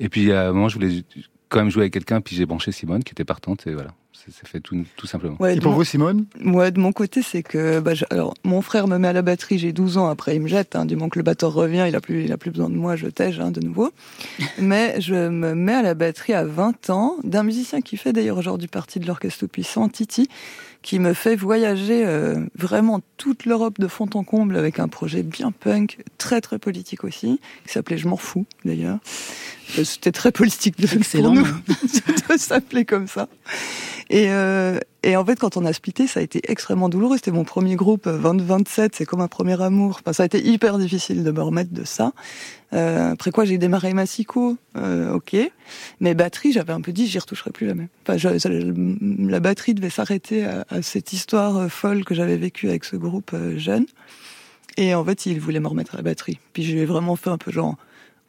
Et 0.00 0.08
puis 0.08 0.32
à 0.32 0.48
un 0.48 0.52
moment 0.52 0.68
je 0.68 0.74
voulais 0.74 1.02
quand 1.48 1.58
même 1.58 1.70
jouer 1.70 1.82
avec 1.82 1.92
quelqu'un, 1.92 2.20
puis 2.20 2.34
j'ai 2.34 2.46
branché 2.46 2.72
Simone 2.72 3.04
qui 3.04 3.12
était 3.12 3.26
partante 3.26 3.66
et 3.66 3.74
voilà, 3.74 3.90
c'est 4.12 4.46
fait 4.48 4.60
tout, 4.60 4.84
tout 4.96 5.06
simplement. 5.06 5.36
Ouais, 5.38 5.52
Et 5.52 5.56
de 5.56 5.60
pour 5.60 5.72
mon- 5.72 5.76
vous, 5.78 5.84
Simone? 5.84 6.24
Ouais, 6.42 6.70
de 6.70 6.80
mon 6.80 6.92
côté, 6.92 7.20
c'est 7.20 7.42
que 7.42 7.78
bah, 7.80 7.92
je- 7.92 8.06
alors 8.08 8.32
mon 8.42 8.62
frère 8.62 8.88
me 8.88 8.96
met 8.96 9.08
à 9.08 9.12
la 9.12 9.20
batterie, 9.20 9.58
j'ai 9.58 9.74
12 9.74 9.98
ans, 9.98 10.08
après 10.08 10.34
il 10.34 10.40
me 10.40 10.48
jette, 10.48 10.76
hein, 10.76 10.86
du 10.86 10.96
moment 10.96 11.10
que 11.10 11.18
le 11.18 11.22
batteur 11.24 11.52
revient, 11.52 11.84
il 11.86 11.94
a 11.94 12.00
plus 12.00 12.24
il 12.24 12.32
a 12.32 12.38
plus 12.38 12.50
besoin 12.50 12.70
de 12.70 12.74
moi, 12.76 12.96
je 12.96 13.06
tège 13.08 13.38
hein, 13.38 13.50
de 13.50 13.60
nouveau. 13.60 13.90
Mais 14.58 14.98
je 15.02 15.28
me 15.28 15.54
mets 15.54 15.74
à 15.74 15.82
la 15.82 15.92
batterie 15.92 16.32
à 16.32 16.44
20 16.46 16.88
ans 16.88 17.16
d'un 17.22 17.42
musicien 17.42 17.82
qui 17.82 17.98
fait 17.98 18.14
d'ailleurs 18.14 18.38
aujourd'hui 18.38 18.68
partie 18.68 18.98
de 18.98 19.06
l'orchestre 19.06 19.40
tout 19.40 19.48
puissant, 19.48 19.90
Titi, 19.90 20.28
qui 20.82 20.98
me 20.98 21.14
fait 21.14 21.36
voyager 21.36 22.04
euh, 22.04 22.44
vraiment 22.56 23.00
toute 23.16 23.46
l'Europe 23.46 23.78
de 23.78 23.86
fond 23.86 24.08
en 24.14 24.24
comble 24.24 24.56
avec 24.56 24.78
un 24.78 24.88
projet 24.88 25.22
bien 25.22 25.52
punk, 25.52 25.98
très 26.18 26.40
très 26.40 26.58
politique 26.58 27.04
aussi, 27.04 27.40
qui 27.66 27.72
s'appelait 27.72 27.98
Je 27.98 28.08
m'en 28.08 28.16
fous 28.16 28.46
d'ailleurs. 28.64 28.98
Euh, 29.78 29.84
C'était 29.84 30.12
très 30.12 30.32
politique 30.32 30.78
de, 30.78 30.84
Excellent. 30.84 31.34
pour 31.34 31.44
nous 31.44 31.46
de 32.34 32.36
s'appeler 32.38 32.84
comme 32.84 33.06
ça. 33.08 33.28
Et, 34.10 34.26
euh, 34.28 34.78
et 35.02 35.16
en 35.16 35.24
fait, 35.24 35.38
quand 35.38 35.56
on 35.56 35.64
a 35.64 35.72
splitté, 35.72 36.06
ça 36.06 36.20
a 36.20 36.22
été 36.22 36.40
extrêmement 36.48 36.88
douloureux. 36.90 37.16
C'était 37.16 37.30
mon 37.30 37.44
premier 37.44 37.76
groupe, 37.76 38.06
euh, 38.06 38.18
20-27, 38.18 38.90
c'est 38.94 39.06
comme 39.06 39.20
un 39.22 39.28
premier 39.28 39.60
amour. 39.62 40.00
Enfin, 40.02 40.12
ça 40.12 40.24
a 40.24 40.26
été 40.26 40.46
hyper 40.46 40.76
difficile 40.78 41.24
de 41.24 41.30
me 41.30 41.40
remettre 41.42 41.72
de 41.72 41.84
ça. 41.84 42.12
Euh, 42.74 43.12
après 43.12 43.30
quoi, 43.30 43.44
j'ai 43.44 43.58
démarré 43.58 43.92
Massico, 43.94 44.56
euh, 44.76 45.12
ok. 45.14 45.36
Mais 46.00 46.14
batterie, 46.14 46.52
j'avais 46.52 46.72
un 46.72 46.80
peu 46.80 46.92
dit, 46.92 47.06
j'y 47.06 47.18
retoucherai 47.18 47.50
plus 47.50 47.66
jamais. 47.66 47.88
Enfin, 48.06 48.18
je- 48.18 48.38
ça- 48.38 48.48
la 48.50 49.40
batterie 49.40 49.74
devait 49.74 49.90
s'arrêter 49.90 50.44
à, 50.44 50.64
à 50.68 50.82
cette 50.82 51.12
histoire 51.12 51.56
euh, 51.56 51.68
folle 51.68 52.04
que 52.04 52.14
j'avais 52.14 52.36
vécue 52.36 52.68
avec 52.68 52.84
ce 52.84 52.96
groupe 52.96 53.30
euh, 53.34 53.58
jeune. 53.58 53.86
Et 54.76 54.94
en 54.94 55.04
fait, 55.04 55.26
il 55.26 55.38
voulait 55.40 55.60
me 55.60 55.68
remettre 55.68 55.94
à 55.94 55.98
la 55.98 56.02
batterie. 56.02 56.38
Puis 56.52 56.62
j'ai 56.64 56.84
vraiment 56.84 57.16
fait 57.16 57.30
un 57.30 57.38
peu 57.38 57.50
genre, 57.52 57.76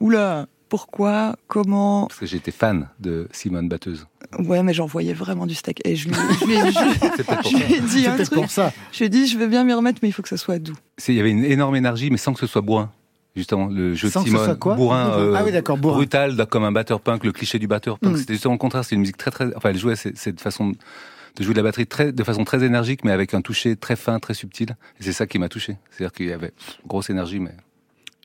oula, 0.01 0.47
pourquoi, 0.77 1.35
comment, 1.45 2.07
Parce 2.07 2.19
que 2.21 2.25
j'étais 2.25 2.49
fan 2.49 2.87
de 2.99 3.27
Simone 3.31 3.69
Batteuse. 3.69 4.07
Ouais, 4.39 4.63
mais 4.63 4.73
j'en 4.73 4.87
voyais 4.87 5.13
vraiment 5.13 5.45
du 5.45 5.53
steak. 5.53 5.85
Et 5.87 5.95
je 5.95 6.07
lui, 6.09 6.15
je 6.39 6.45
lui 6.47 6.53
ai, 6.55 6.57
je- 6.71 7.49
je 7.49 7.73
lui 7.75 7.81
dit 7.81 8.07
un 8.07 8.15
truc. 8.15 8.31
pour 8.31 8.49
ça. 8.49 8.73
Je 8.91 8.97
lui 8.97 9.05
ai 9.05 9.09
dit, 9.09 9.27
je 9.27 9.37
veux 9.37 9.45
bien 9.47 9.63
m'y 9.65 9.73
remettre, 9.73 9.99
mais 10.01 10.09
il 10.09 10.11
faut 10.13 10.23
que 10.23 10.29
ça 10.29 10.37
soit 10.37 10.57
doux. 10.57 10.73
C'est- 10.97 11.13
Il 11.13 11.17
y 11.17 11.19
avait 11.19 11.29
une 11.29 11.45
énorme 11.45 11.75
énergie, 11.75 12.09
mais 12.09 12.17
sans 12.17 12.33
que 12.33 12.39
ce 12.39 12.47
soit 12.47 12.61
bourrin. 12.61 12.91
Justement, 13.35 13.67
le 13.67 13.93
jeu 13.93 14.09
Sans 14.09 14.21
de 14.21 14.25
que 14.25 14.31
ce 14.31 14.35
soit 14.35 14.45
Simone, 14.45 14.57
quoi 14.59 14.73
bourrin, 14.73 15.11
euh, 15.11 15.35
Ah 15.37 15.43
oui, 15.45 15.51
d'accord, 15.51 15.77
bourrin. 15.77 15.97
brutal, 15.97 16.43
comme 16.49 16.63
un 16.63 16.71
batteur 16.71 17.01
punk, 17.01 17.23
le 17.23 17.31
cliché 17.31 17.59
du 17.59 17.67
batteur 17.67 17.99
punk. 17.99 18.13
Mm. 18.15 18.17
C'était 18.17 18.33
justement 18.33 18.53
le 18.55 18.57
contraire. 18.59 18.83
C'est 18.83 18.95
une 18.95 19.01
musique 19.01 19.17
très 19.17 19.29
très. 19.29 19.55
Enfin, 19.55 19.69
elle 19.69 19.77
jouait 19.77 19.95
c'est- 19.95 20.17
cette 20.17 20.41
façon 20.41 20.69
de 20.69 21.43
jouer 21.43 21.53
de 21.53 21.59
la 21.59 21.63
batterie 21.63 21.85
très, 21.85 22.11
de 22.11 22.23
façon 22.23 22.45
très 22.45 22.63
énergique, 22.63 23.03
mais 23.05 23.11
avec 23.11 23.35
un 23.35 23.41
toucher 23.41 23.75
très 23.75 23.95
fin, 23.95 24.17
très 24.17 24.33
subtil. 24.33 24.75
Et 24.99 25.03
c'est 25.03 25.13
ça 25.13 25.27
qui 25.27 25.37
m'a 25.37 25.49
touché. 25.49 25.77
C'est-à-dire 25.91 26.13
qu'il 26.13 26.25
y 26.29 26.31
avait 26.33 26.51
grosse 26.87 27.11
énergie, 27.11 27.37
mais 27.39 27.51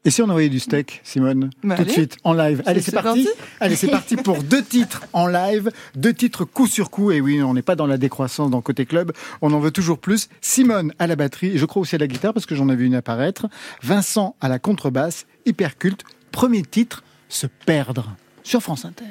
Et 0.09 0.11
si 0.11 0.23
on 0.23 0.29
envoyait 0.31 0.49
du 0.49 0.59
steak, 0.59 1.03
Simone 1.05 1.51
Bah, 1.63 1.77
Tout 1.77 1.85
de 1.85 1.91
suite, 1.91 2.17
en 2.25 2.33
live. 2.33 2.63
Allez, 2.65 2.81
C'est 2.81 2.93
c'est 2.93 3.03
parti. 3.03 3.25
parti. 3.27 3.41
Allez, 3.61 3.77
c'est 3.77 3.89
parti 3.91 4.17
pour 4.25 4.43
deux 4.43 4.63
titres 4.63 5.05
en 5.13 5.27
live, 5.27 5.71
deux 5.97 6.15
titres 6.15 6.47
coup 6.47 6.67
sur 6.67 6.89
coup. 6.89 7.11
Et 7.11 7.21
oui, 7.21 7.43
on 7.43 7.53
n'est 7.53 7.61
pas 7.61 7.77
dans 7.77 7.87
la 7.87 7.99
décroissance 7.99 8.51
dans 8.51 8.63
Côté 8.63 8.87
Club. 8.87 9.13
On 9.43 9.53
en 9.53 9.61
veut 9.61 9.71
toujours 9.71 9.99
plus. 9.99 10.31
Simone 10.41 10.95
à 10.99 11.07
la 11.07 11.15
batterie, 11.15 11.49
et 11.49 11.59
je 11.59 11.67
crois 11.67 11.83
aussi 11.83 11.95
à 11.95 11.99
la 11.99 12.07
guitare 12.07 12.33
parce 12.33 12.47
que 12.47 12.55
j'en 12.55 12.71
ai 12.71 12.75
vu 12.75 12.87
une 12.87 12.95
apparaître. 12.95 13.49
Vincent 13.83 14.35
à 14.41 14.49
la 14.49 14.59
contrebasse, 14.59 15.27
hyper 15.45 15.77
culte. 15.77 16.05
Premier 16.33 16.63
titre, 16.63 17.05
Se 17.29 17.47
perdre 17.47 18.17
sur 18.45 18.63
France 18.63 18.87
Inter. 18.87 19.05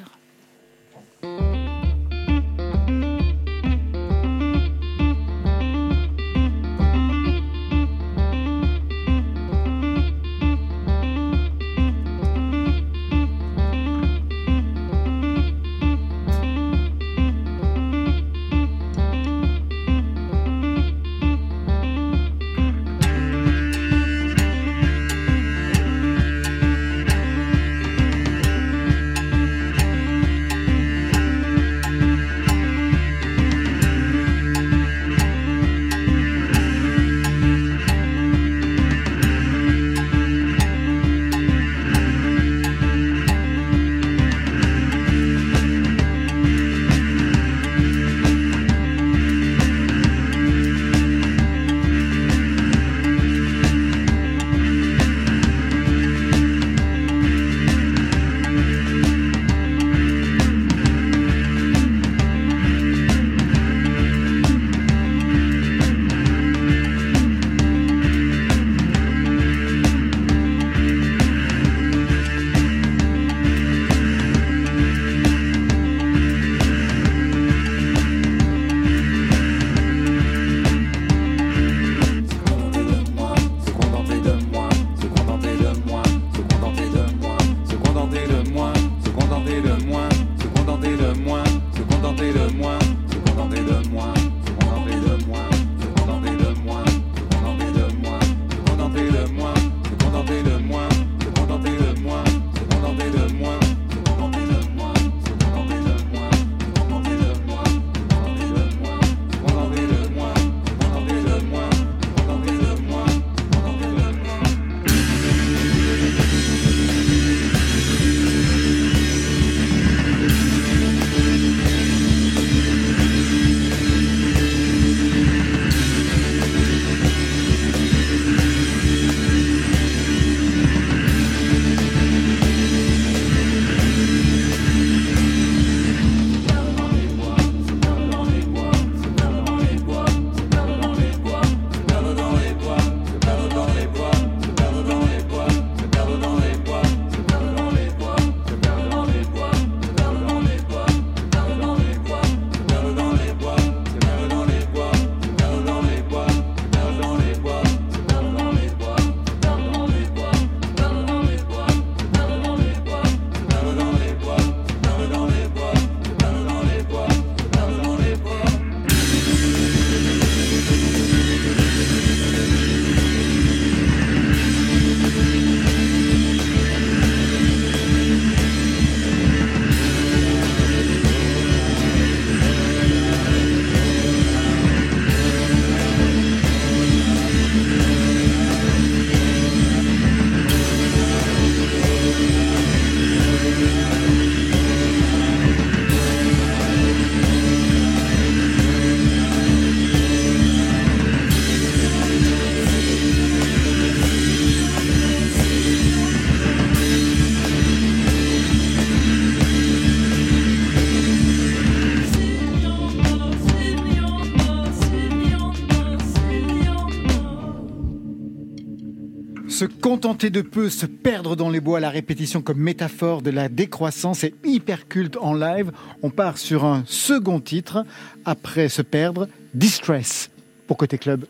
Contenter 219.98 220.30
de 220.30 220.44
peu, 220.44 220.70
se 220.70 220.86
perdre 220.86 221.36
dans 221.36 221.50
les 221.50 221.60
bois, 221.60 221.80
la 221.80 221.90
répétition 221.90 222.44
comme 222.44 222.60
métaphore 222.60 223.24
de 223.24 223.32
la 223.32 223.50
décroissance 223.50 224.24
est 224.24 224.36
hyper 224.46 224.88
culte 224.88 225.18
en 225.20 225.34
live. 225.34 225.72
On 226.04 226.12
part 226.12 226.38
sur 226.38 226.66
un 226.66 226.84
second 226.86 227.40
titre, 227.40 227.84
après 228.24 228.70
se 228.70 228.84
perdre, 228.84 229.28
Distress, 229.56 230.30
pour 230.68 230.78
Côté 230.78 231.00
Club. 231.00 231.26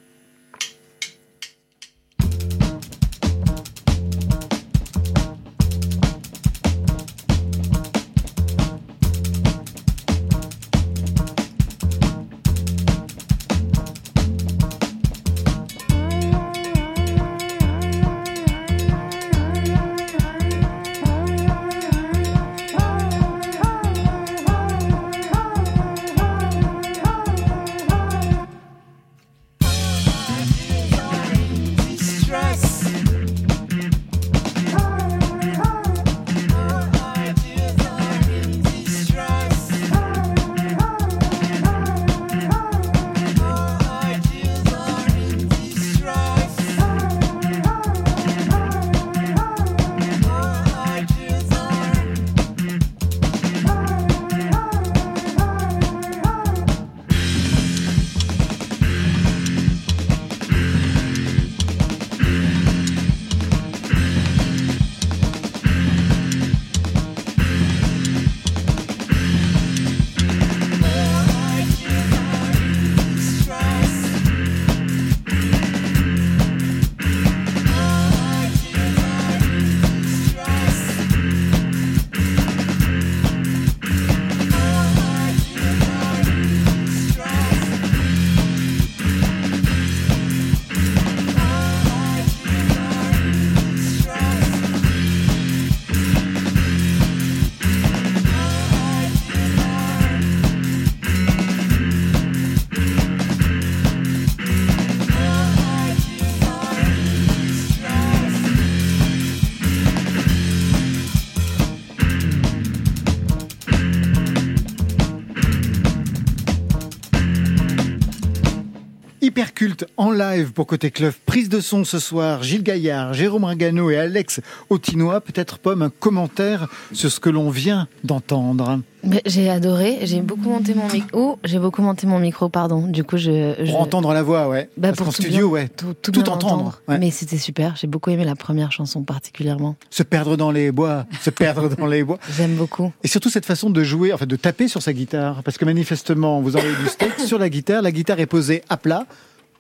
hyper 119.38 119.54
Hyperculte 119.58 119.86
en 119.98 120.12
live 120.12 120.52
pour 120.52 120.68
Côté 120.68 120.92
Club. 120.92 121.14
Prise 121.26 121.50
de 121.50 121.62
son 121.62 121.84
ce 121.84 121.98
soir, 121.98 122.44
Gilles 122.44 122.62
Gaillard, 122.62 123.16
Jérôme 123.16 123.44
Ringano 123.46 123.90
et 123.90 123.98
Alex 123.98 124.40
Autinois. 124.70 125.20
Peut-être, 125.20 125.58
Pomme, 125.58 125.82
un 125.82 125.90
commentaire 125.90 126.68
sur 126.94 127.12
ce 127.12 127.20
que 127.20 127.32
l'on 127.32 127.50
vient 127.50 127.88
d'entendre. 128.04 128.82
J'ai 129.26 129.50
adoré, 129.50 130.00
j'ai 130.04 130.22
beaucoup 130.22 130.50
monté 130.50 130.76
mon 130.76 130.88
micro. 130.88 131.08
Oh, 131.14 131.40
j'ai 131.44 131.58
beaucoup 131.58 131.82
monté 131.82 132.06
mon 132.06 132.20
micro, 132.20 132.50
pardon. 132.50 132.86
Du 132.88 133.04
coup, 133.04 133.18
je. 133.18 133.56
je... 133.60 133.72
Pour 133.72 133.82
entendre 133.82 134.14
la 134.14 134.22
voix, 134.22 134.48
ouais. 134.48 134.70
Bah, 134.78 134.90
Parce 134.90 134.98
pour 134.98 135.08
tout 135.08 135.24
studio, 135.24 135.48
bien- 135.48 135.54
ouais. 135.54 135.70
Tout, 135.70 135.96
tout 136.12 136.30
entendre, 136.30 136.80
ouais. 136.88 137.00
Mais 137.00 137.10
c'était 137.10 137.38
super. 137.38 137.76
J'ai 137.78 137.88
beaucoup 137.88 138.12
aimé 138.12 138.26
la 138.26 138.36
première 138.36 138.72
chanson 138.72 139.02
particulièrement. 139.02 139.76
Se 139.90 140.04
perdre 140.04 140.38
dans 140.38 140.52
les 140.52 140.72
bois, 140.72 141.06
se 141.22 141.32
perdre 141.32 141.68
dans 141.70 141.88
les 141.88 142.04
bois. 142.04 142.20
J'aime 142.38 142.56
beaucoup. 142.56 142.92
Et 143.04 143.08
surtout 143.08 143.30
cette 143.30 143.46
façon 143.46 143.72
de 143.72 143.84
jouer, 143.84 144.14
en 144.14 144.18
fait, 144.18 144.28
de 144.28 144.36
taper 144.36 144.68
sur 144.68 144.84
sa 144.84 144.94
guitare. 144.94 145.42
Parce 145.42 145.58
que 145.58 145.66
manifestement, 145.66 146.42
vous 146.42 146.56
envoyez 146.58 146.76
du 146.76 146.88
steak 146.90 147.20
sur 147.26 147.40
la 147.40 147.50
guitare. 147.50 147.82
La 147.82 147.92
guitare 147.92 148.20
est 148.20 148.28
posée 148.28 148.62
à 148.70 148.78
plat, 148.78 149.06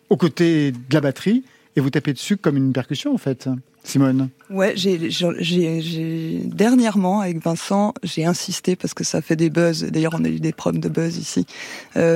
aux 0.09 0.17
côtés 0.17 0.71
de 0.71 0.93
la 0.93 1.01
batterie. 1.01 1.43
Et 1.75 1.79
vous 1.79 1.89
tapez 1.89 2.13
dessus 2.13 2.37
comme 2.37 2.57
une 2.57 2.73
percussion, 2.73 3.13
en 3.13 3.17
fait. 3.17 3.49
Simone. 3.87 4.29
Ouais, 4.49 4.73
j'ai, 4.75 5.09
j'ai, 5.09 5.27
j'ai- 5.39 5.81
j'ai- 5.81 6.41
dernièrement 6.45 7.19
avec 7.21 7.41
Vincent, 7.43 7.93
j'ai 8.03 8.23
insisté 8.25 8.75
parce 8.75 8.93
que 8.93 9.03
ça 9.03 9.21
fait 9.21 9.35
des 9.35 9.49
buzz. 9.49 9.83
D'ailleurs, 9.83 10.13
on 10.17 10.23
a 10.23 10.29
eu 10.29 10.39
des 10.39 10.53
probes 10.53 10.77
de 10.79 10.87
buzz 10.89 11.17
ici. 11.17 11.45
Euh, 11.97 12.15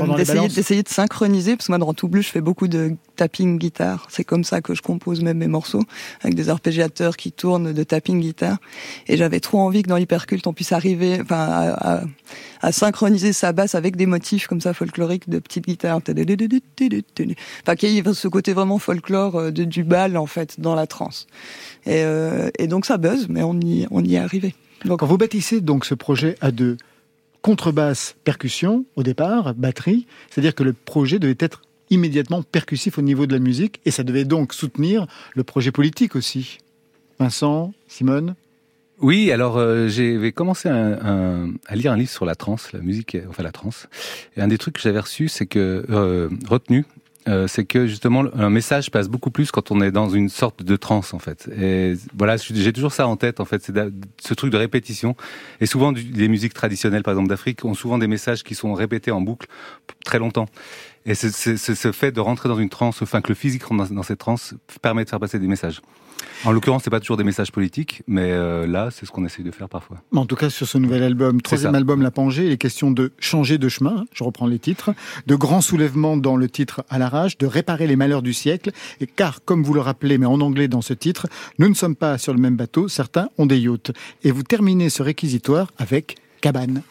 d'essayer, 0.49 0.84
de 0.84 0.89
synchroniser 0.89 1.55
parce 1.57 1.67
que 1.67 1.72
moi, 1.74 1.78
dans 1.80 1.93
tout 1.93 2.07
bleu, 2.07 2.22
je 2.22 2.30
fais 2.30 2.39
beaucoup 2.41 2.67
de 2.69 2.95
tapping 3.17 3.57
guitare. 3.57 4.07
C'est 4.09 4.24
comme 4.24 4.43
ça 4.45 4.61
que 4.61 4.74
je 4.76 4.82
compose 4.82 5.22
même 5.22 5.38
mes 5.39 5.47
morceaux 5.47 5.84
avec 6.22 6.36
des 6.36 6.49
arpégiateurs 6.49 7.17
qui 7.17 7.32
tournent 7.34 7.74
de 7.74 7.84
tapping 7.84 8.19
guitare. 8.22 8.57
Et 9.07 9.17
j'avais 9.17 9.39
trop 9.41 9.59
envie 9.59 9.84
que 9.84 9.89
dans 9.89 9.97
l'hyperculte, 9.97 10.47
on 10.47 10.53
puisse 10.53 10.72
arriver, 10.72 11.19
enfin, 11.22 11.36
à, 11.49 11.95
à- 11.99 12.03
à 12.63 12.72
synchroniser 12.72 13.34
sa 13.34 13.51
basse 13.53 13.76
avec 13.76 13.95
des 13.95 14.05
motifs 14.05 14.47
comme 14.47 14.61
ça 14.61 14.74
folkloriques 14.74 15.28
de 15.30 15.39
petites 15.39 15.65
guitares. 15.65 15.99
Enfin, 16.05 17.76
qu'il 17.76 17.89
y 17.89 17.97
ait 17.97 18.13
ce 18.13 18.28
côté 18.28 18.53
vraiment 18.53 18.78
folklore 18.78 19.36
euh, 19.36 19.51
de, 19.51 19.63
du 19.63 19.84
bal 19.84 20.15
en 20.15 20.28
fait 20.28 20.59
dans 20.61 20.76
la 20.76 20.88
trance. 20.88 21.28
Et, 21.86 22.03
euh, 22.03 22.49
et 22.59 22.68
donc 22.68 22.86
ça 22.86 22.97
buzz, 22.97 23.28
mais 23.30 23.43
on 23.43 23.59
y, 23.59 23.88
on 23.91 24.03
y 24.03 24.16
est 24.16 24.20
arrivé. 24.20 24.53
Quand 24.88 25.05
vous 25.05 25.18
bâtissez 25.18 25.62
donc 25.62 25.86
ce 25.86 25.93
projet 25.93 26.36
à 26.41 26.51
deux, 26.51 26.78
contrebasse, 27.41 28.16
percussion 28.24 28.86
au 28.95 29.03
départ, 29.03 29.53
batterie, 29.55 30.05
c'est-à-dire 30.30 30.55
que 30.55 30.64
le 30.64 30.74
projet 30.74 31.20
devait 31.20 31.36
être 31.39 31.62
immédiatement 31.89 32.41
percussif 32.43 32.97
au 32.97 33.01
niveau 33.01 33.26
de 33.26 33.34
la 33.34 33.39
musique 33.39 33.80
et 33.86 33.91
ça 33.91 34.03
devait 34.03 34.26
donc 34.26 34.53
soutenir 34.53 35.07
le 35.36 35.43
projet 35.43 35.72
politique 35.72 36.16
aussi. 36.16 36.59
Vincent, 37.20 37.74
Simone? 37.88 38.36
Oui, 38.99 39.32
alors 39.32 39.57
euh, 39.57 39.88
j'ai 39.88 40.32
commencé 40.32 40.70
un- 40.70 40.93
un- 41.03 41.53
à 41.68 41.76
lire 41.76 41.91
un 41.91 41.97
livre 41.97 42.12
sur 42.12 42.26
la 42.26 42.36
trance, 42.36 42.72
la 42.72 42.80
musique, 42.80 43.18
enfin 43.30 43.41
la 43.43 43.51
trance. 43.51 43.88
Et 44.38 44.41
un 44.41 44.47
des 44.47 44.57
trucs 44.59 44.76
que 44.76 44.82
j'avais 44.82 44.99
reçu, 44.99 45.28
c'est 45.28 45.47
que 45.47 45.84
euh, 45.89 46.30
retenu, 46.47 46.86
euh, 47.28 47.47
c'est 47.47 47.65
que 47.65 47.86
justement 47.86 48.26
un 48.34 48.49
message 48.49 48.89
passe 48.89 49.07
beaucoup 49.07 49.32
plus 49.32 49.51
quand 49.51 49.72
on 49.72 49.82
est 49.82 49.91
dans 49.91 50.09
une 50.09 50.30
sorte 50.30 50.63
de 50.63 50.76
transe 50.76 51.13
en 51.13 51.19
fait. 51.19 51.49
Et 51.59 51.93
voilà, 52.17 52.38
j'ai 52.38 52.74
toujours 52.74 52.93
ça 52.93 53.07
en 53.07 53.15
tête 53.15 53.39
en 53.39 53.45
fait, 53.45 53.63
c'est 53.63 53.74
ce 54.19 54.34
truc 54.34 54.51
de 54.51 54.57
répétition. 54.57 55.15
Et 55.59 55.65
souvent, 55.65 55.91
les 55.91 56.28
musiques 56.28 56.53
traditionnelles, 56.53 57.03
par 57.03 57.13
exemple 57.13 57.30
d'Afrique, 57.30 57.63
ont 57.65 57.74
souvent 57.74 57.97
des 57.97 58.07
messages 58.07 58.43
qui 58.43 58.55
sont 58.55 58.74
répétés 58.74 59.11
en 59.11 59.22
boucle 59.22 59.47
très 60.03 60.19
longtemps. 60.19 60.47
Et 61.05 61.15
ce 61.15 61.91
fait 61.91 62.11
de 62.11 62.19
rentrer 62.19 62.49
dans 62.49 62.57
une 62.57 62.69
transe, 62.69 63.01
enfin 63.01 63.22
que 63.22 63.30
le 63.30 63.36
physique 63.36 63.63
rentre 63.63 63.89
dans, 63.89 63.95
dans 63.95 64.03
cette 64.03 64.19
transe, 64.19 64.53
permet 64.82 65.03
de 65.03 65.09
faire 65.09 65.19
passer 65.19 65.39
des 65.39 65.47
messages. 65.47 65.82
En 66.43 66.51
l'occurrence, 66.51 66.84
c'est 66.84 66.89
pas 66.89 66.99
toujours 66.99 67.17
des 67.17 67.24
messages 67.24 67.51
politiques, 67.51 68.03
mais 68.07 68.32
euh, 68.32 68.65
là, 68.65 68.89
c'est 68.91 69.05
ce 69.05 69.11
qu'on 69.11 69.26
essaye 69.26 69.45
de 69.45 69.51
faire 69.51 69.69
parfois. 69.69 69.97
En 70.15 70.26
tout 70.26 70.36
cas, 70.36 70.49
sur 70.49 70.67
ce 70.67 70.78
nouvel 70.78 71.03
album, 71.03 71.41
troisième 71.41 71.76
album, 71.76 72.01
La 72.01 72.11
Pangée, 72.11 72.45
il 72.47 72.51
est 72.51 72.57
question 72.57 72.91
de 72.91 73.11
changer 73.19 73.57
de 73.57 73.69
chemin, 73.69 74.05
je 74.13 74.24
reprends 74.24 74.47
les 74.47 74.59
titres, 74.59 74.91
de 75.28 75.36
grands 75.36 75.61
soulèvements 75.61 76.17
dans 76.17 76.36
le 76.36 76.49
titre 76.49 76.84
À 76.89 76.97
l'arrache, 76.97 77.38
de 77.38 77.45
réparer 77.45 77.88
les 77.88 77.95
malheurs 77.95 78.22
du 78.22 78.34
siècle, 78.34 78.72
et 78.99 79.07
car, 79.07 79.43
comme 79.43 79.63
vous 79.63 79.74
le 79.74 79.82
rappelez, 79.82 80.17
mais 80.17 80.26
en 80.26 80.41
anglais 80.41 80.67
dans 80.67 80.82
ce 80.82 80.93
titre, 80.93 81.28
nous 81.59 81.69
ne 81.69 81.76
sommes 81.76 81.95
pas 81.95 82.17
sur 82.17 82.34
le 82.34 82.39
même 82.39 82.55
bateau, 82.55 82.88
certains 82.88 83.30
ont 83.38 83.45
des 83.45 83.59
yachts. 83.59 83.91
Et 84.24 84.32
vous 84.32 84.43
terminez 84.43 84.89
ce 84.89 85.03
réquisitoire 85.03 85.72
avec 85.78 86.17
Cabane. 86.41 86.82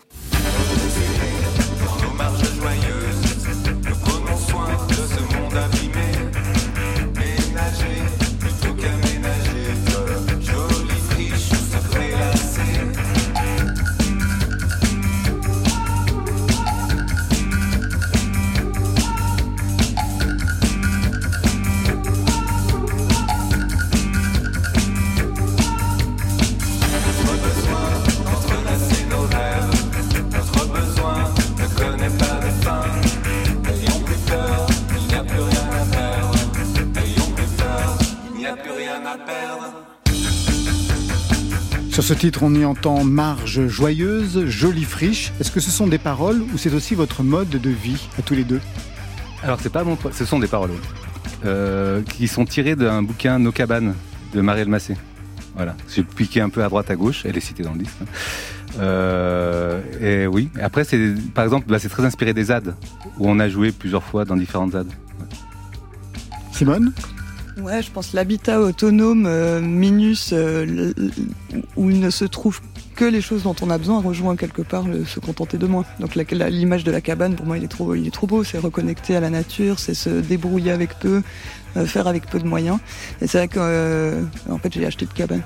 Titre, 42.21 42.43
on 42.43 42.55
y 42.55 42.67
entend 42.67 43.03
marge 43.03 43.67
joyeuse, 43.67 44.45
jolie 44.45 44.85
friche. 44.85 45.33
Est-ce 45.41 45.51
que 45.51 45.59
ce 45.59 45.71
sont 45.71 45.87
des 45.87 45.97
paroles 45.97 46.43
ou 46.53 46.59
c'est 46.59 46.75
aussi 46.75 46.95
votre 46.95 47.23
mode 47.23 47.49
de 47.49 47.71
vie 47.71 48.09
à 48.19 48.23
tous 48.23 48.35
les 48.35 48.45
deux? 48.45 48.61
Alors, 49.43 49.59
c'est 49.59 49.73
pas 49.73 49.85
mon, 49.85 49.97
ce 50.13 50.27
sont 50.27 50.39
des 50.39 50.47
paroles, 50.47 50.73
oui. 50.73 50.79
Euh, 51.47 52.03
qui 52.03 52.29
sont 52.29 52.45
tirées 52.45 52.77
d'un 52.77 53.03
bouquin 53.03 53.39
Nos 53.39 53.53
cabanes 53.53 53.95
de 54.35 54.43
Marielle 54.43 54.69
Massé. 54.69 54.99
Voilà, 55.57 55.75
j'ai 55.89 56.03
piqué 56.03 56.43
un 56.43 56.51
peu 56.51 56.63
à 56.63 56.69
droite 56.69 56.91
à 56.91 56.97
gauche, 56.97 57.23
elle 57.25 57.39
est 57.39 57.41
citée 57.41 57.63
dans 57.63 57.73
le 57.73 57.79
disque. 57.79 57.97
hein. 58.03 58.07
Euh, 58.81 59.81
et 59.99 60.27
oui, 60.27 60.51
après, 60.61 60.85
c'est 60.85 61.15
par 61.33 61.45
exemple, 61.45 61.69
bah, 61.71 61.79
c'est 61.79 61.89
très 61.89 62.05
inspiré 62.05 62.35
des 62.35 62.45
ZAD, 62.45 62.77
où 63.19 63.31
on 63.31 63.41
a 63.41 63.49
joué 63.49 63.73
plusieurs 63.73 64.05
fois 64.05 64.27
dans 64.27 64.37
différentes 64.37 64.73
ZAD. 64.73 64.89
Simone? 66.53 66.93
Ouais, 67.59 67.83
je 67.83 67.91
pense 67.91 68.13
l'habitat 68.13 68.61
autonome 68.61 69.27
euh, 69.27 69.61
minus 69.61 70.31
euh, 70.33 70.93
où 71.77 71.91
il 71.91 72.01
ne 72.01 72.11
se 72.11 72.25
trouve 72.25 72.61
que 72.95 73.05
les 73.05 73.21
choses 73.21 73.45
dont 73.45 73.57
on 73.63 73.71
a 73.71 73.79
besoin 73.79 74.01
rejoint 74.01 74.37
quelque 74.37 74.63
part 74.63 74.87
le 74.87 75.05
se 75.05 75.21
contenter 75.21 75.59
de 75.59 75.67
moins. 75.67 75.85
Donc 76.01 76.15
l'image 76.15 76.85
de 76.85 76.91
la 76.91 77.01
cabane 77.01 77.35
pour 77.35 77.47
moi 77.47 77.59
il 77.59 77.65
est 77.65 77.69
trop 77.69 77.95
il 77.95 78.07
est 78.07 78.13
trop 78.13 78.27
beau, 78.27 78.45
c'est 78.45 78.59
reconnecter 78.59 79.17
à 79.17 79.21
la 79.21 79.31
nature, 79.31 79.79
c'est 79.79 79.95
se 79.95 80.11
débrouiller 80.11 80.71
avec 80.71 80.99
peu, 80.99 81.23
euh, 81.77 81.87
faire 81.87 82.07
avec 82.07 82.27
peu 82.27 82.39
de 82.39 82.47
moyens. 82.47 82.79
Et 83.21 83.27
c'est 83.27 83.39
vrai 83.39 83.49
que 83.49 84.23
en 84.51 84.59
fait 84.59 84.73
j'ai 84.73 84.87
acheté 84.87 85.07
de 85.07 85.13
cabane. 85.13 85.43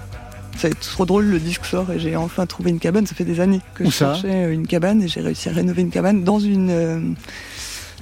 Ça 0.56 0.68
va 0.68 0.72
être 0.72 0.80
trop 0.80 1.04
drôle, 1.04 1.24
le 1.24 1.40
disque 1.40 1.64
sort 1.64 1.90
et 1.90 1.98
j'ai 1.98 2.14
enfin 2.14 2.46
trouvé 2.46 2.70
une 2.70 2.78
cabane. 2.78 3.06
Ça 3.06 3.14
fait 3.14 3.24
des 3.24 3.40
années 3.40 3.60
que 3.74 3.82
Où 3.82 3.86
je 3.86 3.96
cherchais 3.96 4.52
une 4.52 4.66
cabane 4.66 5.02
et 5.02 5.08
j'ai 5.08 5.20
réussi 5.20 5.48
à 5.48 5.52
rénover 5.52 5.82
une 5.82 5.90
cabane 5.90 6.22
dans 6.22 6.38
une 6.38 7.16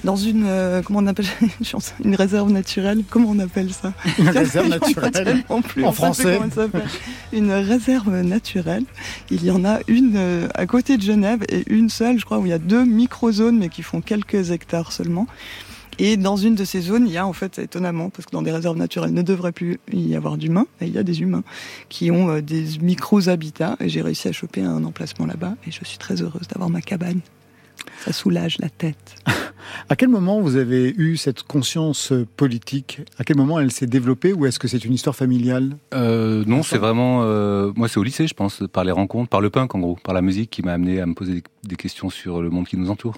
dans 0.03 0.15
une 0.15 0.45
euh, 0.45 0.81
comment 0.81 0.99
on 0.99 1.07
appelle 1.07 1.25
une 2.03 2.15
réserve 2.15 2.51
naturelle. 2.51 3.03
Comment 3.09 3.29
on 3.29 3.39
appelle 3.39 3.71
ça? 3.71 3.93
Une 4.19 4.29
réserve 4.29 4.67
naturelle 4.67 5.43
non 5.49 5.61
plus, 5.61 5.85
en 5.85 5.91
français. 5.91 6.37
comment 6.37 6.49
ça 6.49 6.63
s'appelle. 6.63 6.87
Une 7.31 7.51
réserve 7.51 8.21
naturelle. 8.21 8.83
Il 9.31 9.43
y 9.43 9.51
en 9.51 9.65
a 9.65 9.79
une 9.87 10.13
euh, 10.15 10.47
à 10.55 10.65
côté 10.65 10.97
de 10.97 11.01
Genève 11.01 11.43
et 11.49 11.63
une 11.67 11.89
seule, 11.89 12.19
je 12.19 12.25
crois, 12.25 12.39
où 12.39 12.45
il 12.45 12.49
y 12.49 12.53
a 12.53 12.59
deux 12.59 12.85
micro-zones, 12.85 13.57
mais 13.57 13.69
qui 13.69 13.81
font 13.81 14.01
quelques 14.01 14.51
hectares 14.51 14.91
seulement. 14.91 15.27
Et 15.99 16.17
dans 16.17 16.37
une 16.37 16.55
de 16.55 16.65
ces 16.65 16.81
zones, 16.81 17.07
il 17.07 17.13
y 17.13 17.17
a 17.17 17.27
en 17.27 17.33
fait, 17.33 17.59
étonnamment, 17.59 18.09
parce 18.09 18.25
que 18.25 18.31
dans 18.31 18.41
des 18.41 18.51
réserves 18.51 18.77
naturelles, 18.77 19.13
ne 19.13 19.21
devrait 19.21 19.51
plus 19.51 19.79
y 19.91 20.15
avoir 20.15 20.37
d'humains, 20.37 20.65
et 20.81 20.87
il 20.87 20.93
y 20.93 20.97
a 20.97 21.03
des 21.03 21.21
humains 21.21 21.43
qui 21.89 22.09
ont 22.11 22.29
euh, 22.29 22.41
des 22.41 22.65
micro-habitats, 22.81 23.77
et 23.79 23.89
j'ai 23.89 24.01
réussi 24.01 24.27
à 24.27 24.31
choper 24.31 24.61
un 24.61 24.83
emplacement 24.83 25.25
là-bas, 25.25 25.55
et 25.67 25.71
je 25.71 25.83
suis 25.85 25.97
très 25.99 26.21
heureuse 26.21 26.47
d'avoir 26.47 26.69
ma 26.69 26.81
cabane. 26.81 27.19
Ça 28.05 28.11
soulage 28.11 28.57
la 28.59 28.69
tête. 28.69 29.15
À 29.89 29.95
quel 29.95 30.09
moment 30.09 30.41
vous 30.41 30.55
avez 30.55 30.93
eu 30.97 31.17
cette 31.17 31.43
conscience 31.43 32.11
euh, 32.11 32.25
politique? 32.37 33.01
À 33.17 33.23
quel 33.23 33.37
moment 33.37 33.59
elle 33.59 33.71
s'est 33.71 33.87
développée 33.87 34.33
ou 34.33 34.45
est-ce 34.45 34.59
que 34.59 34.67
c'est 34.67 34.83
une 34.85 34.93
histoire 34.93 35.15
familiale? 35.15 35.77
Euh, 35.93 36.43
non, 36.45 36.63
c'est 36.63 36.77
vraiment. 36.77 37.21
euh, 37.23 37.71
moi, 37.75 37.87
c'est 37.87 37.99
au 37.99 38.03
lycée, 38.03 38.27
je 38.27 38.33
pense, 38.33 38.63
par 38.71 38.83
les 38.83 38.91
rencontres, 38.91 39.29
par 39.29 39.41
le 39.41 39.49
punk 39.49 39.75
en 39.75 39.79
gros, 39.79 39.97
par 40.03 40.13
la 40.13 40.21
musique 40.21 40.49
qui 40.49 40.61
m'a 40.61 40.73
amené 40.73 40.99
à 40.99 41.05
me 41.05 41.13
poser 41.13 41.43
des, 41.63 41.75
questions 41.75 42.09
sur 42.09 42.41
le 42.41 42.49
monde 42.49 42.67
qui 42.67 42.77
nous 42.77 42.89
entoure. 42.89 43.15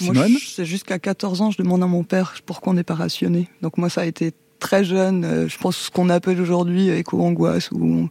Moi, 0.00 0.12
je- 0.28 0.38
c'est 0.54 0.66
jusqu'à 0.66 0.98
14 0.98 1.40
ans, 1.40 1.50
je 1.50 1.58
demande 1.58 1.82
à 1.82 1.86
mon 1.86 2.04
père 2.04 2.34
pourquoi 2.44 2.72
on 2.72 2.74
n'est 2.76 2.84
pas 2.84 2.94
rationné. 2.94 3.48
Donc 3.62 3.78
moi, 3.78 3.88
ça 3.88 4.02
a 4.02 4.04
été 4.04 4.32
très 4.58 4.84
jeune, 4.84 5.24
euh, 5.24 5.48
je 5.48 5.58
pense 5.58 5.76
ce 5.76 5.90
qu'on 5.90 6.08
appelle 6.08 6.40
aujourd'hui 6.40 6.88
éco-angoisse 6.88 7.70
ou, 7.72 8.08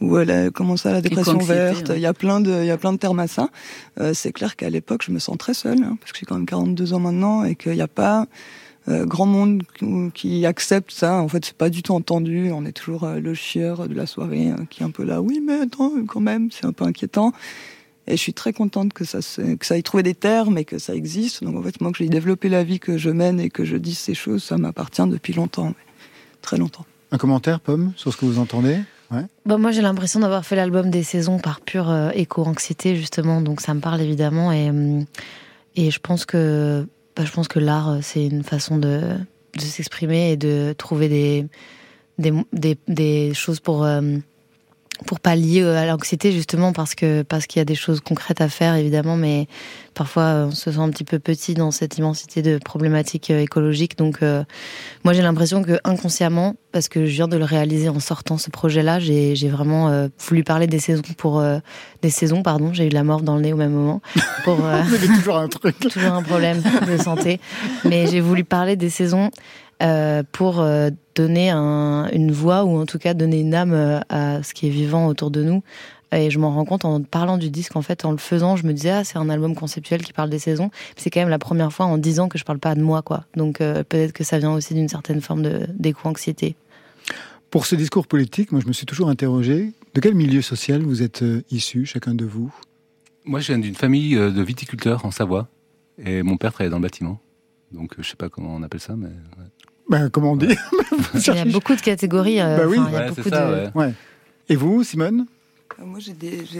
ou 0.00 0.16
la- 0.16 0.50
comment 0.50 0.76
ça, 0.76 0.92
la 0.92 1.00
dépression 1.00 1.38
verte. 1.38 1.90
ouais. 1.90 1.96
Il 1.96 2.02
y 2.02 2.06
a 2.06 2.14
plein 2.14 2.40
de, 2.40 2.50
il 2.50 2.66
y 2.66 2.70
a 2.70 2.76
plein 2.78 2.92
de 2.92 2.98
termes 2.98 3.20
à 3.20 3.26
ça. 3.26 3.48
Euh, 4.00 4.12
c'est 4.14 4.32
clair 4.32 4.56
qu'à 4.56 4.70
l'époque, 4.70 5.02
je 5.04 5.12
me 5.12 5.18
sens 5.18 5.36
très 5.38 5.54
seule, 5.54 5.82
hein, 5.82 5.96
parce 6.00 6.12
que 6.12 6.18
j'ai 6.18 6.26
quand 6.26 6.36
même 6.36 6.46
42 6.46 6.92
ans 6.92 7.00
maintenant 7.00 7.44
et 7.44 7.54
qu'il 7.54 7.72
n'y 7.72 7.82
a 7.82 7.88
pas 7.88 8.26
euh, 8.88 9.04
grand 9.04 9.26
monde 9.26 9.62
qui, 10.14 10.46
accepte 10.46 10.92
ça. 10.92 11.20
En 11.20 11.28
fait, 11.28 11.44
c'est 11.44 11.56
pas 11.56 11.70
du 11.70 11.82
tout 11.82 11.92
entendu. 11.92 12.50
On 12.52 12.64
est 12.64 12.72
toujours 12.72 13.04
euh, 13.04 13.18
le 13.18 13.34
chieur 13.34 13.88
de 13.88 13.94
la 13.94 14.06
soirée 14.06 14.50
euh, 14.50 14.64
qui 14.70 14.82
est 14.82 14.86
un 14.86 14.90
peu 14.90 15.02
là. 15.02 15.20
Oui, 15.20 15.42
mais 15.44 15.60
attends, 15.60 15.92
quand 16.06 16.20
même, 16.20 16.50
c'est 16.52 16.66
un 16.66 16.72
peu 16.72 16.84
inquiétant. 16.84 17.32
Et 18.06 18.12
je 18.12 18.22
suis 18.22 18.34
très 18.34 18.52
contente 18.52 18.92
que 18.92 19.04
ça, 19.04 19.18
que 19.18 19.66
ça 19.66 19.76
ait 19.76 19.82
trouvé 19.82 20.04
des 20.04 20.14
termes 20.14 20.56
et 20.58 20.64
que 20.64 20.78
ça 20.78 20.94
existe. 20.94 21.42
Donc 21.42 21.56
en 21.56 21.62
fait, 21.62 21.80
moi 21.80 21.90
que 21.90 21.98
j'ai 21.98 22.08
développé 22.08 22.48
la 22.48 22.62
vie 22.62 22.78
que 22.78 22.96
je 22.96 23.10
mène 23.10 23.40
et 23.40 23.50
que 23.50 23.64
je 23.64 23.76
dise 23.76 23.98
ces 23.98 24.14
choses, 24.14 24.44
ça 24.44 24.56
m'appartient 24.58 25.06
depuis 25.08 25.32
longtemps, 25.32 25.74
très 26.42 26.56
longtemps. 26.56 26.84
Un 27.12 27.18
commentaire, 27.18 27.60
Pomme, 27.60 27.92
sur 27.96 28.12
ce 28.12 28.16
que 28.16 28.24
vous 28.24 28.38
entendez 28.38 28.78
ouais. 29.12 29.24
bah, 29.44 29.58
Moi, 29.58 29.70
j'ai 29.70 29.82
l'impression 29.82 30.20
d'avoir 30.20 30.44
fait 30.44 30.56
l'album 30.56 30.90
des 30.90 31.02
saisons 31.02 31.38
par 31.38 31.60
pure 31.60 31.90
euh, 31.90 32.10
éco-anxiété, 32.14 32.96
justement. 32.96 33.40
Donc 33.40 33.60
ça 33.60 33.74
me 33.74 33.80
parle 33.80 34.00
évidemment. 34.00 34.52
Et, 34.52 34.70
euh, 34.70 35.02
et 35.76 35.90
je 35.90 36.00
pense 36.00 36.24
que, 36.24 36.86
bah, 37.14 37.24
je 37.24 37.32
pense 37.32 37.48
que 37.48 37.58
l'art, 37.58 37.90
euh, 37.90 37.98
c'est 38.02 38.26
une 38.26 38.42
façon 38.42 38.78
de, 38.78 39.00
de 39.54 39.60
s'exprimer 39.60 40.32
et 40.32 40.36
de 40.36 40.74
trouver 40.76 41.08
des, 41.08 41.46
des, 42.18 42.32
des, 42.52 42.76
des 42.88 43.34
choses 43.34 43.60
pour 43.60 43.86
pour 45.04 45.20
pallier 45.20 45.62
euh, 45.62 45.76
à 45.76 45.86
l'anxiété 45.86 46.32
justement 46.32 46.72
parce 46.72 46.94
que 46.94 47.22
parce 47.22 47.46
qu'il 47.46 47.60
y 47.60 47.62
a 47.62 47.64
des 47.64 47.74
choses 47.74 48.00
concrètes 48.00 48.40
à 48.40 48.48
faire 48.48 48.74
évidemment 48.74 49.16
mais 49.16 49.46
parfois 49.94 50.22
euh, 50.22 50.46
on 50.46 50.52
se 50.52 50.72
sent 50.72 50.78
un 50.78 50.90
petit 50.90 51.04
peu 51.04 51.18
petit 51.18 51.54
dans 51.54 51.70
cette 51.70 51.98
immensité 51.98 52.40
de 52.42 52.58
problématiques 52.58 53.30
euh, 53.30 53.40
écologiques. 53.40 53.98
Donc 53.98 54.20
moi 55.04 55.12
j'ai 55.12 55.22
l'impression 55.22 55.62
que 55.62 55.78
inconsciemment 55.84 56.54
parce 56.72 56.88
que 56.88 57.06
je 57.06 57.12
viens 57.12 57.28
de 57.28 57.36
le 57.36 57.44
réaliser 57.44 57.88
en 57.88 58.00
sortant 58.00 58.38
ce 58.38 58.50
projet 58.50 58.82
là 58.82 58.98
j'ai 58.98 59.36
j'ai 59.36 59.48
vraiment 59.48 60.08
voulu 60.18 60.44
parler 60.44 60.66
des 60.66 60.78
saisons 60.78 61.02
pour 61.16 61.42
des 62.02 62.10
saisons 62.10 62.42
pardon 62.42 62.72
j'ai 62.72 62.86
eu 62.86 62.88
de 62.88 62.94
la 62.94 63.04
mort 63.04 63.22
dans 63.22 63.36
le 63.36 63.42
nez 63.42 63.52
au 63.52 63.56
même 63.56 63.72
moment 63.72 64.00
pour 64.44 64.56
toujours 65.16 65.36
un 65.36 65.48
truc. 65.48 65.78
toujours 65.80 66.12
un 66.12 66.22
problème 66.22 66.62
de 66.86 66.96
santé. 66.96 67.40
Mais 67.84 68.06
j'ai 68.06 68.20
voulu 68.20 68.44
parler 68.44 68.76
des 68.76 68.90
saisons 68.90 69.30
euh, 69.82 70.22
pour 70.32 70.60
euh, 70.60 70.90
donner 71.14 71.50
un, 71.50 72.08
une 72.12 72.32
voix 72.32 72.64
ou 72.64 72.78
en 72.78 72.86
tout 72.86 72.98
cas 72.98 73.12
donner 73.12 73.40
une 73.40 73.54
âme 73.54 73.74
euh, 73.74 74.00
à 74.08 74.42
ce 74.42 74.54
qui 74.54 74.66
est 74.66 74.70
vivant 74.70 75.06
autour 75.06 75.30
de 75.30 75.42
nous. 75.42 75.62
Et 76.12 76.30
je 76.30 76.38
m'en 76.38 76.54
rends 76.54 76.64
compte 76.64 76.84
en 76.84 77.02
parlant 77.02 77.36
du 77.36 77.50
disque, 77.50 77.76
en 77.76 77.82
fait, 77.82 78.04
en 78.04 78.12
le 78.12 78.16
faisant, 78.16 78.56
je 78.56 78.64
me 78.66 78.72
disais, 78.72 78.90
ah, 78.90 79.04
c'est 79.04 79.18
un 79.18 79.28
album 79.28 79.54
conceptuel 79.54 80.02
qui 80.02 80.12
parle 80.12 80.30
des 80.30 80.38
saisons. 80.38 80.70
C'est 80.96 81.10
quand 81.10 81.20
même 81.20 81.28
la 81.28 81.38
première 81.38 81.72
fois 81.72 81.86
en 81.86 81.98
dix 81.98 82.20
ans 82.20 82.28
que 82.28 82.38
je 82.38 82.44
parle 82.44 82.58
pas 82.58 82.74
de 82.74 82.80
moi, 82.80 83.02
quoi. 83.02 83.24
Donc 83.36 83.58
peut-être 83.58 84.12
que 84.12 84.22
ça 84.24 84.38
vient 84.38 84.52
aussi 84.52 84.72
d'une 84.72 84.88
certaine 84.88 85.20
forme 85.20 85.42
d'éco-anxiété. 85.74 86.54
Pour 87.50 87.66
ce 87.66 87.74
discours 87.74 88.06
politique, 88.06 88.52
moi, 88.52 88.60
je 88.62 88.68
me 88.68 88.72
suis 88.72 88.86
toujours 88.86 89.08
interrogé, 89.08 89.72
de 89.94 90.00
quel 90.00 90.14
milieu 90.14 90.42
social 90.42 90.80
vous 90.80 91.02
êtes 91.02 91.24
issu, 91.50 91.84
chacun 91.86 92.14
de 92.14 92.24
vous? 92.24 92.54
Moi, 93.24 93.40
je 93.40 93.48
viens 93.48 93.58
d'une 93.58 93.74
famille 93.74 94.14
de 94.14 94.42
viticulteurs 94.42 95.04
en 95.04 95.10
Savoie. 95.10 95.48
Et 95.98 96.22
mon 96.22 96.36
père 96.36 96.52
travaillait 96.52 96.70
dans 96.70 96.78
le 96.78 96.82
bâtiment. 96.82 97.20
Donc, 97.72 97.94
je 97.98 98.08
sais 98.08 98.16
pas 98.16 98.28
comment 98.28 98.54
on 98.54 98.62
appelle 98.62 98.80
ça, 98.80 98.94
mais... 98.96 99.10
Ben, 99.88 100.10
comment 100.10 100.32
on 100.32 100.36
dit 100.36 100.54
Il 101.14 101.34
y 101.34 101.38
a 101.38 101.44
beaucoup 101.44 101.74
de 101.74 101.80
catégories. 101.80 102.40
Euh, 102.40 102.66
oui, 102.66 102.78
il 102.86 102.92
y 102.92 102.96
a 102.96 103.08
beaucoup 103.08 103.30
de... 103.30 103.78
ouais. 103.78 103.92
Et 104.48 104.56
vous, 104.56 104.82
Simone 104.84 105.26
euh, 105.78 105.84
moi, 105.84 105.98
j'ai 106.00 106.14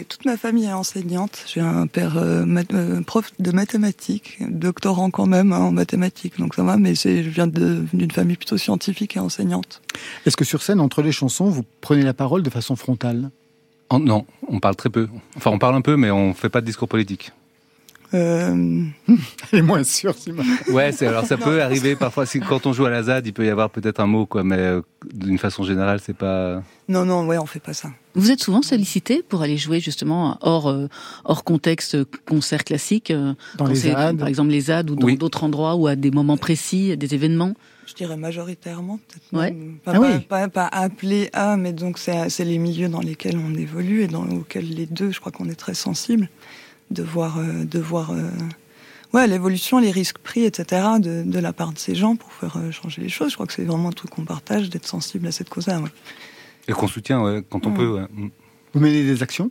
toute 0.05 0.25
ma 0.25 0.37
famille 0.37 0.67
est 0.67 0.73
enseignante. 0.73 1.45
J'ai 1.47 1.61
un 1.61 1.87
père 1.87 2.17
euh, 2.19 3.01
prof 3.07 3.31
de 3.39 3.51
mathématiques, 3.51 4.39
doctorant 4.41 5.11
quand 5.11 5.27
même 5.27 5.53
hein, 5.53 5.61
en 5.61 5.73
mathématiques, 5.73 6.39
donc 6.39 6.55
ça 6.55 6.63
va. 6.63 6.77
Mais 6.77 6.95
je 6.95 7.31
viens 7.31 7.47
d'une 7.47 8.11
famille 8.11 8.37
plutôt 8.37 8.59
scientifique 8.59 9.17
et 9.17 9.21
enseignante. 9.21 9.81
Est-ce 10.27 10.37
que 10.37 10.45
sur 10.45 10.63
scène, 10.63 10.81
entre 10.81 11.03
les 11.03 11.13
chansons, 11.13 11.49
vous 11.49 11.65
prenez 11.81 12.03
la 12.03 12.15
parole 12.15 12.43
de 12.43 12.51
façon 12.51 12.77
frontale? 12.77 13.31
Non, 13.93 14.27
on 14.49 14.59
parle 14.59 14.77
très 14.77 14.91
peu. 14.91 15.09
Enfin, 15.37 15.51
on 15.51 15.59
parle 15.59 15.77
un 15.77 15.81
peu, 15.81 15.97
mais 15.97 16.11
on 16.11 16.35
fait 16.35 16.49
pas 16.49 16.61
de 16.61 16.67
discours 16.67 16.89
politique. 16.89 17.33
Euh... 18.15 18.85
Elle 19.53 19.59
est 19.59 19.63
moins 19.63 19.85
sûre, 19.85 20.15
Simon. 20.15 20.43
Ouais, 20.71 20.93
c'est, 20.93 21.07
alors 21.07 21.25
ça 21.25 21.37
peut 21.37 21.63
arriver 21.63 21.97
parfois. 21.97 22.25
Quand 22.49 22.67
on 22.67 22.73
joue 22.73 22.85
à 22.85 22.91
la 22.91 23.03
ZAD, 23.03 23.27
il 23.27 23.33
peut 23.33 23.45
y 23.45 23.51
avoir 23.51 23.71
peut-être 23.71 24.01
un 24.01 24.07
mot, 24.07 24.27
quoi, 24.27 24.45
mais 24.45 24.59
euh, 24.59 24.83
d'une 25.13 25.39
façon 25.39 25.65
générale, 25.65 26.01
c'est 26.01 26.17
pas. 26.17 26.63
Non, 26.89 27.05
non, 27.05 27.27
ouais, 27.27 27.39
on 27.39 27.47
fait 27.47 27.61
pas 27.61 27.73
ça. 27.73 27.91
Vous 28.15 28.31
êtes 28.31 28.43
souvent 28.43 28.63
sollicité 28.63 29.23
pour 29.23 29.43
aller 29.43 29.57
jouer 29.57 29.81
justement 29.81 30.39
hors 30.41 30.69
euh, 30.69 30.89
hors 31.25 31.45
contexte 31.45 31.99
concert 32.27 32.65
classique, 32.65 33.11
euh, 33.11 33.35
dans 33.57 33.67
les 33.67 33.75
ZAD, 33.75 34.17
par 34.17 34.29
exemple 34.29 34.51
les 34.51 34.63
ZAD 34.63 34.91
ou 34.91 34.97
dans 34.97 35.09
d'autres 35.15 35.45
endroits 35.45 35.75
ou 35.75 35.87
à 35.87 35.97
des 35.97 36.11
moments 36.11 36.37
précis, 36.37 36.97
des 36.97 37.15
événements. 37.15 37.55
Je 37.87 37.95
dirais 37.95 38.17
majoritairement, 38.17 38.99
peut-être. 38.99 39.33
Ouais. 39.33 39.57
Pas, 39.85 39.93
ah 39.95 40.01
oui. 40.01 40.19
pas, 40.29 40.49
pas, 40.49 40.67
appelé 40.67 41.31
à, 41.33 41.57
mais 41.57 41.73
donc 41.73 41.99
c'est, 41.99 42.29
c'est 42.31 42.45
les 42.45 42.59
milieux 42.59 42.89
dans 42.89 43.01
lesquels 43.01 43.39
on 43.39 43.55
évolue 43.55 44.03
et 44.03 44.09
dans 44.09 44.25
lesquels 44.25 44.69
les 44.69 44.87
deux, 44.87 45.13
je 45.13 45.21
crois 45.21 45.31
qu'on 45.31 45.49
est 45.49 45.55
très 45.55 45.75
sensibles 45.75 46.29
de 46.91 47.03
voir, 47.03 47.39
euh, 47.39 47.65
de 47.65 47.79
voir 47.79 48.11
euh, 48.11 48.31
ouais, 49.13 49.27
l'évolution, 49.27 49.79
les 49.79 49.91
risques 49.91 50.19
pris, 50.19 50.45
etc., 50.45 50.87
de, 50.99 51.23
de, 51.25 51.39
la 51.39 51.53
part 51.53 51.73
de 51.73 51.79
ces 51.79 51.95
gens 51.95 52.17
pour 52.17 52.33
faire 52.33 52.57
euh, 52.57 52.71
changer 52.71 53.03
les 53.03 53.09
choses. 53.09 53.31
Je 53.31 53.35
crois 53.35 53.47
que 53.47 53.53
c'est 53.53 53.65
vraiment 53.65 53.89
un 53.89 53.93
truc 53.93 54.11
qu'on 54.11 54.25
partage, 54.25 54.71
d'être 54.71 54.87
sensible 54.87 55.27
à 55.27 55.33
cette 55.33 55.49
cause-là. 55.49 55.81
Ouais. 55.81 55.91
Et 56.69 56.73
qu'on 56.73 56.89
soutient 56.89 57.23
ouais, 57.23 57.45
quand 57.49 57.67
on 57.67 57.71
mm. 57.71 57.75
peut. 57.75 58.01
Mm. 58.13 58.31
Vous 58.75 58.81
menez 58.81 59.05
des 59.05 59.23
actions? 59.23 59.51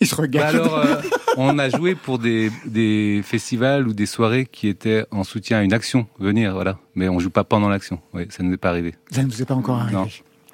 Ils 0.00 0.06
se 0.06 0.14
regardent. 0.14 0.56
Bah 0.56 0.82
alors, 0.82 1.02
on 1.38 1.58
a 1.58 1.68
joué 1.68 1.96
pour 1.96 2.20
des, 2.20 2.52
des 2.66 3.20
festivals 3.24 3.88
ou 3.88 3.92
des 3.92 4.06
soirées 4.06 4.46
qui 4.46 4.68
étaient 4.68 5.04
en 5.10 5.24
soutien 5.24 5.58
à 5.58 5.62
une 5.62 5.72
action, 5.72 6.06
venir, 6.20 6.52
voilà. 6.52 6.78
Mais 6.94 7.08
on 7.08 7.18
joue 7.18 7.30
pas 7.30 7.42
pendant 7.42 7.68
l'action. 7.68 8.00
Oui, 8.14 8.26
ça 8.30 8.44
ne 8.44 8.48
nous 8.48 8.54
est 8.54 8.58
pas 8.58 8.68
arrivé. 8.68 8.94
Ça 9.10 9.22
ne 9.22 9.26
nous 9.26 9.42
est 9.42 9.44
pas 9.44 9.54
encore 9.54 9.80
arrivé. 9.80 9.96
Non. 9.96 10.06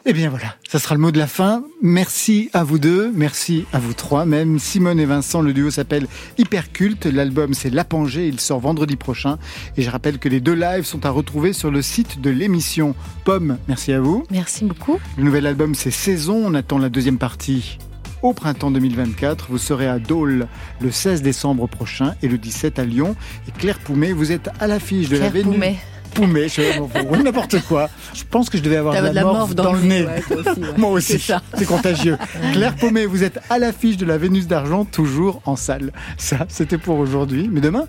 Eh 0.06 0.12
bien 0.12 0.28
voilà, 0.28 0.54
ça 0.68 0.78
sera 0.78 0.94
le 0.94 1.00
mot 1.00 1.10
de 1.10 1.18
la 1.18 1.26
fin. 1.26 1.64
Merci 1.80 2.50
à 2.52 2.62
vous 2.62 2.78
deux, 2.78 3.10
merci 3.14 3.64
à 3.72 3.78
vous 3.78 3.94
trois 3.94 4.26
même. 4.26 4.58
Simone 4.58 5.00
et 5.00 5.06
Vincent, 5.06 5.40
le 5.40 5.54
duo 5.54 5.70
s'appelle 5.70 6.08
Hyperculte. 6.36 7.06
L'album 7.06 7.54
c'est 7.54 7.70
Lapangé, 7.70 8.28
il 8.28 8.38
sort 8.38 8.60
vendredi 8.60 8.96
prochain. 8.96 9.38
Et 9.78 9.82
je 9.82 9.88
rappelle 9.88 10.18
que 10.18 10.28
les 10.28 10.40
deux 10.40 10.52
lives 10.52 10.84
sont 10.84 11.06
à 11.06 11.10
retrouver 11.10 11.54
sur 11.54 11.70
le 11.70 11.80
site 11.80 12.20
de 12.20 12.28
l'émission. 12.28 12.94
Pomme, 13.24 13.56
merci 13.66 13.94
à 13.94 14.00
vous. 14.00 14.24
Merci 14.30 14.66
beaucoup. 14.66 14.98
Le 15.16 15.24
nouvel 15.24 15.46
album 15.46 15.74
c'est 15.74 15.90
Saison, 15.90 16.42
on 16.44 16.52
attend 16.52 16.76
la 16.76 16.90
deuxième 16.90 17.16
partie 17.16 17.78
au 18.20 18.34
printemps 18.34 18.70
2024. 18.70 19.46
Vous 19.48 19.56
serez 19.56 19.86
à 19.86 19.98
Dole 19.98 20.48
le 20.82 20.90
16 20.90 21.22
décembre 21.22 21.66
prochain 21.66 22.14
et 22.22 22.28
le 22.28 22.36
17 22.36 22.78
à 22.78 22.84
Lyon. 22.84 23.16
Et 23.48 23.52
Claire 23.52 23.78
Poumet, 23.78 24.12
vous 24.12 24.32
êtes 24.32 24.50
à 24.60 24.66
l'affiche 24.66 25.08
de 25.08 25.16
Claire 25.16 25.32
la 25.32 25.40
Vénus. 25.40 25.54
Poumet. 25.54 25.76
Poumé, 26.14 26.48
je 26.48 27.22
n'importe 27.22 27.60
quoi. 27.62 27.90
Je 28.14 28.22
pense 28.30 28.48
que 28.48 28.56
je 28.56 28.62
devais 28.62 28.76
avoir 28.76 28.94
de 28.94 29.08
la, 29.08 29.22
morve 29.22 29.54
dans, 29.54 29.72
le 29.72 29.80
nez. 29.80 30.06
Moi 30.76 30.90
aussi, 30.90 31.18
c'est 31.18 31.64
contagieux. 31.66 32.16
Claire 32.52 32.74
Paumé, 32.76 33.06
vous 33.06 33.22
êtes 33.22 33.40
à 33.50 33.58
l'affiche 33.58 33.96
de 33.96 34.06
la 34.06 34.16
Vénus 34.16 34.46
d'argent, 34.46 34.84
toujours 34.84 35.42
en 35.44 35.56
salle. 35.56 35.92
Ça, 36.16 36.46
c'était 36.48 36.78
pour 36.78 36.98
aujourd'hui. 36.98 37.50
Mais 37.52 37.60
demain 37.60 37.86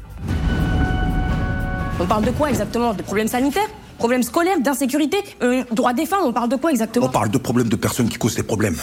On 1.99 2.05
parle 2.05 2.25
de 2.25 2.31
quoi 2.31 2.49
exactement? 2.49 2.93
De 2.93 3.03
problèmes 3.03 3.27
sanitaires? 3.27 3.69
Problèmes 3.97 4.23
scolaires? 4.23 4.59
D'insécurité? 4.59 5.17
Euh, 5.41 5.63
Droits 5.71 5.93
des 5.93 6.05
femmes 6.05 6.25
On 6.25 6.33
parle 6.33 6.49
de 6.49 6.55
quoi 6.55 6.71
exactement? 6.71 7.05
On 7.05 7.09
parle 7.09 7.29
de 7.29 7.37
problèmes 7.37 7.69
de 7.69 7.75
personnes 7.75 8.09
qui 8.09 8.17
causent 8.17 8.35
des 8.35 8.43
problèmes. 8.43 8.75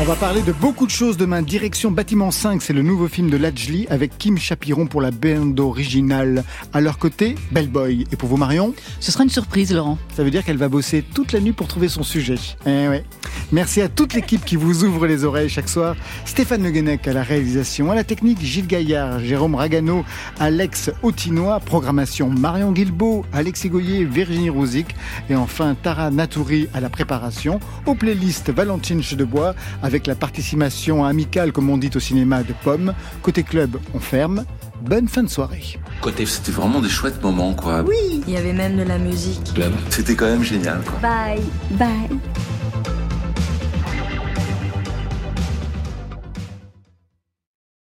On 0.00 0.04
va 0.04 0.14
parler 0.14 0.42
de 0.42 0.52
beaucoup 0.52 0.86
de 0.86 0.90
choses 0.90 1.16
demain. 1.16 1.42
Direction 1.42 1.90
Bâtiment 1.90 2.30
5, 2.30 2.62
c'est 2.62 2.72
le 2.72 2.82
nouveau 2.82 3.08
film 3.08 3.30
de 3.30 3.36
Lajli 3.36 3.86
avec 3.88 4.16
Kim 4.18 4.38
Chapiron 4.38 4.86
pour 4.86 5.00
la 5.00 5.10
bande 5.10 5.58
originale. 5.58 6.44
À 6.72 6.80
leur 6.80 6.98
côté, 6.98 7.34
Bellboy. 7.52 8.06
Et 8.12 8.16
pour 8.16 8.28
vous, 8.28 8.36
Marion 8.36 8.74
Ce 9.00 9.10
sera 9.10 9.24
une 9.24 9.30
surprise, 9.30 9.74
Laurent. 9.74 9.98
Ça 10.16 10.22
veut 10.22 10.30
dire 10.30 10.44
qu'elle 10.44 10.56
va 10.56 10.68
bosser 10.68 11.02
toute 11.02 11.32
la 11.32 11.40
nuit 11.40 11.52
pour 11.52 11.66
trouver 11.66 11.88
son 11.88 12.02
sujet. 12.02 12.36
Eh 12.66 12.88
ouais. 12.88 13.04
Merci 13.50 13.80
à 13.80 13.88
toute 13.88 14.12
l'équipe 14.12 14.44
qui 14.44 14.56
vous 14.56 14.84
ouvre 14.84 15.06
les 15.06 15.24
oreilles 15.24 15.48
chaque 15.48 15.68
soir. 15.68 15.96
Stéphane 16.26 16.62
Le 16.62 17.08
à 17.08 17.12
la 17.12 17.22
réalisation, 17.22 17.90
à 17.90 17.94
la 17.94 18.04
technique 18.04 18.40
Gilles 18.40 18.66
Gaillard, 18.66 19.20
Jérôme 19.20 19.54
Ragano, 19.54 20.04
Alex 20.38 20.90
Autinois, 21.02 21.58
programmation 21.60 22.28
Marion 22.28 22.72
Guilbeault, 22.72 23.24
Alexis 23.32 23.70
Goyer, 23.70 24.04
Virginie 24.04 24.50
Rosic 24.50 24.94
et 25.30 25.34
enfin 25.34 25.74
Tara 25.82 26.10
Natouri 26.10 26.68
à 26.74 26.80
la 26.80 26.90
préparation. 26.90 27.58
Aux 27.86 27.94
playlists 27.94 28.50
Valentine 28.50 29.02
Chedebois 29.02 29.54
avec 29.82 30.06
la 30.06 30.14
participation 30.14 31.04
amicale, 31.04 31.52
comme 31.52 31.70
on 31.70 31.78
dit 31.78 31.90
au 31.94 32.00
cinéma, 32.00 32.42
de 32.42 32.54
Pomme. 32.64 32.94
Côté 33.22 33.42
club, 33.42 33.76
on 33.94 33.98
ferme. 33.98 34.44
Bonne 34.82 35.08
fin 35.08 35.22
de 35.22 35.28
soirée. 35.28 35.78
Côté, 36.00 36.24
c'était 36.26 36.52
vraiment 36.52 36.80
des 36.80 36.88
chouettes 36.88 37.22
moments, 37.22 37.54
quoi. 37.54 37.82
Oui, 37.82 38.22
il 38.26 38.32
y 38.32 38.36
avait 38.36 38.52
même 38.52 38.76
de 38.76 38.82
la 38.82 38.98
musique. 38.98 39.52
C'était 39.90 40.14
quand 40.14 40.26
même 40.26 40.44
génial, 40.44 40.80
quoi. 40.82 40.98
Bye, 41.00 41.42
bye. 41.72 42.97